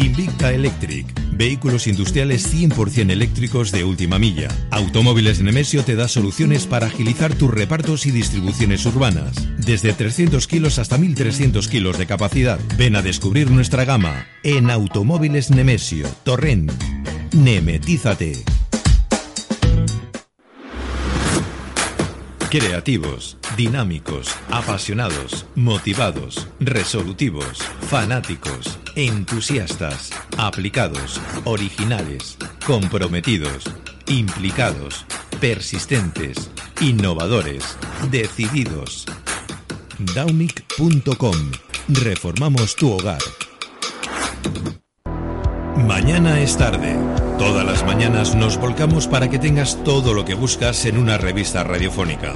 [0.00, 1.06] Invicta Electric.
[1.32, 4.48] Vehículos industriales 100% eléctricos de última milla.
[4.70, 9.48] Automóviles Nemesio te da soluciones para agilizar tus repartos y distribuciones urbanas.
[9.58, 12.58] Desde 300 kilos hasta 1300 kilos de capacidad.
[12.78, 16.72] Ven a descubrir nuestra gama en Automóviles Nemesio, Torrent.
[17.32, 18.59] Nemetízate.
[22.50, 27.58] Creativos, dinámicos, apasionados, motivados, resolutivos,
[27.88, 32.36] fanáticos, entusiastas, aplicados, originales,
[32.66, 33.66] comprometidos,
[34.08, 35.06] implicados,
[35.40, 36.50] persistentes,
[36.80, 37.76] innovadores,
[38.10, 39.06] decididos.
[40.16, 41.36] Daumic.com.
[41.88, 43.22] Reformamos tu hogar.
[45.86, 46.94] Mañana es tarde.
[47.38, 51.64] Todas las mañanas nos volcamos para que tengas todo lo que buscas en una revista
[51.64, 52.34] radiofónica.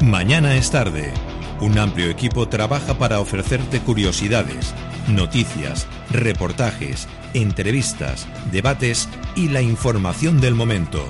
[0.00, 1.12] Mañana es tarde.
[1.60, 4.72] Un amplio equipo trabaja para ofrecerte curiosidades,
[5.08, 11.04] noticias, reportajes, entrevistas, debates y la información del momento.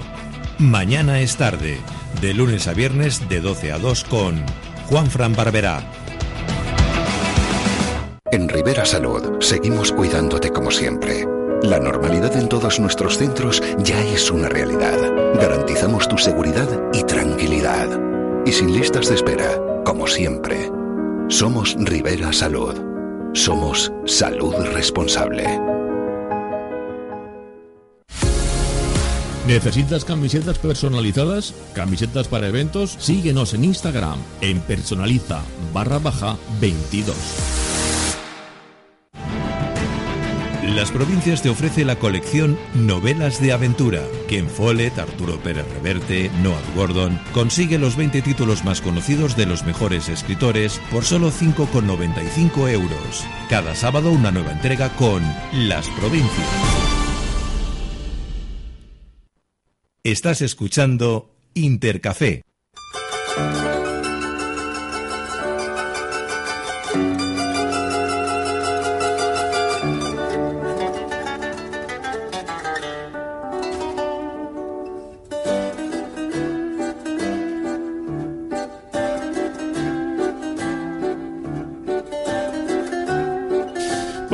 [0.58, 1.78] Mañana es tarde.
[2.22, 4.42] De lunes a viernes de 12 a 2 con
[4.88, 5.84] Juan Fran Barberá.
[8.32, 11.35] En Rivera Salud seguimos cuidándote como siempre.
[11.66, 14.96] La normalidad en todos nuestros centros ya es una realidad.
[15.34, 17.88] Garantizamos tu seguridad y tranquilidad.
[18.46, 20.70] Y sin listas de espera, como siempre.
[21.26, 22.76] Somos Rivera Salud.
[23.32, 25.60] Somos salud responsable.
[29.48, 31.52] ¿Necesitas camisetas personalizadas?
[31.74, 32.96] ¿Camisetas para eventos?
[33.00, 37.65] Síguenos en Instagram en personaliza barra baja 22.
[40.76, 44.02] Las provincias te ofrece la colección Novelas de Aventura.
[44.28, 49.64] Ken Follett, Arturo Pérez Reverte, Noah Gordon consigue los 20 títulos más conocidos de los
[49.64, 53.24] mejores escritores por solo 5,95 euros.
[53.48, 55.22] Cada sábado una nueva entrega con
[55.54, 56.46] Las provincias.
[60.04, 62.42] Estás escuchando Intercafé.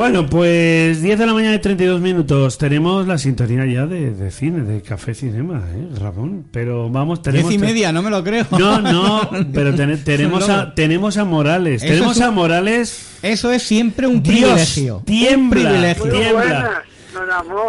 [0.03, 2.57] Bueno, pues 10 de la mañana y 32 minutos.
[2.57, 6.43] Tenemos la sintonía ya de, de cine, de Café Cinema, ¿eh, Ramón?
[6.51, 7.47] Pero vamos, tenemos...
[7.49, 8.45] Diez y media, no me lo creo.
[8.51, 11.83] No, no, pero ten- tenemos, a, tenemos a Morales.
[11.83, 13.05] Eso tenemos un- a Morales.
[13.21, 15.01] Eso es siempre un Dios, privilegio.
[15.05, 16.03] tiembla, un privilegio.
[16.11, 16.83] tiembla.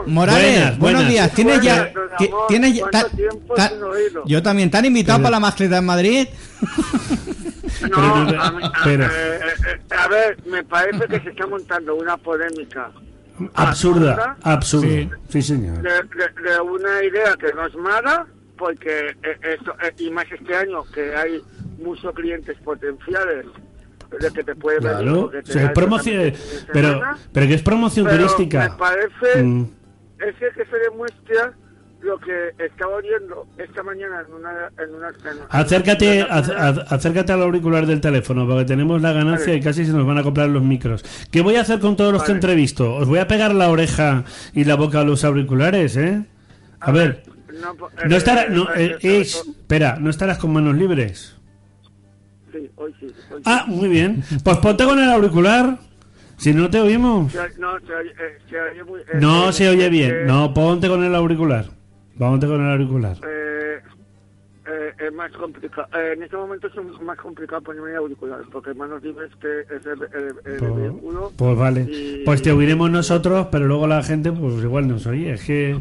[0.07, 1.31] Morales, Buenas, buenos días.
[1.33, 1.93] ¿Tienes ya,
[2.49, 4.23] tienes ya- ¿cuánto ta- tiempo ta- sin oírlo?
[4.27, 4.71] yo también.
[4.73, 6.27] ¿Te han invitado Pero- para la mascleta en Madrid?
[7.91, 11.47] No, Pero- a, mí- a- pero- eh, eh, a ver, me parece que se está
[11.47, 12.91] montando una polémica
[13.55, 15.19] Absurda, absurda.
[15.29, 15.79] Sí, señor.
[15.83, 20.25] de, de- de una idea que no es mala, porque eh, esto, eh, y más
[20.31, 21.43] este año que hay
[21.79, 23.47] muchos clientes potenciales
[24.21, 26.33] de que te puede venir Claro, te da es promoción,
[26.73, 27.01] pero,
[27.33, 28.69] pero que es promoción pero turística.
[28.71, 29.67] Me parece Mm.
[30.21, 31.53] es que, que se demuestra
[32.05, 37.33] lo que estaba oyendo esta mañana en una en una, en- Acércate, en una- acércate
[37.33, 39.59] al auricular del teléfono porque tenemos la ganancia Vale.
[39.59, 41.05] y casi se nos van a comprar los micros.
[41.31, 42.37] ¿Qué voy a hacer con todos los que Vale.
[42.39, 42.95] entrevisto?
[42.95, 46.25] Os voy a pegar la oreja y la boca a los auriculares, ¿eh?
[46.81, 47.23] A ver,
[47.61, 51.37] no, no eh, no, eh, eh, es- espera, no estarás con manos libres.
[52.53, 53.43] sí, hoy sí, hoy sí.
[53.47, 54.23] Ah, muy bien.
[54.45, 55.79] Pues ponte con el auricular.
[56.37, 57.31] Si no te oímos.
[57.33, 60.27] Se- no, se oye, eh, se oye muy- eh, No eh, se oye eh, bien.
[60.27, 61.67] No, ponte con el auricular.
[62.19, 63.17] Ponte con el auricular.
[63.27, 63.81] Eh,
[64.67, 65.87] eh, es más complicado.
[65.99, 70.03] Eh, en este momento es más complicado ponerme auriculares porque manos libres que es el,
[70.15, 71.33] el- el Pues, vehículo.
[71.37, 71.81] pues vale.
[71.91, 75.33] y- Pues te oiremos nosotros, pero luego la gente, pues igual nos oye.
[75.33, 75.77] Es que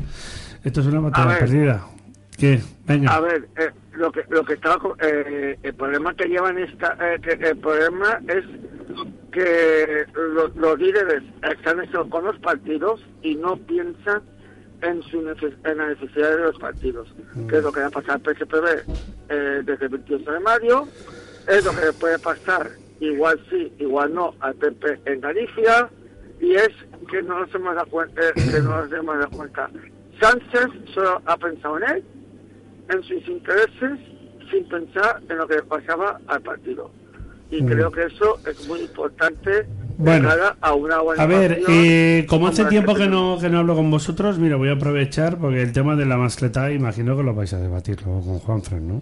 [0.63, 1.85] esto es una batalla perdida.
[2.37, 2.59] ¿Qué?
[2.87, 3.13] Venga.
[3.15, 7.19] A ver, eh, lo que lo que estaba eh, el problema que llevan esta eh,
[7.21, 8.43] que el problema es
[9.31, 10.05] que
[10.35, 11.23] los, los líderes
[11.57, 14.21] están hechos con los partidos y no piensan
[14.83, 17.07] en su en la necesidad de los partidos,
[17.49, 18.65] que es lo que va a pasar al PSPB
[19.29, 20.87] eh, desde el 28 de mayo,
[21.47, 22.69] es lo que le puede pasar,
[22.99, 25.89] igual sí, igual no, al PP en Galicia,
[26.39, 26.69] y es
[27.09, 29.69] que no nos hemos dado cuenta, eh, que no nos hemos dado cuenta.
[30.19, 32.03] Sánchez solo ha pensado en él,
[32.89, 33.99] en sus intereses,
[34.51, 36.91] sin pensar en lo que le pasaba al partido.
[37.49, 37.67] Y Mm.
[37.67, 39.65] creo que eso es muy importante
[39.97, 40.29] Bueno.
[40.61, 43.75] a una buena A ver, eh, como hace tiempo que que no, que no hablo
[43.75, 47.33] con vosotros, mira, voy a aprovechar porque el tema de la mascleta imagino que lo
[47.33, 49.01] vais a debatir luego con Juanfran, ¿no?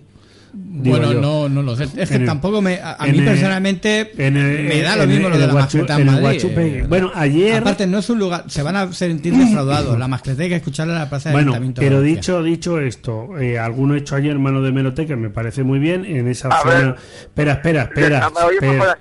[0.53, 1.21] Digo Bueno, yo.
[1.21, 1.85] no, no lo sé.
[1.95, 2.77] Es que En tampoco me.
[2.83, 6.05] A, mí el- personalmente el- me da lo mismo el- lo de la mascleta en
[6.07, 6.41] Madrid.
[6.43, 8.43] Eh, Bueno, ayer- Aparte, no es un lugar.
[8.47, 9.97] Se van a sentir defraudados.
[9.97, 13.37] La mascleta hay que escucharla en la plaza del Bueno, Ayuntamiento pero dicho dicho esto,
[13.39, 16.73] eh, alguno hecho ayer mano de meroteca me parece muy bien en esa A zona.
[16.73, 16.95] ver.
[17.21, 18.29] Espera, espera, espera.
[18.29, 18.97] ¿Me oye espera.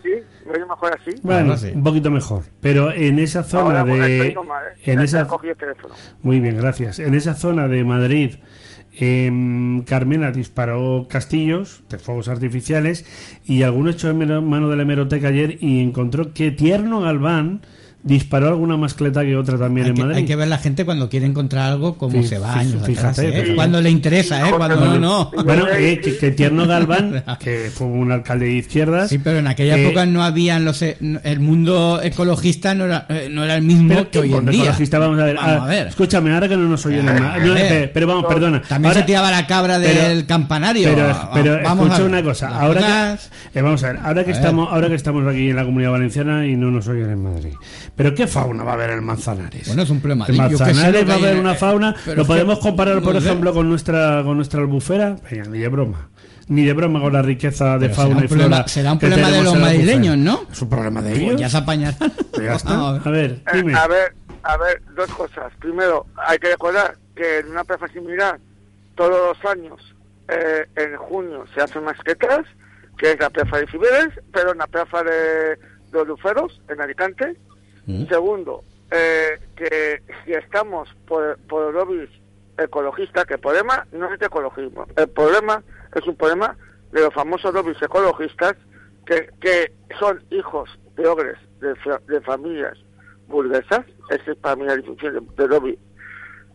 [1.22, 2.44] Bueno, un poquito mejor.
[2.60, 4.28] Pero en esa zona Ahora, de.
[4.28, 4.80] estoy mal, ¿eh?
[4.92, 5.94] En Ya esa, cogí el teléfono.
[6.22, 6.98] muy bien, gracias.
[6.98, 8.34] En esa zona de Madrid,
[8.92, 13.04] em, Carmena disparó castillos de fuegos artificiales
[13.44, 14.18] y alguno echó en
[14.48, 17.62] mano de la hemeroteca ayer y encontró que Tierno Galván
[18.02, 20.16] disparó alguna mascleta que otra también Hay en que, Madrid.
[20.16, 22.98] hay que ver la gente cuando quiere encontrar algo, cómo se va fí- años fíjate,
[22.98, 23.32] atrás, ¿eh?
[23.32, 23.54] fíjate.
[23.54, 24.52] Cuando le interesa, ¿eh?
[24.56, 25.30] Cuando no, no.
[25.44, 29.10] Bueno, eh, que, que Tierno Galván, que fue un alcalde de izquierdas.
[29.10, 30.80] Sí, pero en aquella eh, época no habían los...
[30.82, 34.46] e- no- El mundo ecologista no era, eh, no era el mismo que hoy en
[34.46, 34.62] día.
[34.62, 35.36] ecologista, vamos a ver.
[35.36, 35.86] Vamos Ah, a ver.
[35.88, 37.34] Escúchame, ahora que no nos oyen A más.
[37.36, 37.46] ver.
[37.46, 38.62] no, eh, pero vamos, perdona.
[38.62, 40.88] También Ahora- se tiraba la cabra pero- del campanario.
[40.94, 42.08] Pero, Va- pero vamos escucha a ver.
[42.08, 42.48] una cosa.
[42.60, 42.80] Ahora
[43.52, 44.00] que, eh, vamos a ver.
[44.02, 47.10] Ahora que estamos, ahora que estamos aquí en la Comunidad Valenciana y no nos oyen
[47.10, 47.52] en Madrid.
[47.96, 49.66] Pero qué fauna va a haber en Manzanares.
[49.66, 50.26] Bueno, es un problema.
[50.28, 51.94] En Manzanares va a haber una fauna.
[52.04, 55.16] pero ¿Lo podemos comparar, por ejemplo, con nuestra con nuestra albufera?
[55.30, 56.08] Venga, ni de broma.
[56.48, 58.44] Ni de broma con la riqueza de Pero fauna será un y flora.
[58.48, 60.40] problema- será un problema de los madrileños, ¿no?
[60.50, 61.40] Es un problema de Pues ellos.
[61.40, 62.12] ya se apañarán.
[62.32, 62.88] Pues ya está.
[62.88, 65.52] A ver, Eh, a ver, a ver, dos cosas.
[65.60, 68.38] Primero, hay que recordar que en una plaza similar,
[68.96, 69.94] todos los años,
[70.28, 72.40] eh, en junio, se hacen masquetas,
[72.98, 75.56] que es la plaza de Cibeles, pero en la plaza de
[75.92, 77.36] los Luferos, en Alicante.
[78.08, 82.10] Segundo, eh, que si estamos por, por lobbies
[82.58, 85.62] ecologistas, que el problema no es de ecologismo, el problema
[85.94, 86.56] es un problema
[86.92, 88.56] de los famosos lobbies ecologistas
[89.06, 91.74] que, que son hijos de ogres de,
[92.08, 92.76] de familias
[93.28, 95.78] burguesas, esa es para mí la definición de, de lobby,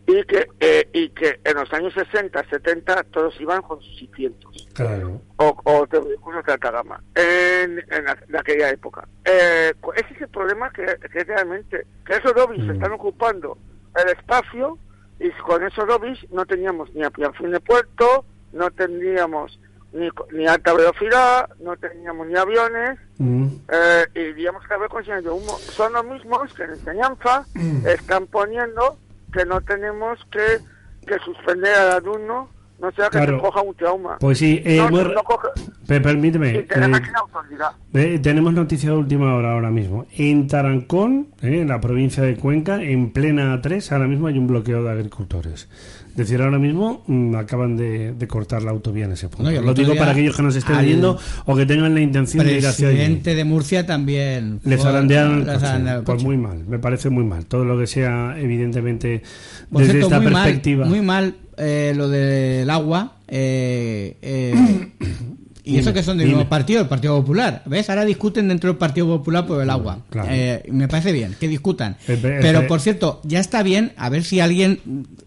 [0.08, 4.68] y que, eh, y que en los años 60, 70 todos iban con sus cientos
[4.74, 5.20] Claro.
[5.38, 9.08] o, o de vehículos de alta gama en, en, la- en aquella época.
[9.24, 12.72] Eh, ese es el problema que, que realmente, que esos lobbies Mm.
[12.72, 13.58] están ocupando
[13.96, 14.78] el espacio
[15.20, 19.60] y con esos lobbies no teníamos ni ampliación de puerto, no tendríamos
[19.94, 23.48] ni, ni alta velocidad, no teníamos ni aviones, Mm.
[23.72, 25.58] eh, y digamos que haber consignas de humo.
[25.58, 27.88] Son los mismos que en enseñanza Mm.
[27.88, 29.00] están poniendo
[29.36, 30.60] que no tenemos que,
[31.06, 32.50] que suspender al alumno,
[32.80, 33.38] no sea que Claro.
[33.38, 34.18] se coja un trauma.
[34.20, 35.50] Pues sí, eh, no, muy no ra- coge-
[35.88, 36.64] Pe- permíteme.
[36.64, 37.76] tenemos eh.
[37.94, 40.06] Eh, tenemos noticia de última hora ahora mismo.
[40.18, 44.48] En Tarancón, eh, en la provincia de Cuenca, en plena A3, ahora mismo hay un
[44.48, 45.70] bloqueo de agricultores.
[46.16, 49.50] Decir, ahora mismo mm, acaban de, de cortar la autovía en ese punto.
[49.50, 52.58] El Lo digo para aquellos que nos estén viendo o que tengan la intención de
[52.58, 52.96] ir hacia allí.
[52.98, 54.62] presidente de Murcia también.
[54.64, 57.46] Le fue- zarandearon el el Pues muy mal, me parece muy mal.
[57.48, 59.24] Todo lo que sea, evidentemente,
[59.70, 60.86] Por desde cierto, esta muy perspectiva.
[60.86, 63.18] Mal, muy mal eh, lo del agua.
[63.28, 64.92] eh, eh,
[65.66, 66.38] y Dime, eso que son del dime.
[66.38, 67.64] mismo partido, el Partido Popular.
[67.66, 67.90] ¿Ves?
[67.90, 70.00] Ahora discuten dentro del Partido Popular por el agua.
[70.10, 70.30] claro.
[70.32, 71.98] Eh, me parece bien que discutan.
[72.06, 74.80] Pe- Pero por cierto, ya está bien a ver si alguien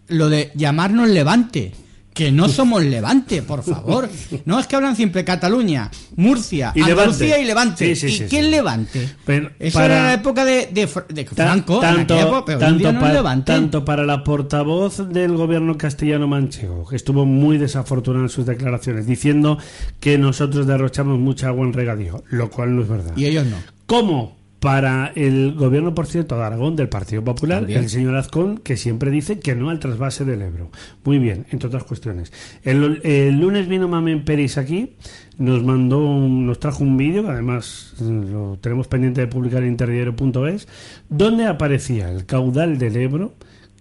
[0.07, 1.73] lo de llamarnos Levante.
[2.19, 4.09] Que no somos Levante, por favor.
[4.43, 7.41] No es que hablan siempre Cataluña, Murcia, Y Andalucía Levante.
[7.41, 7.95] y Levante.
[7.95, 8.51] Sí, sí, ¿Y sí, quién sí.
[8.51, 9.09] Levante?
[9.25, 11.79] Pero Eso para- era la época de, Franco.
[11.79, 13.51] tanto, época, pero tanto no pa- es Levante.
[13.53, 19.07] tanto para la portavoz del gobierno castellano manchego, que estuvo muy desafortunada en sus declaraciones,
[19.07, 19.57] diciendo
[20.01, 23.13] que nosotros derrochamos mucha agua en regadío, lo cual no es verdad.
[23.15, 23.55] Y ellos no.
[23.85, 24.38] ¿Cómo?
[24.59, 27.79] Para el gobierno, por cierto, de Aragón, del Partido Popular, También.
[27.83, 30.69] el señor Azcón, que siempre dice que no al trasvase del Ebro.
[31.05, 32.33] Muy bien, entre otras cuestiones.
[32.63, 34.95] El, el lunes vino Mamen Peris aquí,
[35.37, 39.63] nos mandó, un- nos trajo un vídeo, que además mm, lo tenemos pendiente de publicar
[39.63, 40.67] en interdiario.es,
[41.07, 43.35] donde aparecía el caudal del Ebro,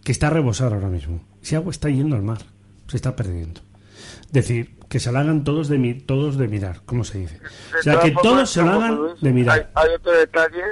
[0.04, 1.20] que está a rebosar ahora mismo.
[1.42, 2.38] Ese agua está yendo al mar,
[2.86, 3.62] se está perdiendo.
[4.30, 7.38] Decir, que se lo hagan todos de, mi- todos de mirar, como se dice.
[7.78, 9.70] O sea, que todos se como hagan de mirar.
[9.74, 10.62] Hay, hay otro detalle.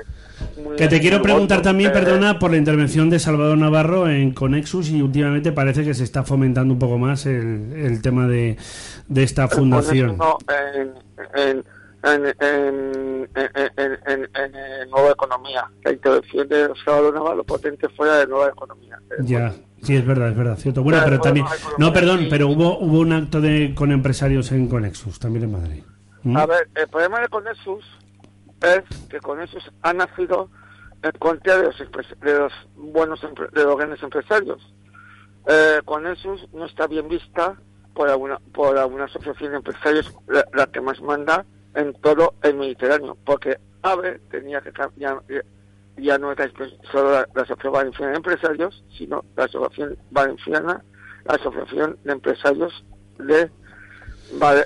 [0.62, 4.32] muy- Que te quiero preguntar también, eh, perdona, por la intervención de Salvador Navarro en
[4.32, 8.56] Conexus y últimamente parece que se está fomentando un poco más el, el tema de,
[9.09, 10.16] de esta fundación.
[10.16, 10.38] No,
[10.74, 10.93] en,
[11.40, 11.64] en,
[12.07, 15.69] en, en, Nueva Economía.
[15.85, 18.99] La intervención de Salvador Navarro potente fuera de Nueva Economía.
[19.20, 19.53] Ya,
[19.83, 20.83] sí, es verdad, es verdad, cierto.
[20.83, 21.47] Bueno, pero también...
[21.78, 25.83] No, perdón, pero hubo, hubo un acto de con empresarios en Conexus, también en Madrid.
[26.23, 26.37] ¿Mm?
[26.37, 27.85] A ver, el problema de Conexus
[28.62, 30.49] es que Conexus ha nacido
[31.03, 34.74] en contra de los, de los buenos de los grandes empresarios.
[35.47, 37.55] Eh, Conexus no está bien vista
[37.95, 41.45] por alguna por alguna asociación de empresarios, la, la que más manda
[41.77, 45.23] en todo el Mediterráneo, porque AVE tenía que cambiar,
[45.97, 46.39] ya no es
[46.90, 50.82] solo la, la Asociación Valenciana de Empresarios, sino la Asociación Valenciana,
[51.24, 52.85] la Asociación de Empresarios
[53.19, 53.51] de,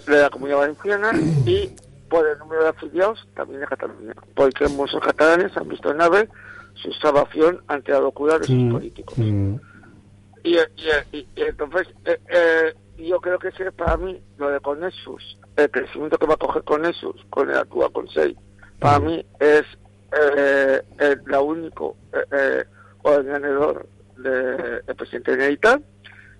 [0.07, 1.13] de la Comunidad Valenciana
[1.47, 1.71] y
[2.09, 6.29] por el número de afiliados también de Cataluña, porque muchos catalanes han visto en AVE
[6.75, 9.19] su salvación ante la locura de sus Mm, políticos.
[9.19, 9.55] mm.
[10.43, 10.59] Y, y-
[11.13, 15.71] y- y entonces, eh, eh, yo creo que ese para mí, lo de Conexus, el
[15.71, 18.41] crecimiento que va a coger Conexus con el actual Consejo,
[18.79, 19.65] para mí es
[20.13, 22.65] eh, el, la único eh, eh,
[23.03, 25.83] ordenador del presidente de Generalitat.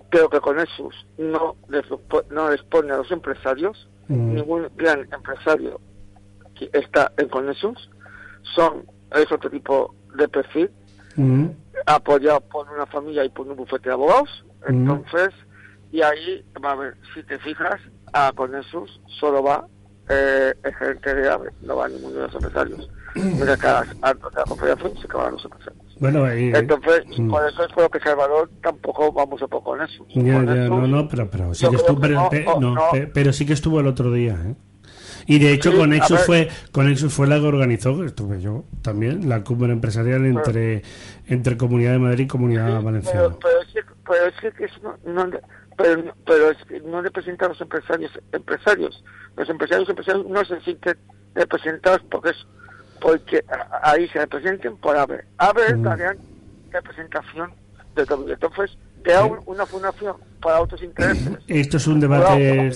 [0.09, 1.85] Creo que Conexus no les,
[2.29, 5.79] no les pone a los empresarios, ningún gran empresario
[6.55, 7.89] que está en Conexus,
[8.55, 8.85] son,
[9.15, 10.69] es otro tipo de perfil,
[11.85, 14.43] apoyado por una familia y por un bufete de abogados.
[14.67, 15.29] Entonces,
[15.91, 17.79] y ahí, va a ver, si te fijas,
[18.13, 19.65] a Conexus solo va
[20.09, 22.89] eh, el gerente de AVE, no va ninguno de los empresarios.
[23.15, 24.45] Mira que a, a, la
[24.99, 25.81] se acaban los empresarios.
[25.99, 26.27] Bueno,
[26.57, 27.29] Entonces, Mm.
[27.29, 30.05] por eso es por lo que Salvador tampoco vamos a poco con eso.
[30.09, 32.29] Ya, Con ya, Nexus, no, no, pero, pero sí que estuvo, que pero,
[32.59, 32.81] no, no, no.
[32.91, 34.55] pe- pero sí que estuvo el otro día, ¿eh?
[35.27, 36.25] Y de hecho Sí, con ver.
[36.25, 40.81] fue con Nexus fue la que organizó, estuve yo también, la cumbre empresarial entre
[41.27, 43.35] entre Comunidad de Madrid y Comunidad Valenciana.
[43.39, 45.29] Pero, es que, pero es que, eso no,
[45.77, 49.03] pero, pero es que no representa a los empresarios empresarios
[49.37, 50.97] los empresarios empresarios no se sienten
[51.35, 52.47] representados porque es
[52.99, 56.17] porque a- ahí se representen por AVE AVE es la gran
[56.71, 57.51] representación
[57.95, 62.71] de todo entonces crea un- una fundación para otros intereses Esto es un debate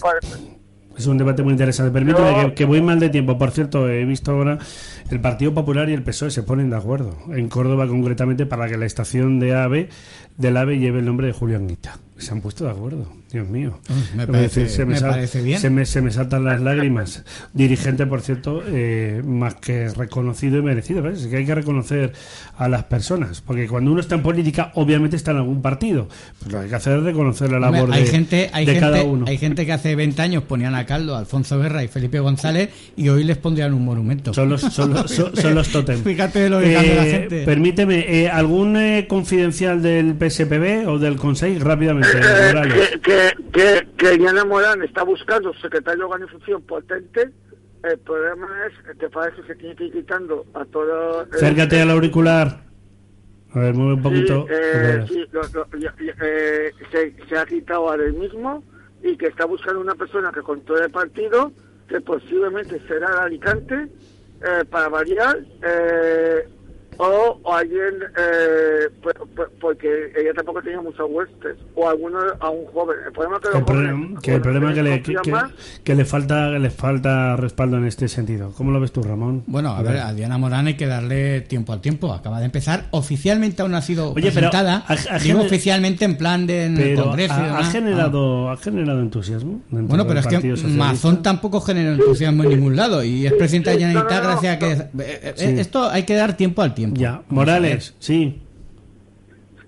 [0.98, 1.92] Es un debate muy interesante.
[1.92, 3.38] Permíteme que, que voy mal de tiempo.
[3.38, 4.58] Por cierto, he visto ahora
[5.12, 7.18] el Partido Popular y el PSOE se ponen de acuerdo.
[7.34, 9.90] En Córdoba, concretamente, para que la estación de AVE,
[10.38, 11.98] del AVE lleve el nombre de Julio Anguita.
[12.18, 13.06] Se han puesto de acuerdo.
[13.30, 13.78] Dios mío.
[13.90, 15.60] Mm, me parece- decir, me sal- parece bien.
[15.60, 17.26] Se me, se me saltan las lágrimas.
[17.54, 21.02] Dirigente, por cierto, eh, más que reconocido y merecido.
[21.02, 21.22] ¿ves?
[21.24, 22.14] Es que hay que reconocer
[22.58, 23.42] a las personas.
[23.42, 26.08] Porque cuando uno está en política, obviamente está en algún partido.
[26.40, 28.66] Pero lo que hay que hacer es reconocer la labor Hombre, hay de, gente, hay
[28.66, 29.26] de gente, cada uno.
[29.28, 32.70] hay gente que hace 20 años ponían a caldo a Alfonso Guerra y Felipe González
[32.96, 34.34] y hoy les pondrían un monumento.
[34.34, 36.00] Son los, son los, son- son los tótem.
[36.04, 37.44] Fíjate lo que cambia la Eh, gente.
[37.44, 41.60] Permíteme, eh, ¿algún eh, confidencial del PSPB o del Consejo?
[41.66, 42.90] Rápidamente, Eh, Morales.
[42.92, 47.30] que, que, que, que Diana Morán está buscando secretario de organización potente.
[47.84, 51.22] El problema es que para eso se tiene que ir quitando a todo.
[51.24, 52.62] el- Acércate al auricular.
[53.54, 54.46] A ver, mueve un poquito.
[54.48, 58.64] Sí, eh, A sí, lo- lo- ya- ya, eh, se, se ha quitado ahora mismo
[59.04, 61.52] y que está buscando una persona que controle el partido,
[61.88, 63.88] que posiblemente será de Alicante,
[64.42, 66.48] eh, para variar, eh,
[66.98, 72.50] o, o alguien, eh, pues- pues- porque ella tampoco tenía muchos huestes, o alguno a
[72.50, 72.98] un joven.
[73.06, 76.52] El problema es que El problema, jóvenes, que el problema que le, que, le falta
[76.54, 78.52] que le falta respaldo en este sentido.
[78.58, 79.44] ¿Cómo lo ves tú, Ramón?
[79.48, 82.14] Bueno, a ver, a Diana Morán hay que darle tiempo al tiempo.
[82.14, 82.86] Acaba de empezar.
[82.92, 84.86] Oficialmente aún no ha sido Oye, pero presentada.
[85.22, 87.34] Digo gener- oficialmente en plan de en el Pero Congreso.
[87.34, 89.62] ha, generado, ha generado entusiasmo.
[89.70, 90.56] Bueno, pero es que.
[90.68, 94.72] Mazón tampoco generó entusiasmo en ningún lado y es presidenta de Generalitat gracias a que...
[94.72, 95.46] eh, eh, Sí.
[95.60, 96.85] Esto hay que dar tiempo al tiempo.
[96.94, 98.42] Ya, Morales, sí.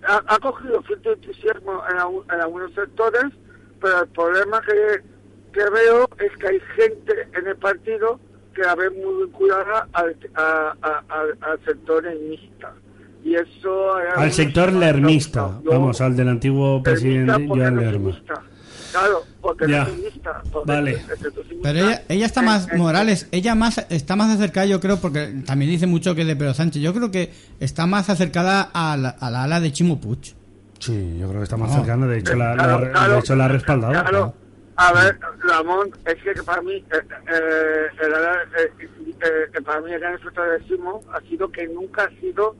[0.07, 3.26] ha, ha cogido cierto entusiasmo en, en algunos sectores,
[3.81, 5.02] pero el problema que,
[5.53, 8.19] que veo es que hay gente en el partido
[8.53, 12.73] que la ve muy vinculada al, a- a- al- al sector mixta.
[13.23, 13.94] Y eso...
[13.95, 15.60] Al sector lermista.
[15.65, 18.11] Vamos, al del antiguo presidente Joan Lerma.
[18.99, 19.84] Claro, porque Ya.
[19.84, 21.02] no soy Vale.
[21.64, 25.72] Pero ella, ella está más, Morales, ella más está más acercada, yo creo, porque también
[25.72, 26.82] dice mucho que es de Pedro Sánchez.
[26.82, 30.36] Yo creo que está más acercada a la, a la ala de Chimo Puig.
[30.80, 31.78] Sí, yo creo que está más No.
[31.78, 32.07] cercana.
[32.07, 33.14] De hecho, la, la- Claro, claro.
[33.14, 33.91] de hecho, la ha respaldado.
[33.94, 34.34] Claro.
[34.80, 39.99] A ver, Ramón, es que para mí, eh, eh, el, eh, eh, para mí el
[39.99, 42.56] gran efecto de Simo ha sido que nunca ha sido,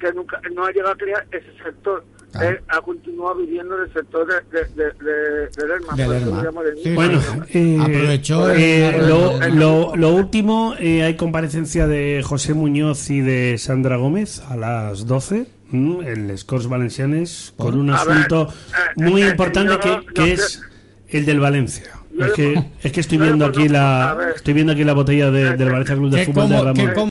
[0.00, 2.04] que nunca no ha llegado a crear ese sector.
[2.40, 6.24] Él ha continuado viviendo del sector de, de, de, de, de Lerma, De por eso
[6.26, 6.36] Lerma.
[6.36, 7.20] lo llamo de Sí, Bueno,
[7.52, 13.10] eh, Aprovechó eh, el- lo, el- lo- lo último, eh, hay comparecencia de José Muñoz
[13.10, 18.48] y de Sandra Gómez a las 12 mm, el Scores Valencianes con un ver, asunto
[18.52, 20.62] eh, muy eh, importante yo- que, que es
[21.08, 21.84] el del Valencia.
[22.18, 25.70] Es que, es que estoy viendo aquí la estoy viendo aquí la botella de- del
[25.70, 27.10] Valencia Club de Fútbol de Ramón.